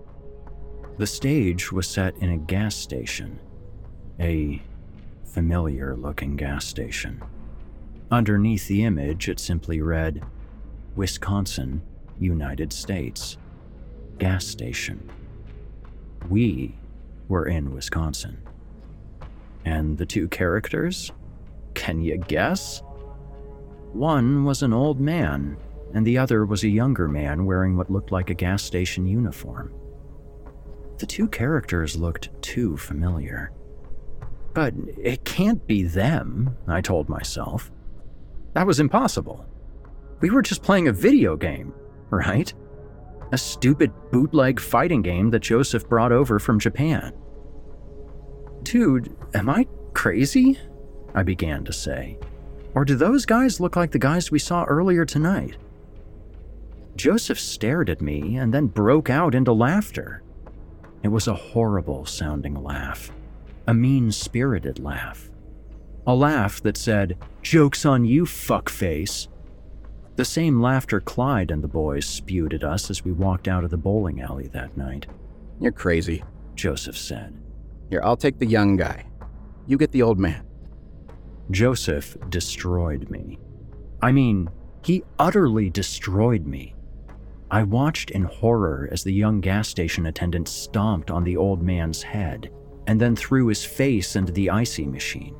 The 0.97 1.05
stage 1.07 1.71
was 1.71 1.87
set 1.87 2.17
in 2.17 2.31
a 2.31 2.37
gas 2.37 2.75
station, 2.75 3.39
a 4.19 4.61
familiar 5.25 5.95
looking 5.95 6.35
gas 6.35 6.65
station. 6.65 7.23
Underneath 8.09 8.67
the 8.67 8.83
image, 8.83 9.29
it 9.29 9.39
simply 9.39 9.79
read 9.81 10.23
Wisconsin, 10.95 11.83
United 12.19 12.73
States, 12.73 13.37
gas 14.17 14.47
station. 14.47 15.07
We 16.29 16.73
were 17.27 17.45
in 17.45 17.75
Wisconsin. 17.75 18.41
And 19.65 19.99
the 19.99 20.05
two 20.05 20.27
characters? 20.27 21.11
Can 21.75 22.01
you 22.01 22.17
guess? 22.17 22.81
One 23.93 24.45
was 24.45 24.63
an 24.63 24.73
old 24.73 24.99
man 24.99 25.57
and 25.93 26.07
the 26.07 26.17
other 26.17 26.45
was 26.45 26.63
a 26.63 26.69
younger 26.69 27.07
man 27.07 27.45
wearing 27.45 27.77
what 27.77 27.91
looked 27.91 28.11
like 28.11 28.29
a 28.29 28.33
gas 28.33 28.63
station 28.63 29.05
uniform. 29.05 29.71
The 30.97 31.05
two 31.05 31.27
characters 31.27 31.95
looked 31.95 32.29
too 32.41 32.77
familiar. 32.77 33.51
But 34.53 34.73
it 34.97 35.23
can't 35.23 35.65
be 35.67 35.83
them, 35.83 36.57
I 36.67 36.81
told 36.81 37.09
myself. 37.09 37.71
That 38.53 38.65
was 38.65 38.79
impossible. 38.79 39.45
We 40.19 40.31
were 40.31 40.41
just 40.41 40.63
playing 40.63 40.87
a 40.87 40.93
video 40.93 41.35
game, 41.35 41.73
right? 42.09 42.51
A 43.31 43.37
stupid 43.37 43.91
bootleg 44.11 44.59
fighting 44.59 45.03
game 45.03 45.29
that 45.29 45.41
Joseph 45.41 45.87
brought 45.87 46.11
over 46.11 46.39
from 46.39 46.59
Japan. 46.59 47.13
Dude, 48.63 49.15
am 49.35 49.49
I 49.49 49.67
crazy? 49.93 50.57
I 51.13 51.23
began 51.23 51.63
to 51.65 51.73
say. 51.73 52.17
Or 52.73 52.83
do 52.83 52.95
those 52.95 53.25
guys 53.25 53.59
look 53.59 53.75
like 53.75 53.91
the 53.91 53.99
guys 53.99 54.31
we 54.31 54.39
saw 54.39 54.63
earlier 54.63 55.05
tonight? 55.05 55.57
Joseph 56.95 57.39
stared 57.39 57.89
at 57.89 58.01
me 58.01 58.37
and 58.37 58.51
then 58.53 58.65
broke 58.65 59.09
out 59.09 59.35
into 59.35 59.53
laughter. 59.53 60.23
It 61.03 61.09
was 61.09 61.27
a 61.27 61.33
horrible 61.33 62.05
sounding 62.05 62.55
laugh, 62.55 63.11
a 63.67 63.73
mean 63.73 64.11
spirited 64.11 64.79
laugh. 64.79 65.29
A 66.05 66.15
laugh 66.15 66.61
that 66.63 66.77
said, 66.77 67.17
Joke's 67.41 67.85
on 67.85 68.05
you, 68.05 68.23
fuckface. 68.25 69.27
The 70.15 70.25
same 70.25 70.61
laughter 70.61 70.99
Clyde 70.99 71.51
and 71.51 71.63
the 71.63 71.67
boys 71.67 72.05
spewed 72.05 72.53
at 72.53 72.63
us 72.63 72.89
as 72.89 73.05
we 73.05 73.11
walked 73.11 73.47
out 73.47 73.63
of 73.63 73.69
the 73.69 73.77
bowling 73.77 74.21
alley 74.21 74.47
that 74.47 74.75
night. 74.75 75.05
You're 75.59 75.71
crazy, 75.71 76.23
Joseph 76.55 76.97
said. 76.97 77.35
Here, 77.89 78.01
I'll 78.03 78.17
take 78.17 78.39
the 78.39 78.45
young 78.45 78.77
guy. 78.77 79.05
You 79.67 79.77
get 79.77 79.91
the 79.91 80.01
old 80.01 80.17
man. 80.17 80.45
Joseph 81.51 82.17
destroyed 82.29 83.09
me. 83.09 83.37
I 84.01 84.11
mean, 84.11 84.49
he 84.83 85.03
utterly 85.19 85.69
destroyed 85.69 86.45
me. 86.45 86.73
I 87.49 87.63
watched 87.63 88.11
in 88.11 88.23
horror 88.23 88.89
as 88.91 89.03
the 89.03 89.13
young 89.13 89.39
gas 89.39 89.69
station 89.69 90.05
attendant 90.05 90.49
stomped 90.49 91.09
on 91.09 91.23
the 91.23 91.37
old 91.37 91.61
man's 91.61 92.03
head 92.03 92.51
and 92.87 92.99
then 92.99 93.15
threw 93.15 93.47
his 93.47 93.63
face 93.63 94.15
into 94.15 94.33
the 94.33 94.49
ICEE 94.49 94.85
machine. 94.85 95.35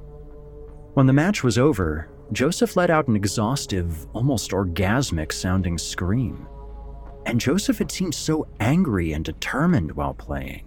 When 0.93 1.05
the 1.05 1.14
match 1.14 1.43
was 1.43 1.58
over, 1.58 2.10
Joseph 2.32 2.76
let 2.76 2.89
out 2.89 3.08
an 3.08 3.16
exhaustive, 3.16 4.05
almost 4.14 4.51
orgasmic 4.51 5.32
sounding 5.32 5.78
scream. 5.78 6.47
And 7.26 7.39
Joseph 7.39 7.78
had 7.78 7.91
seemed 7.91 8.16
so 8.16 8.47
angry 8.60 9.14
and 9.14 9.24
determined 9.24 9.91
while 9.91 10.14
playing, 10.14 10.66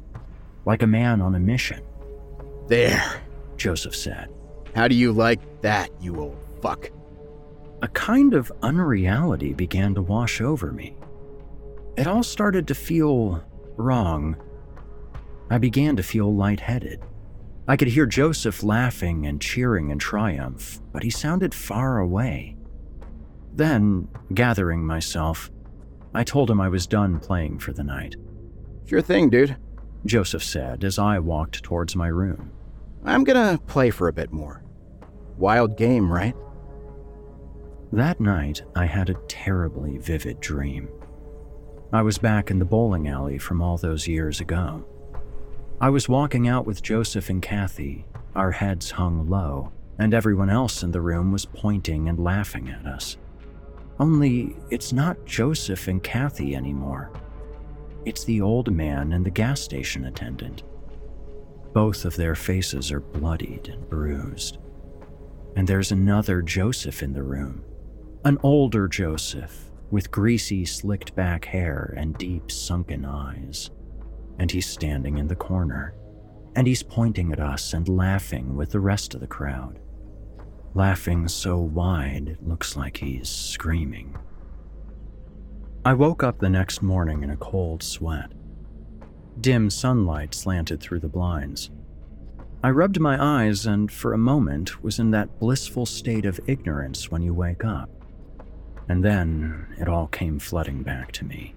like 0.67 0.83
a 0.83 0.87
man 0.87 1.21
on 1.21 1.35
a 1.35 1.41
mission. 1.41 1.83
There, 2.69 3.23
Joseph 3.57 3.97
said. 3.97 4.29
How 4.75 4.89
do 4.89 4.95
you 4.95 5.13
like 5.13 5.41
that, 5.63 5.91
you 6.01 6.21
old 6.21 6.39
fuck? 6.63 6.91
A 7.83 7.89
kind 7.89 8.35
of 8.35 8.53
unreality 8.63 9.55
began 9.55 9.95
to 9.95 10.03
wash 10.03 10.41
over 10.41 10.71
me. 10.71 10.97
It 12.01 12.07
all 12.07 12.23
started 12.23 12.67
to 12.69 12.75
feel 12.75 13.45
wrong. 13.77 14.35
I 15.51 15.59
began 15.59 15.97
to 15.97 16.03
feel 16.03 16.35
lightheaded. 16.35 17.03
I 17.69 17.77
could 17.77 17.89
hear 17.89 18.07
Joseph 18.07 18.63
laughing 18.63 19.27
and 19.27 19.39
cheering 19.39 19.91
in 19.91 19.99
triumph, 19.99 20.81
but 20.95 21.03
he 21.03 21.11
sounded 21.11 21.53
far 21.53 21.99
away. 21.99 22.57
Then, 23.53 24.09
gathering 24.33 24.87
myself, 24.87 25.51
I 26.15 26.25
told 26.25 26.51
him 26.51 26.59
I 26.59 26.71
was 26.71 26.87
done 26.87 27.21
playing 27.21 27.59
for 27.59 27.75
the 27.75 27.85
night. 27.85 28.17
Sure 28.87 29.03
thing, 29.03 29.29
dude. 29.29 29.59
Joseph 30.07 30.43
said 30.43 30.85
as 30.85 30.99
I 30.99 31.19
walked 31.19 31.63
towards 31.63 31.95
my 31.95 32.09
room. 32.09 32.51
I'm 33.05 33.25
gonna 33.25 33.61
play 33.67 33.91
for 33.91 34.09
a 34.09 34.13
bit 34.15 34.33
more. 34.33 34.63
Wild 35.37 35.77
game, 35.77 36.11
right? 36.11 36.35
That 37.93 38.21
night, 38.21 38.63
I 38.75 38.87
had 38.87 39.11
a 39.11 39.21
terribly 39.29 39.99
vivid 39.99 40.41
dream. 40.41 40.89
I 41.93 42.03
was 42.03 42.19
back 42.19 42.53
in 42.53 42.61
the 42.61 42.65
bowling 42.65 43.09
alley 43.09 43.37
from 43.39 43.61
all 43.61 43.77
those 43.77 44.07
years 44.07 44.41
ago. 44.41 44.85
I 45.81 45.91
was 45.91 46.09
walking 46.09 46.47
out 46.47 46.65
with 46.65 46.85
Joseph 46.85 47.31
and 47.31 47.43
Kathy, 47.43 48.05
our 48.37 48.53
heads 48.53 48.93
hung 48.93 49.29
low, 49.29 49.73
and 49.99 50.15
everyone 50.15 50.51
else 50.51 50.85
in 50.85 50.93
the 50.93 51.01
room 51.01 51.33
was 51.33 51.47
pointing 51.47 52.09
and 52.09 52.23
laughing 52.23 52.69
at 52.69 52.87
us. 52.87 53.17
Only 53.99 54.55
it's 54.71 54.93
not 54.93 55.27
Joseph 55.27 55.89
and 55.89 56.01
Kathy 56.01 56.55
anymore. 56.55 57.11
It's 58.05 58.23
the 58.23 58.41
old 58.41 58.73
man 58.73 59.13
and 59.13 59.27
the 59.27 59.31
gas 59.31 59.61
station 59.61 60.05
attendant. 60.05 60.63
Both 61.73 62.05
of 62.05 62.15
their 62.15 62.37
faces 62.37 62.93
are 62.93 63.01
bloodied 63.01 63.69
and 63.69 63.89
bruised. 63.89 64.59
And 65.57 65.67
there's 65.67 65.91
another 65.91 66.41
Joseph 66.41 67.03
in 67.03 67.13
the 67.13 67.25
room. 67.25 67.65
An 68.25 68.39
older 68.45 68.87
Joseph, 68.87 69.70
with 69.91 70.11
greasy, 70.11 70.65
slicked 70.65 71.15
back 71.15 71.45
hair 71.45 71.95
and 71.97 72.17
deep, 72.17 72.51
sunken 72.51 73.05
eyes. 73.05 73.71
And 74.39 74.51
he's 74.51 74.67
standing 74.67 75.19
in 75.19 75.27
the 75.27 75.37
corner. 75.37 75.95
And 76.57 76.67
he's 76.67 76.83
pointing 76.83 77.33
at 77.33 77.41
us 77.41 77.75
and 77.75 77.89
laughing 77.89 78.57
with 78.57 78.71
the 78.71 78.81
rest 78.81 79.15
of 79.15 79.21
the 79.21 79.27
crowd. 79.27 79.79
Laughing 80.75 81.29
so 81.29 81.59
wide 81.59 82.29
it 82.29 82.47
looks 82.47 82.77
like 82.77 82.97
he's 82.97 83.29
screaming. 83.29 84.17
I 85.85 85.95
woke 85.95 86.23
up 86.23 86.39
the 86.39 86.51
next 86.51 86.83
morning 86.83 87.23
in 87.23 87.31
a 87.31 87.37
cold 87.37 87.83
sweat. 87.83 88.33
Dim 89.41 89.71
sunlight 89.71 90.35
slanted 90.35 90.81
through 90.81 91.01
the 91.01 91.09
blinds. 91.09 91.71
I 92.63 92.71
rubbed 92.71 93.01
my 93.01 93.17
eyes 93.23 93.65
and, 93.65 93.91
for 93.91 94.13
a 94.13 94.19
moment, 94.19 94.83
was 94.83 94.99
in 94.99 95.11
that 95.13 95.41
blissful 95.41 95.87
state 95.87 96.27
of 96.27 96.39
ignorance 96.47 97.11
when 97.11 97.23
you 97.23 97.33
wake 97.33 97.65
up. 97.65 97.89
And 98.91 99.05
then 99.05 99.69
it 99.79 99.87
all 99.87 100.09
came 100.09 100.41
flooding 100.41 100.83
back 100.83 101.13
to 101.13 101.25
me. 101.25 101.55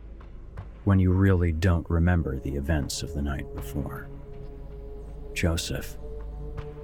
When 0.84 1.00
you 1.00 1.12
really 1.12 1.52
don't 1.52 1.90
remember 1.90 2.40
the 2.40 2.56
events 2.56 3.02
of 3.02 3.16
the 3.16 3.24
night 3.24 3.56
before. 3.56 4.08
Joseph. 5.34 5.98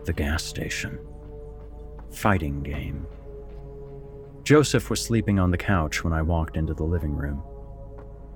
The 0.05 0.13
gas 0.13 0.43
station. 0.43 0.97
Fighting 2.09 2.63
game. 2.63 3.05
Joseph 4.43 4.89
was 4.89 4.99
sleeping 4.99 5.37
on 5.37 5.51
the 5.51 5.57
couch 5.57 6.03
when 6.03 6.13
I 6.13 6.23
walked 6.23 6.57
into 6.57 6.73
the 6.73 6.81
living 6.81 7.15
room. 7.15 7.43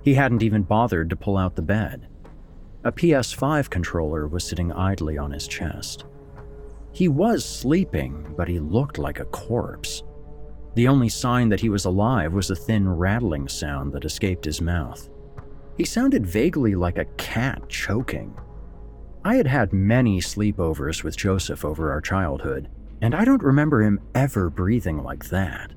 He 0.03 0.13
hadn't 0.13 0.43
even 0.43 0.61
bothered 0.61 1.09
to 1.09 1.15
pull 1.15 1.35
out 1.35 1.55
the 1.55 1.63
bed. 1.63 2.07
A 2.83 2.91
PS5 2.91 3.71
controller 3.71 4.27
was 4.27 4.43
sitting 4.43 4.71
idly 4.71 5.17
on 5.17 5.31
his 5.31 5.47
chest. 5.47 6.05
He 6.91 7.07
was 7.07 7.43
sleeping, 7.43 8.35
but 8.37 8.47
he 8.47 8.59
looked 8.59 8.99
like 8.99 9.19
a 9.19 9.25
corpse. 9.25 10.03
The 10.75 10.87
only 10.87 11.09
sign 11.09 11.49
that 11.49 11.61
he 11.61 11.69
was 11.69 11.85
alive 11.85 12.33
was 12.33 12.49
a 12.49 12.55
thin 12.55 12.89
rattling 12.89 13.47
sound 13.47 13.93
that 13.93 14.05
escaped 14.05 14.45
his 14.45 14.61
mouth. 14.61 15.09
He 15.77 15.85
sounded 15.85 16.25
vaguely 16.25 16.75
like 16.75 16.97
a 16.97 17.05
cat 17.17 17.67
choking. 17.69 18.35
I 19.23 19.35
had 19.35 19.47
had 19.47 19.71
many 19.71 20.19
sleepovers 20.19 21.03
with 21.03 21.17
Joseph 21.17 21.63
over 21.63 21.91
our 21.91 22.01
childhood, 22.01 22.69
and 23.01 23.13
I 23.15 23.25
don't 23.25 23.43
remember 23.43 23.81
him 23.81 23.99
ever 24.15 24.49
breathing 24.49 25.03
like 25.03 25.25
that. 25.29 25.71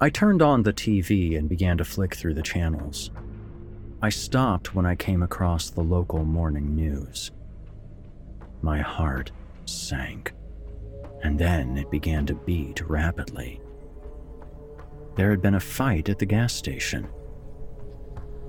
I 0.00 0.10
turned 0.10 0.42
on 0.42 0.62
the 0.62 0.72
TV 0.72 1.38
and 1.38 1.48
began 1.48 1.78
to 1.78 1.84
flick 1.84 2.14
through 2.14 2.34
the 2.34 2.42
channels. 2.42 3.10
I 4.02 4.08
stopped 4.08 4.74
when 4.74 4.84
I 4.84 4.96
came 4.96 5.22
across 5.22 5.70
the 5.70 5.82
local 5.82 6.24
morning 6.24 6.74
news. 6.74 7.30
My 8.62 8.80
heart 8.80 9.30
sank, 9.64 10.32
and 11.22 11.38
then 11.38 11.76
it 11.76 11.90
began 11.90 12.26
to 12.26 12.34
beat 12.34 12.80
rapidly. 12.88 13.60
There 15.16 15.30
had 15.30 15.42
been 15.42 15.54
a 15.54 15.60
fight 15.60 16.08
at 16.08 16.18
the 16.18 16.26
gas 16.26 16.52
station. 16.52 17.08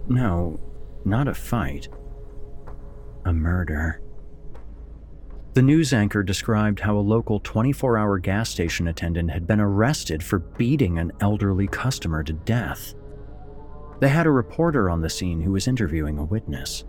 No, 0.07 0.59
not 1.05 1.27
a 1.27 1.33
fight. 1.33 1.87
A 3.25 3.33
murder. 3.33 4.01
The 5.53 5.61
news 5.61 5.93
anchor 5.93 6.23
described 6.23 6.79
how 6.79 6.97
a 6.97 6.99
local 6.99 7.39
24 7.39 7.97
hour 7.97 8.17
gas 8.17 8.49
station 8.49 8.87
attendant 8.87 9.29
had 9.29 9.45
been 9.45 9.59
arrested 9.59 10.23
for 10.23 10.39
beating 10.39 10.97
an 10.97 11.11
elderly 11.21 11.67
customer 11.67 12.23
to 12.23 12.33
death. 12.33 12.95
They 13.99 14.09
had 14.09 14.25
a 14.25 14.31
reporter 14.31 14.89
on 14.89 15.01
the 15.01 15.09
scene 15.09 15.41
who 15.41 15.51
was 15.51 15.67
interviewing 15.67 16.17
a 16.17 16.25
witness. 16.25 16.85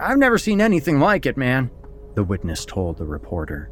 I've 0.00 0.18
never 0.18 0.38
seen 0.38 0.60
anything 0.60 0.98
like 0.98 1.26
it, 1.26 1.36
man, 1.36 1.70
the 2.14 2.24
witness 2.24 2.64
told 2.64 2.96
the 2.96 3.04
reporter. 3.04 3.70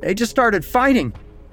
They 0.00 0.14
just 0.14 0.30
started 0.30 0.64
fighting. 0.64 1.12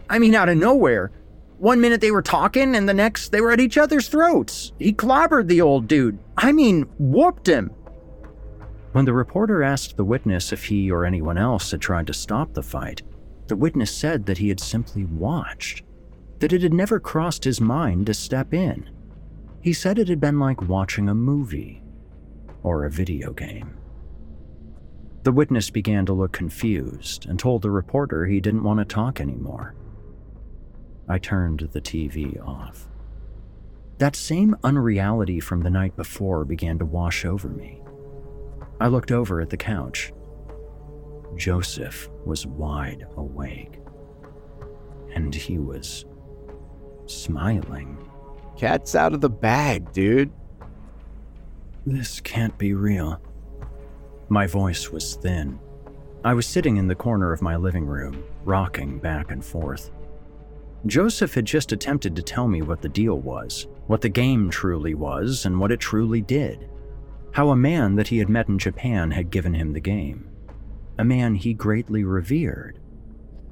I 0.09 0.19
mean, 0.19 0.35
out 0.35 0.49
of 0.49 0.57
nowhere. 0.57 1.11
One 1.57 1.81
minute 1.81 2.01
they 2.01 2.11
were 2.11 2.21
talking, 2.21 2.75
and 2.75 2.87
the 2.87 2.93
next 2.93 3.31
they 3.31 3.41
were 3.41 3.51
at 3.51 3.59
each 3.59 3.77
other's 3.77 4.07
throats. 4.07 4.73
He 4.77 4.93
clobbered 4.93 5.47
the 5.47 5.61
old 5.61 5.87
dude. 5.87 6.19
I 6.37 6.51
mean, 6.51 6.87
whooped 6.99 7.47
him. 7.47 7.71
When 8.91 9.05
the 9.05 9.13
reporter 9.13 9.63
asked 9.63 9.97
the 9.97 10.05
witness 10.05 10.53
if 10.53 10.65
he 10.65 10.89
or 10.91 11.05
anyone 11.05 11.37
else 11.37 11.71
had 11.71 11.81
tried 11.81 12.07
to 12.07 12.13
stop 12.13 12.53
the 12.53 12.63
fight, 12.63 13.01
the 13.47 13.55
witness 13.55 13.91
said 13.91 14.25
that 14.25 14.37
he 14.37 14.49
had 14.49 14.59
simply 14.59 15.05
watched, 15.05 15.83
that 16.39 16.53
it 16.53 16.61
had 16.61 16.73
never 16.73 16.99
crossed 16.99 17.43
his 17.43 17.61
mind 17.61 18.05
to 18.05 18.13
step 18.13 18.53
in. 18.53 18.89
He 19.61 19.73
said 19.73 19.99
it 19.99 20.07
had 20.07 20.19
been 20.19 20.39
like 20.39 20.61
watching 20.61 21.09
a 21.09 21.15
movie 21.15 21.83
or 22.63 22.85
a 22.85 22.91
video 22.91 23.33
game. 23.33 23.76
The 25.27 25.33
witness 25.33 25.69
began 25.69 26.05
to 26.05 26.13
look 26.13 26.31
confused 26.31 27.25
and 27.25 27.37
told 27.37 27.61
the 27.61 27.69
reporter 27.69 28.25
he 28.25 28.39
didn't 28.39 28.63
want 28.63 28.79
to 28.79 28.85
talk 28.85 29.19
anymore. 29.19 29.75
I 31.09 31.17
turned 31.17 31.67
the 31.73 31.81
TV 31.81 32.41
off. 32.47 32.87
That 33.97 34.15
same 34.15 34.55
unreality 34.63 35.41
from 35.41 35.63
the 35.63 35.69
night 35.69 35.97
before 35.97 36.45
began 36.45 36.79
to 36.79 36.85
wash 36.85 37.25
over 37.25 37.49
me. 37.49 37.81
I 38.79 38.87
looked 38.87 39.11
over 39.11 39.41
at 39.41 39.49
the 39.49 39.57
couch. 39.57 40.13
Joseph 41.35 42.09
was 42.23 42.47
wide 42.47 43.05
awake. 43.17 43.81
And 45.13 45.35
he 45.35 45.57
was 45.57 46.05
smiling. 47.05 47.97
Cat's 48.55 48.95
out 48.95 49.13
of 49.13 49.19
the 49.19 49.29
bag, 49.29 49.91
dude. 49.91 50.31
This 51.85 52.21
can't 52.21 52.57
be 52.57 52.73
real. 52.73 53.21
My 54.29 54.47
voice 54.47 54.91
was 54.91 55.15
thin. 55.15 55.59
I 56.23 56.33
was 56.33 56.45
sitting 56.45 56.77
in 56.77 56.87
the 56.87 56.95
corner 56.95 57.31
of 57.31 57.41
my 57.41 57.55
living 57.55 57.85
room, 57.85 58.23
rocking 58.43 58.99
back 58.99 59.31
and 59.31 59.43
forth. 59.43 59.91
Joseph 60.85 61.33
had 61.33 61.45
just 61.45 61.71
attempted 61.71 62.15
to 62.15 62.21
tell 62.21 62.47
me 62.47 62.61
what 62.61 62.81
the 62.81 62.89
deal 62.89 63.19
was, 63.19 63.67
what 63.87 64.01
the 64.01 64.09
game 64.09 64.49
truly 64.49 64.93
was, 64.93 65.45
and 65.45 65.59
what 65.59 65.71
it 65.71 65.79
truly 65.79 66.21
did 66.21 66.69
how 67.37 67.51
a 67.51 67.55
man 67.55 67.95
that 67.95 68.07
he 68.07 68.17
had 68.17 68.29
met 68.29 68.47
in 68.47 68.57
Japan 68.57 69.11
had 69.11 69.29
given 69.29 69.53
him 69.53 69.71
the 69.71 69.79
game. 69.79 70.27
A 70.97 71.03
man 71.03 71.35
he 71.35 71.53
greatly 71.53 72.03
revered. 72.03 72.79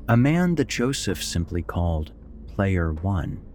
A 0.08 0.18
man 0.18 0.56
that 0.56 0.70
Joseph 0.70 1.24
simply 1.24 1.62
called 1.62 2.12
Player 2.48 2.94
One. 2.94 3.46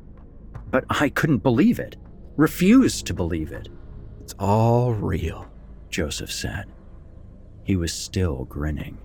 But 0.70 0.84
I 0.88 1.08
couldn't 1.08 1.42
believe 1.42 1.80
it, 1.80 1.96
refused 2.36 3.06
to 3.06 3.14
believe 3.14 3.50
it. 3.50 3.68
It's 4.20 4.36
all 4.38 4.92
real, 4.92 5.48
Joseph 5.88 6.30
said. 6.30 6.66
He 7.70 7.76
was 7.76 7.92
still 7.92 8.46
grinning. 8.46 8.98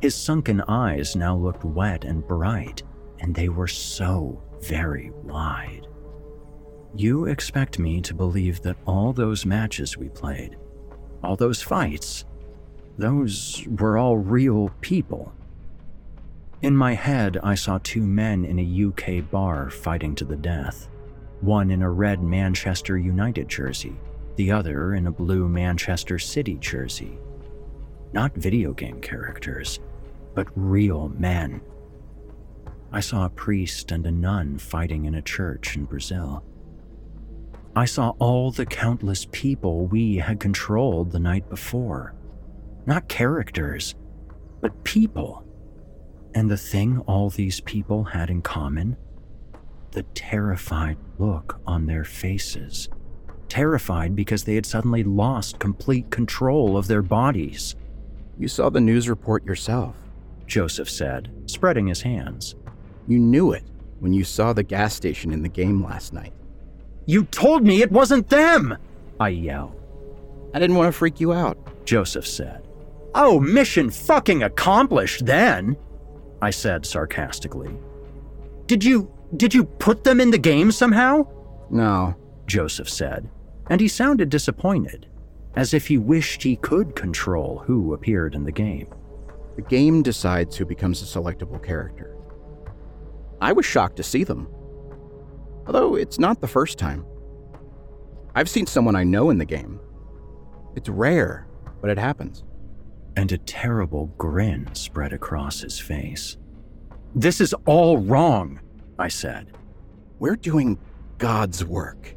His 0.00 0.14
sunken 0.14 0.60
eyes 0.68 1.16
now 1.16 1.34
looked 1.34 1.64
wet 1.64 2.04
and 2.04 2.24
bright, 2.24 2.84
and 3.18 3.34
they 3.34 3.48
were 3.48 3.66
so 3.66 4.40
very 4.60 5.10
wide. 5.24 5.88
You 6.94 7.24
expect 7.24 7.80
me 7.80 8.00
to 8.02 8.14
believe 8.14 8.62
that 8.62 8.76
all 8.86 9.12
those 9.12 9.44
matches 9.44 9.98
we 9.98 10.10
played, 10.10 10.56
all 11.24 11.34
those 11.34 11.60
fights, 11.60 12.24
those 12.98 13.66
were 13.66 13.98
all 13.98 14.16
real 14.16 14.70
people. 14.80 15.32
In 16.60 16.76
my 16.76 16.94
head, 16.94 17.36
I 17.42 17.56
saw 17.56 17.80
two 17.82 18.02
men 18.02 18.44
in 18.44 18.60
a 18.60 18.86
UK 18.90 19.28
bar 19.28 19.70
fighting 19.70 20.14
to 20.14 20.24
the 20.24 20.36
death. 20.36 20.86
One 21.40 21.72
in 21.72 21.82
a 21.82 21.90
red 21.90 22.22
Manchester 22.22 22.96
United 22.96 23.48
jersey, 23.48 23.96
the 24.36 24.52
other 24.52 24.94
in 24.94 25.08
a 25.08 25.10
blue 25.10 25.48
Manchester 25.48 26.20
City 26.20 26.58
jersey. 26.60 27.18
Not 28.12 28.34
video 28.34 28.72
game 28.72 29.00
characters, 29.00 29.80
but 30.34 30.48
real 30.54 31.08
men. 31.18 31.60
I 32.92 33.00
saw 33.00 33.24
a 33.24 33.30
priest 33.30 33.90
and 33.90 34.06
a 34.06 34.10
nun 34.10 34.58
fighting 34.58 35.06
in 35.06 35.14
a 35.14 35.22
church 35.22 35.76
in 35.76 35.86
Brazil. 35.86 36.44
I 37.74 37.86
saw 37.86 38.10
all 38.18 38.50
the 38.50 38.66
countless 38.66 39.26
people 39.32 39.86
we 39.86 40.16
had 40.16 40.40
controlled 40.40 41.10
the 41.10 41.18
night 41.18 41.48
before. 41.48 42.14
Not 42.84 43.08
characters, 43.08 43.94
but 44.60 44.84
people. 44.84 45.46
And 46.34 46.50
the 46.50 46.58
thing 46.58 46.98
all 47.06 47.30
these 47.30 47.60
people 47.60 48.04
had 48.04 48.28
in 48.28 48.42
common? 48.42 48.98
The 49.92 50.02
terrified 50.14 50.98
look 51.18 51.60
on 51.66 51.86
their 51.86 52.04
faces, 52.04 52.90
terrified 53.48 54.14
because 54.14 54.44
they 54.44 54.54
had 54.54 54.66
suddenly 54.66 55.02
lost 55.02 55.58
complete 55.58 56.10
control 56.10 56.76
of 56.76 56.88
their 56.88 57.02
bodies. 57.02 57.74
You 58.38 58.48
saw 58.48 58.70
the 58.70 58.80
news 58.80 59.08
report 59.08 59.44
yourself, 59.44 59.96
Joseph 60.46 60.90
said, 60.90 61.30
spreading 61.46 61.86
his 61.86 62.02
hands. 62.02 62.54
You 63.06 63.18
knew 63.18 63.52
it 63.52 63.64
when 64.00 64.12
you 64.12 64.24
saw 64.24 64.52
the 64.52 64.62
gas 64.62 64.94
station 64.94 65.32
in 65.32 65.42
the 65.42 65.48
game 65.48 65.82
last 65.82 66.12
night. 66.12 66.32
You 67.06 67.24
told 67.24 67.64
me 67.64 67.82
it 67.82 67.92
wasn't 67.92 68.28
them! 68.28 68.76
I 69.20 69.28
yelled. 69.28 69.80
I 70.54 70.58
didn't 70.58 70.76
want 70.76 70.88
to 70.88 70.98
freak 70.98 71.20
you 71.20 71.32
out, 71.32 71.56
Joseph 71.84 72.26
said. 72.26 72.66
Oh, 73.14 73.38
mission 73.40 73.90
fucking 73.90 74.42
accomplished 74.42 75.26
then, 75.26 75.76
I 76.40 76.50
said 76.50 76.86
sarcastically. 76.86 77.76
Did 78.66 78.82
you 78.82 79.12
did 79.36 79.54
you 79.54 79.64
put 79.64 80.04
them 80.04 80.20
in 80.20 80.30
the 80.30 80.38
game 80.38 80.70
somehow? 80.72 81.26
No, 81.70 82.14
Joseph 82.46 82.88
said, 82.88 83.28
and 83.70 83.80
he 83.80 83.88
sounded 83.88 84.28
disappointed, 84.28 85.06
as 85.56 85.74
if 85.74 85.86
he 85.86 85.98
wished 85.98 86.42
he 86.42 86.56
could 86.56 86.96
control 86.96 87.58
who 87.66 87.94
appeared 87.94 88.34
in 88.34 88.44
the 88.44 88.52
game. 88.52 88.88
The 89.56 89.62
game 89.62 90.02
decides 90.02 90.56
who 90.56 90.64
becomes 90.64 91.02
a 91.02 91.04
selectable 91.04 91.62
character. 91.62 92.16
I 93.40 93.52
was 93.52 93.66
shocked 93.66 93.96
to 93.96 94.02
see 94.02 94.24
them. 94.24 94.48
Although 95.66 95.96
it's 95.96 96.18
not 96.18 96.40
the 96.40 96.48
first 96.48 96.78
time. 96.78 97.04
I've 98.34 98.48
seen 98.48 98.66
someone 98.66 98.96
I 98.96 99.04
know 99.04 99.30
in 99.30 99.38
the 99.38 99.44
game. 99.44 99.78
It's 100.74 100.88
rare, 100.88 101.46
but 101.80 101.90
it 101.90 101.98
happens. 101.98 102.44
And 103.16 103.30
a 103.30 103.38
terrible 103.38 104.06
grin 104.16 104.74
spread 104.74 105.12
across 105.12 105.60
his 105.60 105.78
face. 105.78 106.38
This 107.14 107.42
is 107.42 107.54
all 107.66 107.98
wrong, 107.98 108.58
I 108.98 109.08
said. 109.08 109.52
We're 110.18 110.36
doing 110.36 110.78
God's 111.18 111.62
work, 111.64 112.14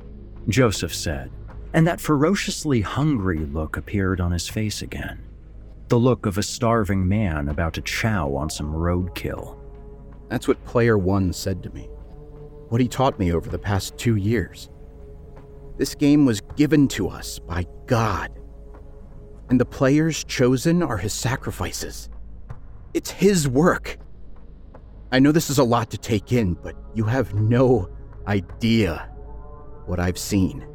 Joseph 0.47 0.95
said, 0.95 1.31
and 1.76 1.86
that 1.86 1.99
ferociously 1.99 2.80
hungry 2.80 3.39
look 3.39 3.76
appeared 3.76 4.21
on 4.21 4.32
his 4.32 4.47
face 4.47 4.82
again. 4.82 5.21
The 5.89 5.97
look 5.97 6.26
of 6.26 6.38
a 6.38 6.43
starving 6.43 7.05
man 7.05 7.49
about 7.49 7.73
to 7.73 7.82
chow 7.82 8.34
on 8.34 8.49
some 8.49 8.73
roadkill. 8.73 9.57
That's 10.30 10.47
what 10.47 10.63
Player 10.63 10.97
One 10.97 11.34
said 11.34 11.61
to 11.63 11.69
me. 11.71 11.89
What 12.69 12.80
he 12.80 12.88
taught 12.88 13.19
me 13.19 13.34
over 13.34 13.49
the 13.49 13.59
past 13.59 13.97
two 13.97 14.15
years. 14.15 14.69
This 15.78 15.95
game 15.95 16.26
was 16.26 16.39
given 16.55 16.88
to 16.88 17.09
us 17.09 17.39
by 17.39 17.65
God. 17.88 18.32
And 19.49 19.59
the 19.59 19.65
players 19.65 20.23
chosen 20.23 20.82
are 20.82 20.97
his 20.97 21.11
sacrifices. 21.11 22.09
It's 22.93 23.11
his 23.11 23.49
work. 23.49 23.97
I 25.11 25.19
know 25.19 25.34
this 25.34 25.49
is 25.49 25.57
a 25.57 25.63
lot 25.65 25.91
to 25.91 25.97
take 25.97 26.32
in, 26.32 26.53
but 26.53 26.78
you 26.93 27.03
have 27.03 27.34
no 27.34 27.89
idea 28.28 29.09
what 29.88 29.99
I've 29.99 30.17
seen. 30.17 30.65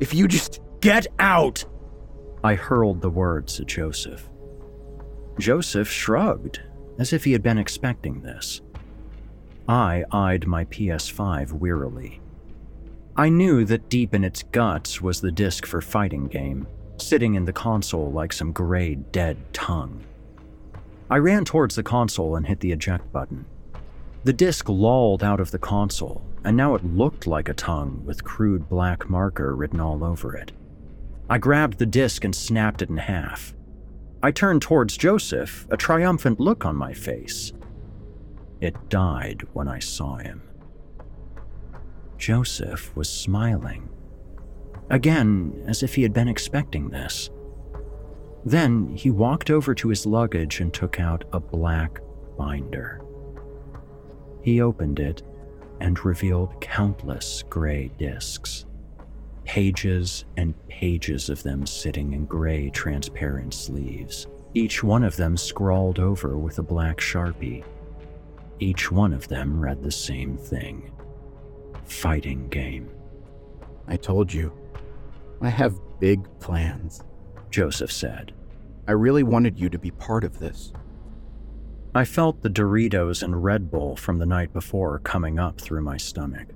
If 0.00 0.14
you 0.14 0.26
just 0.26 0.60
get 0.80 1.06
out! 1.18 1.64
I 2.42 2.54
hurled 2.54 3.02
the 3.02 3.10
words 3.10 3.60
at 3.60 3.66
Joseph. 3.66 4.28
Joseph 5.38 5.90
shrugged, 5.90 6.60
as 6.98 7.12
if 7.12 7.24
he 7.24 7.32
had 7.32 7.42
been 7.42 7.58
expecting 7.58 8.22
this. 8.22 8.62
I 9.68 10.04
eyed 10.10 10.46
my 10.46 10.64
PS5 10.64 11.52
wearily. 11.52 12.20
I 13.14 13.28
knew 13.28 13.64
that 13.66 13.90
deep 13.90 14.14
in 14.14 14.24
its 14.24 14.42
guts 14.42 15.02
was 15.02 15.20
the 15.20 15.30
disc 15.30 15.66
for 15.66 15.82
fighting 15.82 16.28
game, 16.28 16.66
sitting 16.96 17.34
in 17.34 17.44
the 17.44 17.52
console 17.52 18.10
like 18.10 18.32
some 18.32 18.52
gray, 18.52 18.94
dead 18.94 19.36
tongue. 19.52 20.02
I 21.10 21.18
ran 21.18 21.44
towards 21.44 21.74
the 21.74 21.82
console 21.82 22.36
and 22.36 22.46
hit 22.46 22.60
the 22.60 22.72
eject 22.72 23.12
button. 23.12 23.44
The 24.22 24.32
disc 24.34 24.68
lolled 24.68 25.22
out 25.22 25.40
of 25.40 25.50
the 25.50 25.58
console, 25.58 26.22
and 26.44 26.56
now 26.56 26.74
it 26.74 26.84
looked 26.84 27.26
like 27.26 27.48
a 27.48 27.54
tongue 27.54 28.02
with 28.04 28.24
crude 28.24 28.68
black 28.68 29.08
marker 29.08 29.56
written 29.56 29.80
all 29.80 30.04
over 30.04 30.36
it. 30.36 30.52
I 31.28 31.38
grabbed 31.38 31.78
the 31.78 31.86
disc 31.86 32.24
and 32.24 32.34
snapped 32.34 32.82
it 32.82 32.90
in 32.90 32.98
half. 32.98 33.54
I 34.22 34.30
turned 34.30 34.60
towards 34.60 34.98
Joseph, 34.98 35.66
a 35.70 35.76
triumphant 35.76 36.38
look 36.38 36.66
on 36.66 36.76
my 36.76 36.92
face. 36.92 37.52
It 38.60 38.90
died 38.90 39.46
when 39.54 39.68
I 39.68 39.78
saw 39.78 40.16
him. 40.16 40.42
Joseph 42.18 42.94
was 42.94 43.08
smiling. 43.08 43.88
Again, 44.90 45.64
as 45.66 45.82
if 45.82 45.94
he 45.94 46.02
had 46.02 46.12
been 46.12 46.28
expecting 46.28 46.90
this. 46.90 47.30
Then 48.44 48.94
he 48.94 49.10
walked 49.10 49.48
over 49.48 49.74
to 49.76 49.88
his 49.88 50.04
luggage 50.04 50.60
and 50.60 50.74
took 50.74 51.00
out 51.00 51.24
a 51.32 51.40
black 51.40 52.00
binder. 52.36 53.00
He 54.42 54.60
opened 54.60 55.00
it 55.00 55.22
and 55.80 56.04
revealed 56.04 56.60
countless 56.60 57.44
gray 57.48 57.90
discs. 57.98 58.66
Pages 59.44 60.24
and 60.36 60.54
pages 60.68 61.28
of 61.28 61.42
them 61.42 61.66
sitting 61.66 62.12
in 62.12 62.26
gray 62.26 62.70
transparent 62.70 63.54
sleeves, 63.54 64.26
each 64.54 64.82
one 64.82 65.04
of 65.04 65.16
them 65.16 65.36
scrawled 65.36 65.98
over 65.98 66.36
with 66.36 66.58
a 66.58 66.62
black 66.62 66.98
sharpie. 66.98 67.64
Each 68.58 68.90
one 68.90 69.12
of 69.12 69.28
them 69.28 69.60
read 69.60 69.82
the 69.82 69.90
same 69.90 70.36
thing 70.36 70.90
fighting 71.90 72.48
game. 72.48 72.88
I 73.88 73.96
told 73.96 74.32
you, 74.32 74.52
I 75.40 75.48
have 75.48 75.80
big 75.98 76.28
plans, 76.38 77.02
Joseph 77.50 77.90
said. 77.90 78.32
I 78.86 78.92
really 78.92 79.22
wanted 79.22 79.58
you 79.58 79.68
to 79.70 79.78
be 79.78 79.90
part 79.90 80.24
of 80.24 80.38
this. 80.38 80.72
I 81.94 82.04
felt 82.04 82.42
the 82.42 82.50
Doritos 82.50 83.22
and 83.22 83.42
Red 83.42 83.70
Bull 83.70 83.96
from 83.96 84.18
the 84.18 84.26
night 84.26 84.52
before 84.52 85.00
coming 85.00 85.38
up 85.38 85.60
through 85.60 85.82
my 85.82 85.96
stomach. 85.96 86.48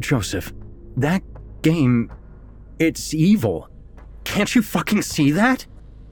Joseph, 0.00 0.52
that 0.96 1.22
game, 1.62 2.10
it's 2.78 3.14
evil. 3.14 3.68
Can't 4.24 4.54
you 4.54 4.62
fucking 4.62 5.02
see 5.02 5.30
that? 5.30 5.66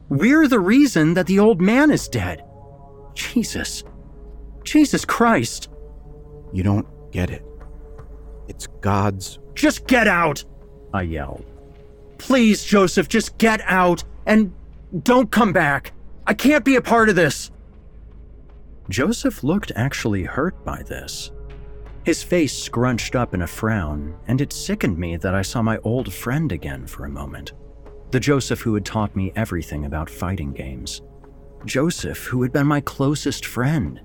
We're 0.09 0.47
the 0.47 0.61
reason 0.61 1.15
that 1.15 1.27
the 1.27 1.41
old 1.41 1.61
man 1.61 1.91
is 1.91 2.09
dead. 2.09 2.45
Jesus. 3.15 3.83
Jesus 4.63 5.05
Christ. 5.05 5.69
You 6.53 6.63
don't 6.63 6.87
get 7.11 7.31
it. 7.31 7.45
It's 8.49 8.69
God's. 8.81 9.41
Just 9.55 9.87
get 9.87 10.07
out! 10.07 10.45
I 10.93 11.03
yelled. 11.03 11.45
Please, 12.19 12.65
Joseph, 12.65 13.09
just 13.09 13.37
get 13.39 13.61
out 13.65 14.05
and 14.27 14.53
don't 15.03 15.31
come 15.31 15.53
back. 15.53 15.93
I 16.27 16.35
can't 16.35 16.65
be 16.65 16.77
a 16.77 16.81
part 16.81 17.09
of 17.09 17.17
this. 17.17 17.51
Joseph 18.91 19.43
looked 19.43 19.73
actually 19.77 20.25
hurt 20.25 20.63
by 20.65 20.83
this. 20.83 21.31
His 22.05 22.23
face 22.23 22.57
scrunched 22.57 23.17
up 23.17 23.33
in 23.33 23.43
a 23.43 23.47
frown, 23.47 24.15
and 24.27 24.43
it 24.43 24.53
sickened 24.53 24.99
me 24.99 25.17
that 25.17 25.35
I 25.35 25.41
saw 25.41 25.63
my 25.63 25.79
old 25.79 26.13
friend 26.13 26.53
again 26.53 26.87
for 26.87 27.07
a 27.07 27.11
moment. 27.11 27.55
The 28.11 28.21
Joseph 28.21 28.61
who 28.61 28.75
had 28.75 28.85
taught 28.85 29.17
me 29.17 29.33
everything 29.35 29.87
about 29.87 30.11
fighting 30.11 30.53
games. 30.53 31.01
Joseph 31.65 32.27
who 32.27 32.43
had 32.43 32.53
been 32.53 32.67
my 32.67 32.83
closest 32.83 33.47
friend. 33.47 34.03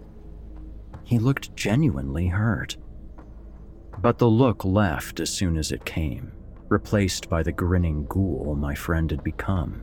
He 1.04 1.20
looked 1.20 1.56
genuinely 1.58 2.28
hurt. 2.28 2.78
But 4.02 4.18
the 4.18 4.30
look 4.30 4.64
left 4.64 5.20
as 5.20 5.30
soon 5.30 5.58
as 5.58 5.74
it 5.74 5.84
came, 5.84 6.32
replaced 6.70 7.30
by 7.30 7.44
the 7.44 7.52
grinning 7.52 8.06
ghoul 8.06 8.56
my 8.58 8.76
friend 8.76 9.12
had 9.12 9.26
become. 9.26 9.82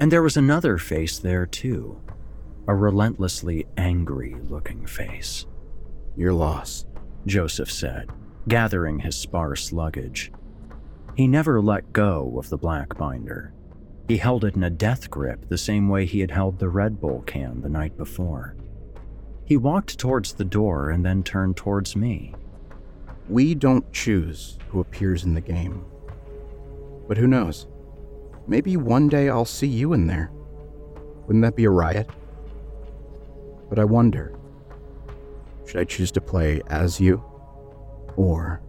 And 0.00 0.10
there 0.10 0.22
was 0.22 0.36
another 0.36 0.78
face 0.78 1.20
there, 1.20 1.46
too 1.46 2.00
a 2.66 2.74
relentlessly 2.74 3.66
angry 3.76 4.36
looking 4.48 4.86
face. 4.86 5.46
Your 6.16 6.32
loss, 6.32 6.86
Joseph 7.26 7.70
said, 7.70 8.10
gathering 8.48 9.00
his 9.00 9.16
sparse 9.16 9.72
luggage. 9.72 10.32
He 11.16 11.26
never 11.26 11.60
let 11.60 11.92
go 11.92 12.34
of 12.38 12.48
the 12.48 12.58
black 12.58 12.96
binder. 12.96 13.52
He 14.08 14.16
held 14.16 14.44
it 14.44 14.56
in 14.56 14.62
a 14.62 14.70
death 14.70 15.10
grip 15.10 15.48
the 15.48 15.58
same 15.58 15.88
way 15.88 16.06
he 16.06 16.20
had 16.20 16.30
held 16.30 16.58
the 16.58 16.68
Red 16.68 17.00
Bull 17.00 17.22
can 17.26 17.60
the 17.60 17.68
night 17.68 17.96
before. 17.96 18.56
He 19.46 19.56
walked 19.56 19.98
towards 19.98 20.32
the 20.32 20.44
door 20.44 20.90
and 20.90 21.04
then 21.04 21.22
turned 21.22 21.56
towards 21.56 21.96
me. 21.96 22.34
We 23.28 23.54
don't 23.54 23.90
choose 23.92 24.58
who 24.68 24.80
appears 24.80 25.24
in 25.24 25.34
the 25.34 25.40
game. 25.40 25.84
But 27.08 27.16
who 27.16 27.26
knows? 27.26 27.66
Maybe 28.46 28.76
one 28.76 29.08
day 29.08 29.28
I'll 29.28 29.44
see 29.44 29.66
you 29.66 29.92
in 29.92 30.06
there. 30.06 30.30
Wouldn't 31.26 31.42
that 31.42 31.56
be 31.56 31.64
a 31.64 31.70
riot? 31.70 32.08
But 33.74 33.80
I 33.80 33.86
wonder 33.86 34.38
should 35.66 35.80
I 35.80 35.84
choose 35.84 36.12
to 36.12 36.20
play 36.20 36.62
as 36.68 37.00
you? 37.00 37.24
Or 38.16 38.62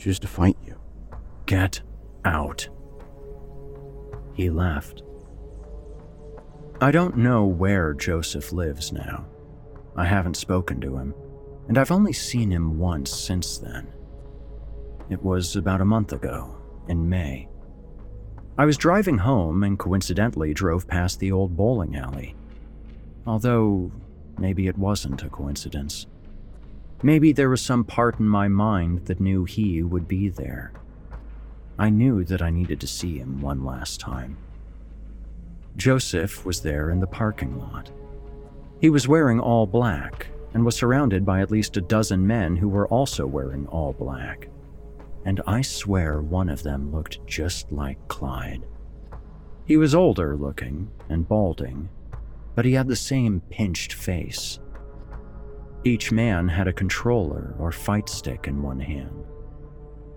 choose 0.00 0.18
to 0.18 0.26
fight 0.26 0.56
you? 0.66 0.80
Get 1.46 1.80
out. 2.24 2.68
He 4.34 4.50
laughed. 4.50 5.04
I 6.80 6.90
don't 6.90 7.18
know 7.18 7.44
where 7.44 7.94
Joseph 7.94 8.50
lives 8.50 8.90
now. 8.92 9.26
I 9.94 10.06
haven't 10.06 10.36
spoken 10.36 10.80
to 10.80 10.96
him, 10.96 11.14
and 11.68 11.78
I've 11.78 11.92
only 11.92 12.12
seen 12.12 12.50
him 12.50 12.80
once 12.80 13.12
since 13.12 13.58
then. 13.58 13.86
It 15.08 15.22
was 15.22 15.54
about 15.54 15.80
a 15.80 15.84
month 15.84 16.12
ago, 16.12 16.56
in 16.88 17.08
May. 17.08 17.48
I 18.58 18.64
was 18.64 18.76
driving 18.76 19.18
home 19.18 19.62
and 19.62 19.78
coincidentally 19.78 20.52
drove 20.52 20.88
past 20.88 21.20
the 21.20 21.30
old 21.30 21.56
bowling 21.56 21.94
alley. 21.94 22.34
Although, 23.28 23.92
maybe 24.38 24.66
it 24.68 24.78
wasn't 24.78 25.22
a 25.22 25.28
coincidence. 25.28 26.06
Maybe 27.02 27.30
there 27.32 27.50
was 27.50 27.60
some 27.60 27.84
part 27.84 28.18
in 28.18 28.26
my 28.28 28.48
mind 28.48 29.04
that 29.04 29.20
knew 29.20 29.44
he 29.44 29.82
would 29.82 30.08
be 30.08 30.30
there, 30.30 30.72
I 31.78 31.90
knew 31.90 32.24
that 32.24 32.42
I 32.42 32.50
needed 32.50 32.80
to 32.80 32.88
see 32.88 33.18
him 33.18 33.40
one 33.40 33.64
last 33.64 34.00
time. 34.00 34.36
Joseph 35.76 36.44
was 36.44 36.62
there 36.62 36.90
in 36.90 36.98
the 36.98 37.06
parking 37.06 37.56
lot. 37.60 37.90
He 38.80 38.90
was 38.90 39.06
wearing 39.06 39.38
all 39.38 39.64
black 39.64 40.26
and 40.54 40.64
was 40.64 40.74
surrounded 40.74 41.24
by 41.24 41.40
at 41.40 41.52
least 41.52 41.76
a 41.76 41.82
dozen 41.82 42.26
men 42.26 42.56
who 42.56 42.68
were 42.68 42.88
also 42.88 43.26
wearing 43.26 43.68
all 43.68 43.92
black. 43.92 44.48
And 45.24 45.40
I 45.46 45.62
swear 45.62 46.20
one 46.20 46.48
of 46.48 46.64
them 46.64 46.90
looked 46.90 47.24
just 47.26 47.70
like 47.70 48.08
Clyde. 48.08 48.64
He 49.66 49.76
was 49.76 49.94
older 49.94 50.36
looking 50.36 50.90
and 51.08 51.28
balding, 51.28 51.90
but 52.58 52.64
he 52.64 52.72
had 52.72 52.88
the 52.88 52.96
same 52.96 53.40
pinched 53.50 53.92
face. 53.92 54.58
Each 55.84 56.10
man 56.10 56.48
had 56.48 56.66
a 56.66 56.72
controller 56.72 57.54
or 57.56 57.70
fight 57.70 58.08
stick 58.08 58.48
in 58.48 58.60
one 58.60 58.80
hand, 58.80 59.28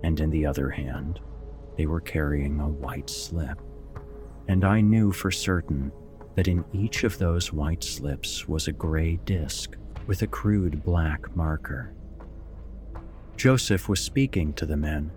and 0.01 0.19
in 0.19 0.31
the 0.31 0.47
other 0.47 0.71
hand, 0.71 1.19
they 1.77 1.85
were 1.85 2.01
carrying 2.01 2.59
a 2.59 2.67
white 2.67 3.11
slip. 3.11 3.61
And 4.47 4.65
I 4.65 4.81
knew 4.81 5.11
for 5.11 5.29
certain 5.29 5.91
that 6.33 6.47
in 6.47 6.65
each 6.73 7.03
of 7.03 7.19
those 7.19 7.53
white 7.53 7.83
slips 7.83 8.47
was 8.47 8.67
a 8.67 8.71
gray 8.71 9.19
disc 9.23 9.77
with 10.07 10.23
a 10.23 10.27
crude 10.27 10.83
black 10.83 11.35
marker. 11.35 11.93
Joseph 13.37 13.87
was 13.87 13.99
speaking 13.99 14.51
to 14.53 14.65
the 14.65 14.77
men. 14.77 15.11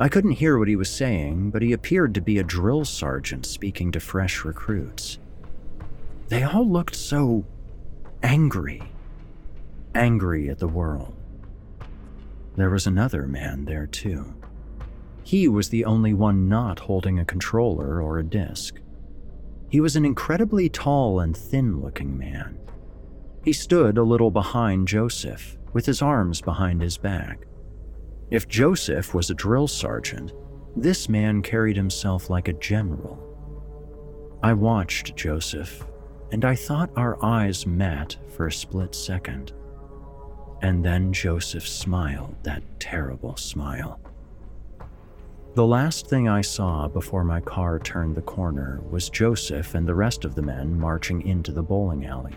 I 0.00 0.08
couldn't 0.08 0.32
hear 0.32 0.58
what 0.58 0.66
he 0.66 0.74
was 0.74 0.90
saying, 0.90 1.50
but 1.50 1.62
he 1.62 1.72
appeared 1.72 2.14
to 2.14 2.20
be 2.20 2.38
a 2.38 2.42
drill 2.42 2.84
sergeant 2.84 3.46
speaking 3.46 3.92
to 3.92 4.00
fresh 4.00 4.44
recruits. 4.44 5.20
They 6.28 6.42
all 6.42 6.68
looked 6.68 6.96
so 6.96 7.44
angry, 8.22 8.82
angry 9.94 10.48
at 10.48 10.58
the 10.58 10.66
world. 10.66 11.14
There 12.56 12.70
was 12.70 12.86
another 12.86 13.26
man 13.26 13.64
there, 13.64 13.86
too. 13.86 14.34
He 15.22 15.46
was 15.46 15.68
the 15.68 15.84
only 15.84 16.14
one 16.14 16.48
not 16.48 16.80
holding 16.80 17.18
a 17.18 17.24
controller 17.24 18.00
or 18.02 18.18
a 18.18 18.24
disc. 18.24 18.80
He 19.68 19.80
was 19.80 19.94
an 19.94 20.04
incredibly 20.04 20.68
tall 20.68 21.20
and 21.20 21.36
thin 21.36 21.80
looking 21.80 22.18
man. 22.18 22.58
He 23.44 23.52
stood 23.52 23.98
a 23.98 24.02
little 24.02 24.30
behind 24.30 24.88
Joseph, 24.88 25.56
with 25.72 25.86
his 25.86 26.02
arms 26.02 26.40
behind 26.40 26.80
his 26.80 26.96
back. 26.96 27.46
If 28.30 28.48
Joseph 28.48 29.14
was 29.14 29.30
a 29.30 29.34
drill 29.34 29.68
sergeant, 29.68 30.32
this 30.74 31.08
man 31.08 31.42
carried 31.42 31.76
himself 31.76 32.28
like 32.28 32.48
a 32.48 32.52
general. 32.54 33.22
I 34.42 34.52
watched 34.52 35.16
Joseph, 35.16 35.86
and 36.32 36.44
I 36.44 36.54
thought 36.54 36.90
our 36.96 37.22
eyes 37.24 37.66
met 37.66 38.16
for 38.34 38.46
a 38.46 38.52
split 38.52 38.94
second. 38.94 39.52
And 40.62 40.84
then 40.84 41.12
Joseph 41.12 41.66
smiled 41.66 42.34
that 42.42 42.62
terrible 42.80 43.36
smile. 43.36 44.00
The 45.54 45.66
last 45.66 46.08
thing 46.08 46.28
I 46.28 46.42
saw 46.42 46.86
before 46.88 47.24
my 47.24 47.40
car 47.40 47.78
turned 47.78 48.14
the 48.14 48.22
corner 48.22 48.80
was 48.90 49.08
Joseph 49.08 49.74
and 49.74 49.86
the 49.86 49.94
rest 49.94 50.24
of 50.24 50.34
the 50.34 50.42
men 50.42 50.78
marching 50.78 51.26
into 51.26 51.52
the 51.52 51.62
bowling 51.62 52.04
alley. 52.04 52.34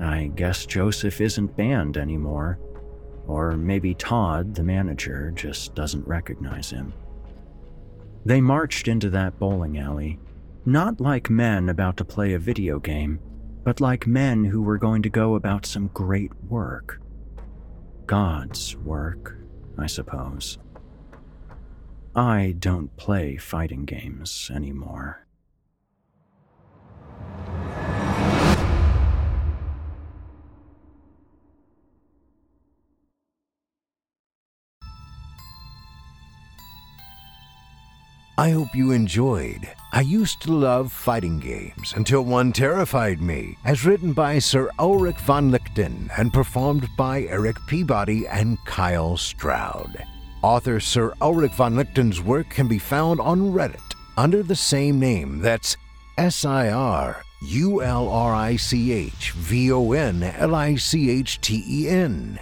I 0.00 0.32
guess 0.34 0.66
Joseph 0.66 1.20
isn't 1.20 1.56
banned 1.56 1.96
anymore, 1.96 2.58
or 3.26 3.52
maybe 3.52 3.94
Todd, 3.94 4.54
the 4.54 4.62
manager, 4.62 5.32
just 5.36 5.74
doesn't 5.74 6.06
recognize 6.06 6.70
him. 6.70 6.92
They 8.24 8.40
marched 8.40 8.88
into 8.88 9.08
that 9.10 9.38
bowling 9.38 9.78
alley, 9.78 10.18
not 10.66 11.00
like 11.00 11.30
men 11.30 11.68
about 11.68 11.96
to 11.96 12.04
play 12.04 12.34
a 12.34 12.38
video 12.40 12.80
game, 12.80 13.20
but 13.62 13.80
like 13.80 14.04
men 14.06 14.44
who 14.44 14.60
were 14.60 14.78
going 14.78 15.00
to 15.00 15.08
go 15.08 15.36
about 15.36 15.64
some 15.64 15.86
great 15.94 16.32
work. 16.48 17.00
God's 18.06 18.76
work, 18.76 19.38
I 19.78 19.86
suppose. 19.86 20.58
I 22.16 22.56
don't 22.58 22.96
play 22.96 23.36
fighting 23.36 23.84
games 23.84 24.50
anymore. 24.52 25.26
I 38.38 38.50
hope 38.50 38.74
you 38.74 38.90
enjoyed. 38.90 39.66
I 39.96 40.00
used 40.00 40.42
to 40.42 40.52
love 40.52 40.92
fighting 40.92 41.38
games 41.38 41.94
until 41.96 42.20
one 42.20 42.52
terrified 42.52 43.18
me, 43.22 43.56
as 43.64 43.86
written 43.86 44.12
by 44.12 44.38
Sir 44.38 44.70
Ulrich 44.78 45.18
von 45.20 45.50
Lichten 45.50 46.10
and 46.18 46.34
performed 46.34 46.86
by 46.98 47.22
Eric 47.22 47.56
Peabody 47.66 48.28
and 48.28 48.62
Kyle 48.66 49.16
Stroud. 49.16 50.04
Author 50.42 50.80
Sir 50.80 51.14
Ulrich 51.22 51.52
von 51.52 51.76
Lichten's 51.76 52.20
work 52.20 52.50
can 52.50 52.68
be 52.68 52.78
found 52.78 53.22
on 53.22 53.54
Reddit 53.54 53.94
under 54.18 54.42
the 54.42 54.54
same 54.54 55.00
name. 55.00 55.40
That's 55.40 55.78
S 56.18 56.44
I 56.44 56.68
R 56.68 57.22
U 57.40 57.80
L 57.80 58.10
R 58.10 58.34
I 58.34 58.56
C 58.56 58.92
H 58.92 59.30
V 59.30 59.72
O 59.72 59.92
N 59.92 60.22
L 60.22 60.54
I 60.54 60.74
C 60.74 61.08
H 61.08 61.40
T 61.40 61.64
E 61.66 61.88
N. 61.88 62.38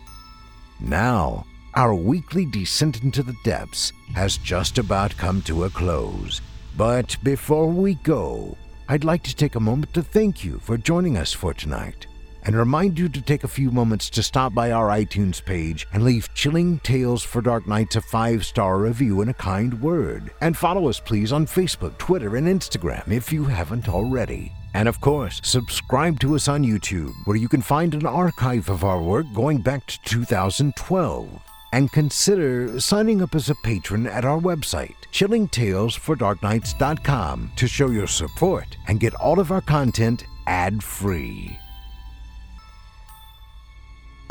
Now, 0.81 1.47
our 1.75 1.95
weekly 1.95 2.47
descent 2.47 3.03
into 3.03 3.23
the 3.23 3.37
depths 3.45 3.93
has 4.15 4.37
just 4.37 4.79
about 4.79 5.17
come 5.17 5.43
to 5.43 5.65
a 5.65 5.71
close. 5.71 6.41
But 6.77 7.17
before 7.23 7.69
we 7.69 7.95
go, 7.95 8.57
I'd 8.89 9.05
like 9.05 9.23
to 9.25 9.35
take 9.35 9.55
a 9.55 9.61
moment 9.61 9.95
to 9.95 10.03
thank 10.03 10.45
you 10.45 10.59
for 10.59 10.77
joining 10.77 11.17
us 11.17 11.33
for 11.33 11.55
tonight 11.55 12.07
and 12.45 12.57
remind 12.57 12.99
you 12.99 13.09
to 13.09 13.23
take 13.23 13.45
a 13.45 13.49
few 13.49 13.71
moments 13.71 14.11
to 14.11 14.23
stop 14.23 14.55
by 14.55 14.71
our 14.71 14.89
iTunes 14.89 15.45
page 15.45 15.87
and 15.93 16.05
leave 16.05 16.33
Chilling 16.35 16.79
Tales 16.81 17.23
for 17.23 17.41
Dark 17.41 17.67
Nights 17.67 17.97
a 17.97 18.01
five 18.01 18.45
star 18.45 18.79
review 18.79 19.21
and 19.21 19.31
a 19.31 19.35
kind 19.35 19.81
word. 19.81 20.31
And 20.41 20.57
follow 20.57 20.89
us, 20.89 21.01
please, 21.01 21.33
on 21.33 21.47
Facebook, 21.47 21.99
Twitter, 21.99 22.37
and 22.37 22.47
Instagram 22.47 23.11
if 23.11 23.33
you 23.33 23.45
haven't 23.45 23.89
already. 23.89 24.53
And 24.75 24.89
of 24.89 25.01
course, 25.01 25.41
subscribe 25.45 26.21
to 26.21 26.35
us 26.35 26.49
on 26.49 26.65
YouTube, 26.65 27.15
where 27.25 27.37
you 27.37 27.49
can 27.49 27.63
find 27.63 27.95
an 27.95 28.07
archive 28.07 28.69
of 28.69 28.85
our 28.85 29.01
work 29.01 29.27
going 29.33 29.63
back 29.63 29.87
to 29.87 29.99
2012. 30.03 31.41
And 31.73 31.91
consider 31.93 32.79
signing 32.81 33.23
up 33.23 33.35
as 33.35 33.51
a 33.51 33.57
patron 33.65 34.07
at 34.07 34.25
our 34.25 34.39
website, 34.39 34.95
chillingtalesfordarknights.com, 35.13 37.53
to 37.57 37.67
show 37.67 37.91
your 37.91 38.07
support 38.07 38.77
and 38.87 39.01
get 39.01 39.13
all 39.15 39.41
of 39.41 39.51
our 39.51 39.61
content 39.61 40.25
ad 40.47 40.85
free. 40.85 41.59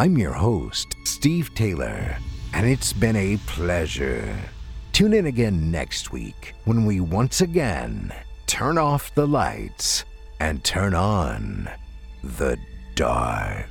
I'm 0.04 0.18
your 0.18 0.34
host, 0.34 0.98
Steve 1.06 1.56
Taylor, 1.56 2.18
and 2.52 2.68
it's 2.68 2.92
been 2.92 3.16
a 3.16 3.38
pleasure. 3.48 4.38
Tune 4.92 5.14
in 5.14 5.28
again 5.28 5.72
next 5.72 6.12
week 6.12 6.56
when 6.66 6.86
we 6.86 7.00
once 7.00 7.40
again 7.40 8.14
turn 8.46 8.78
off 8.78 9.16
the 9.16 9.26
lights 9.26 10.04
and 10.42 10.62
turn 10.62 10.94
on 10.94 11.70
the 12.22 12.58
dark. 12.96 13.70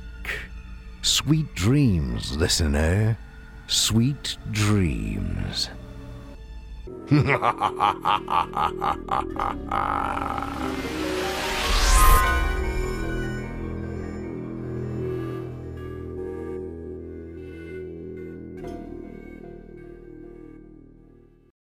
Sweet 1.03 1.53
dreams, 1.53 2.35
listener. 2.35 3.15
Sweet 3.67 4.35
dreams. 4.49 5.69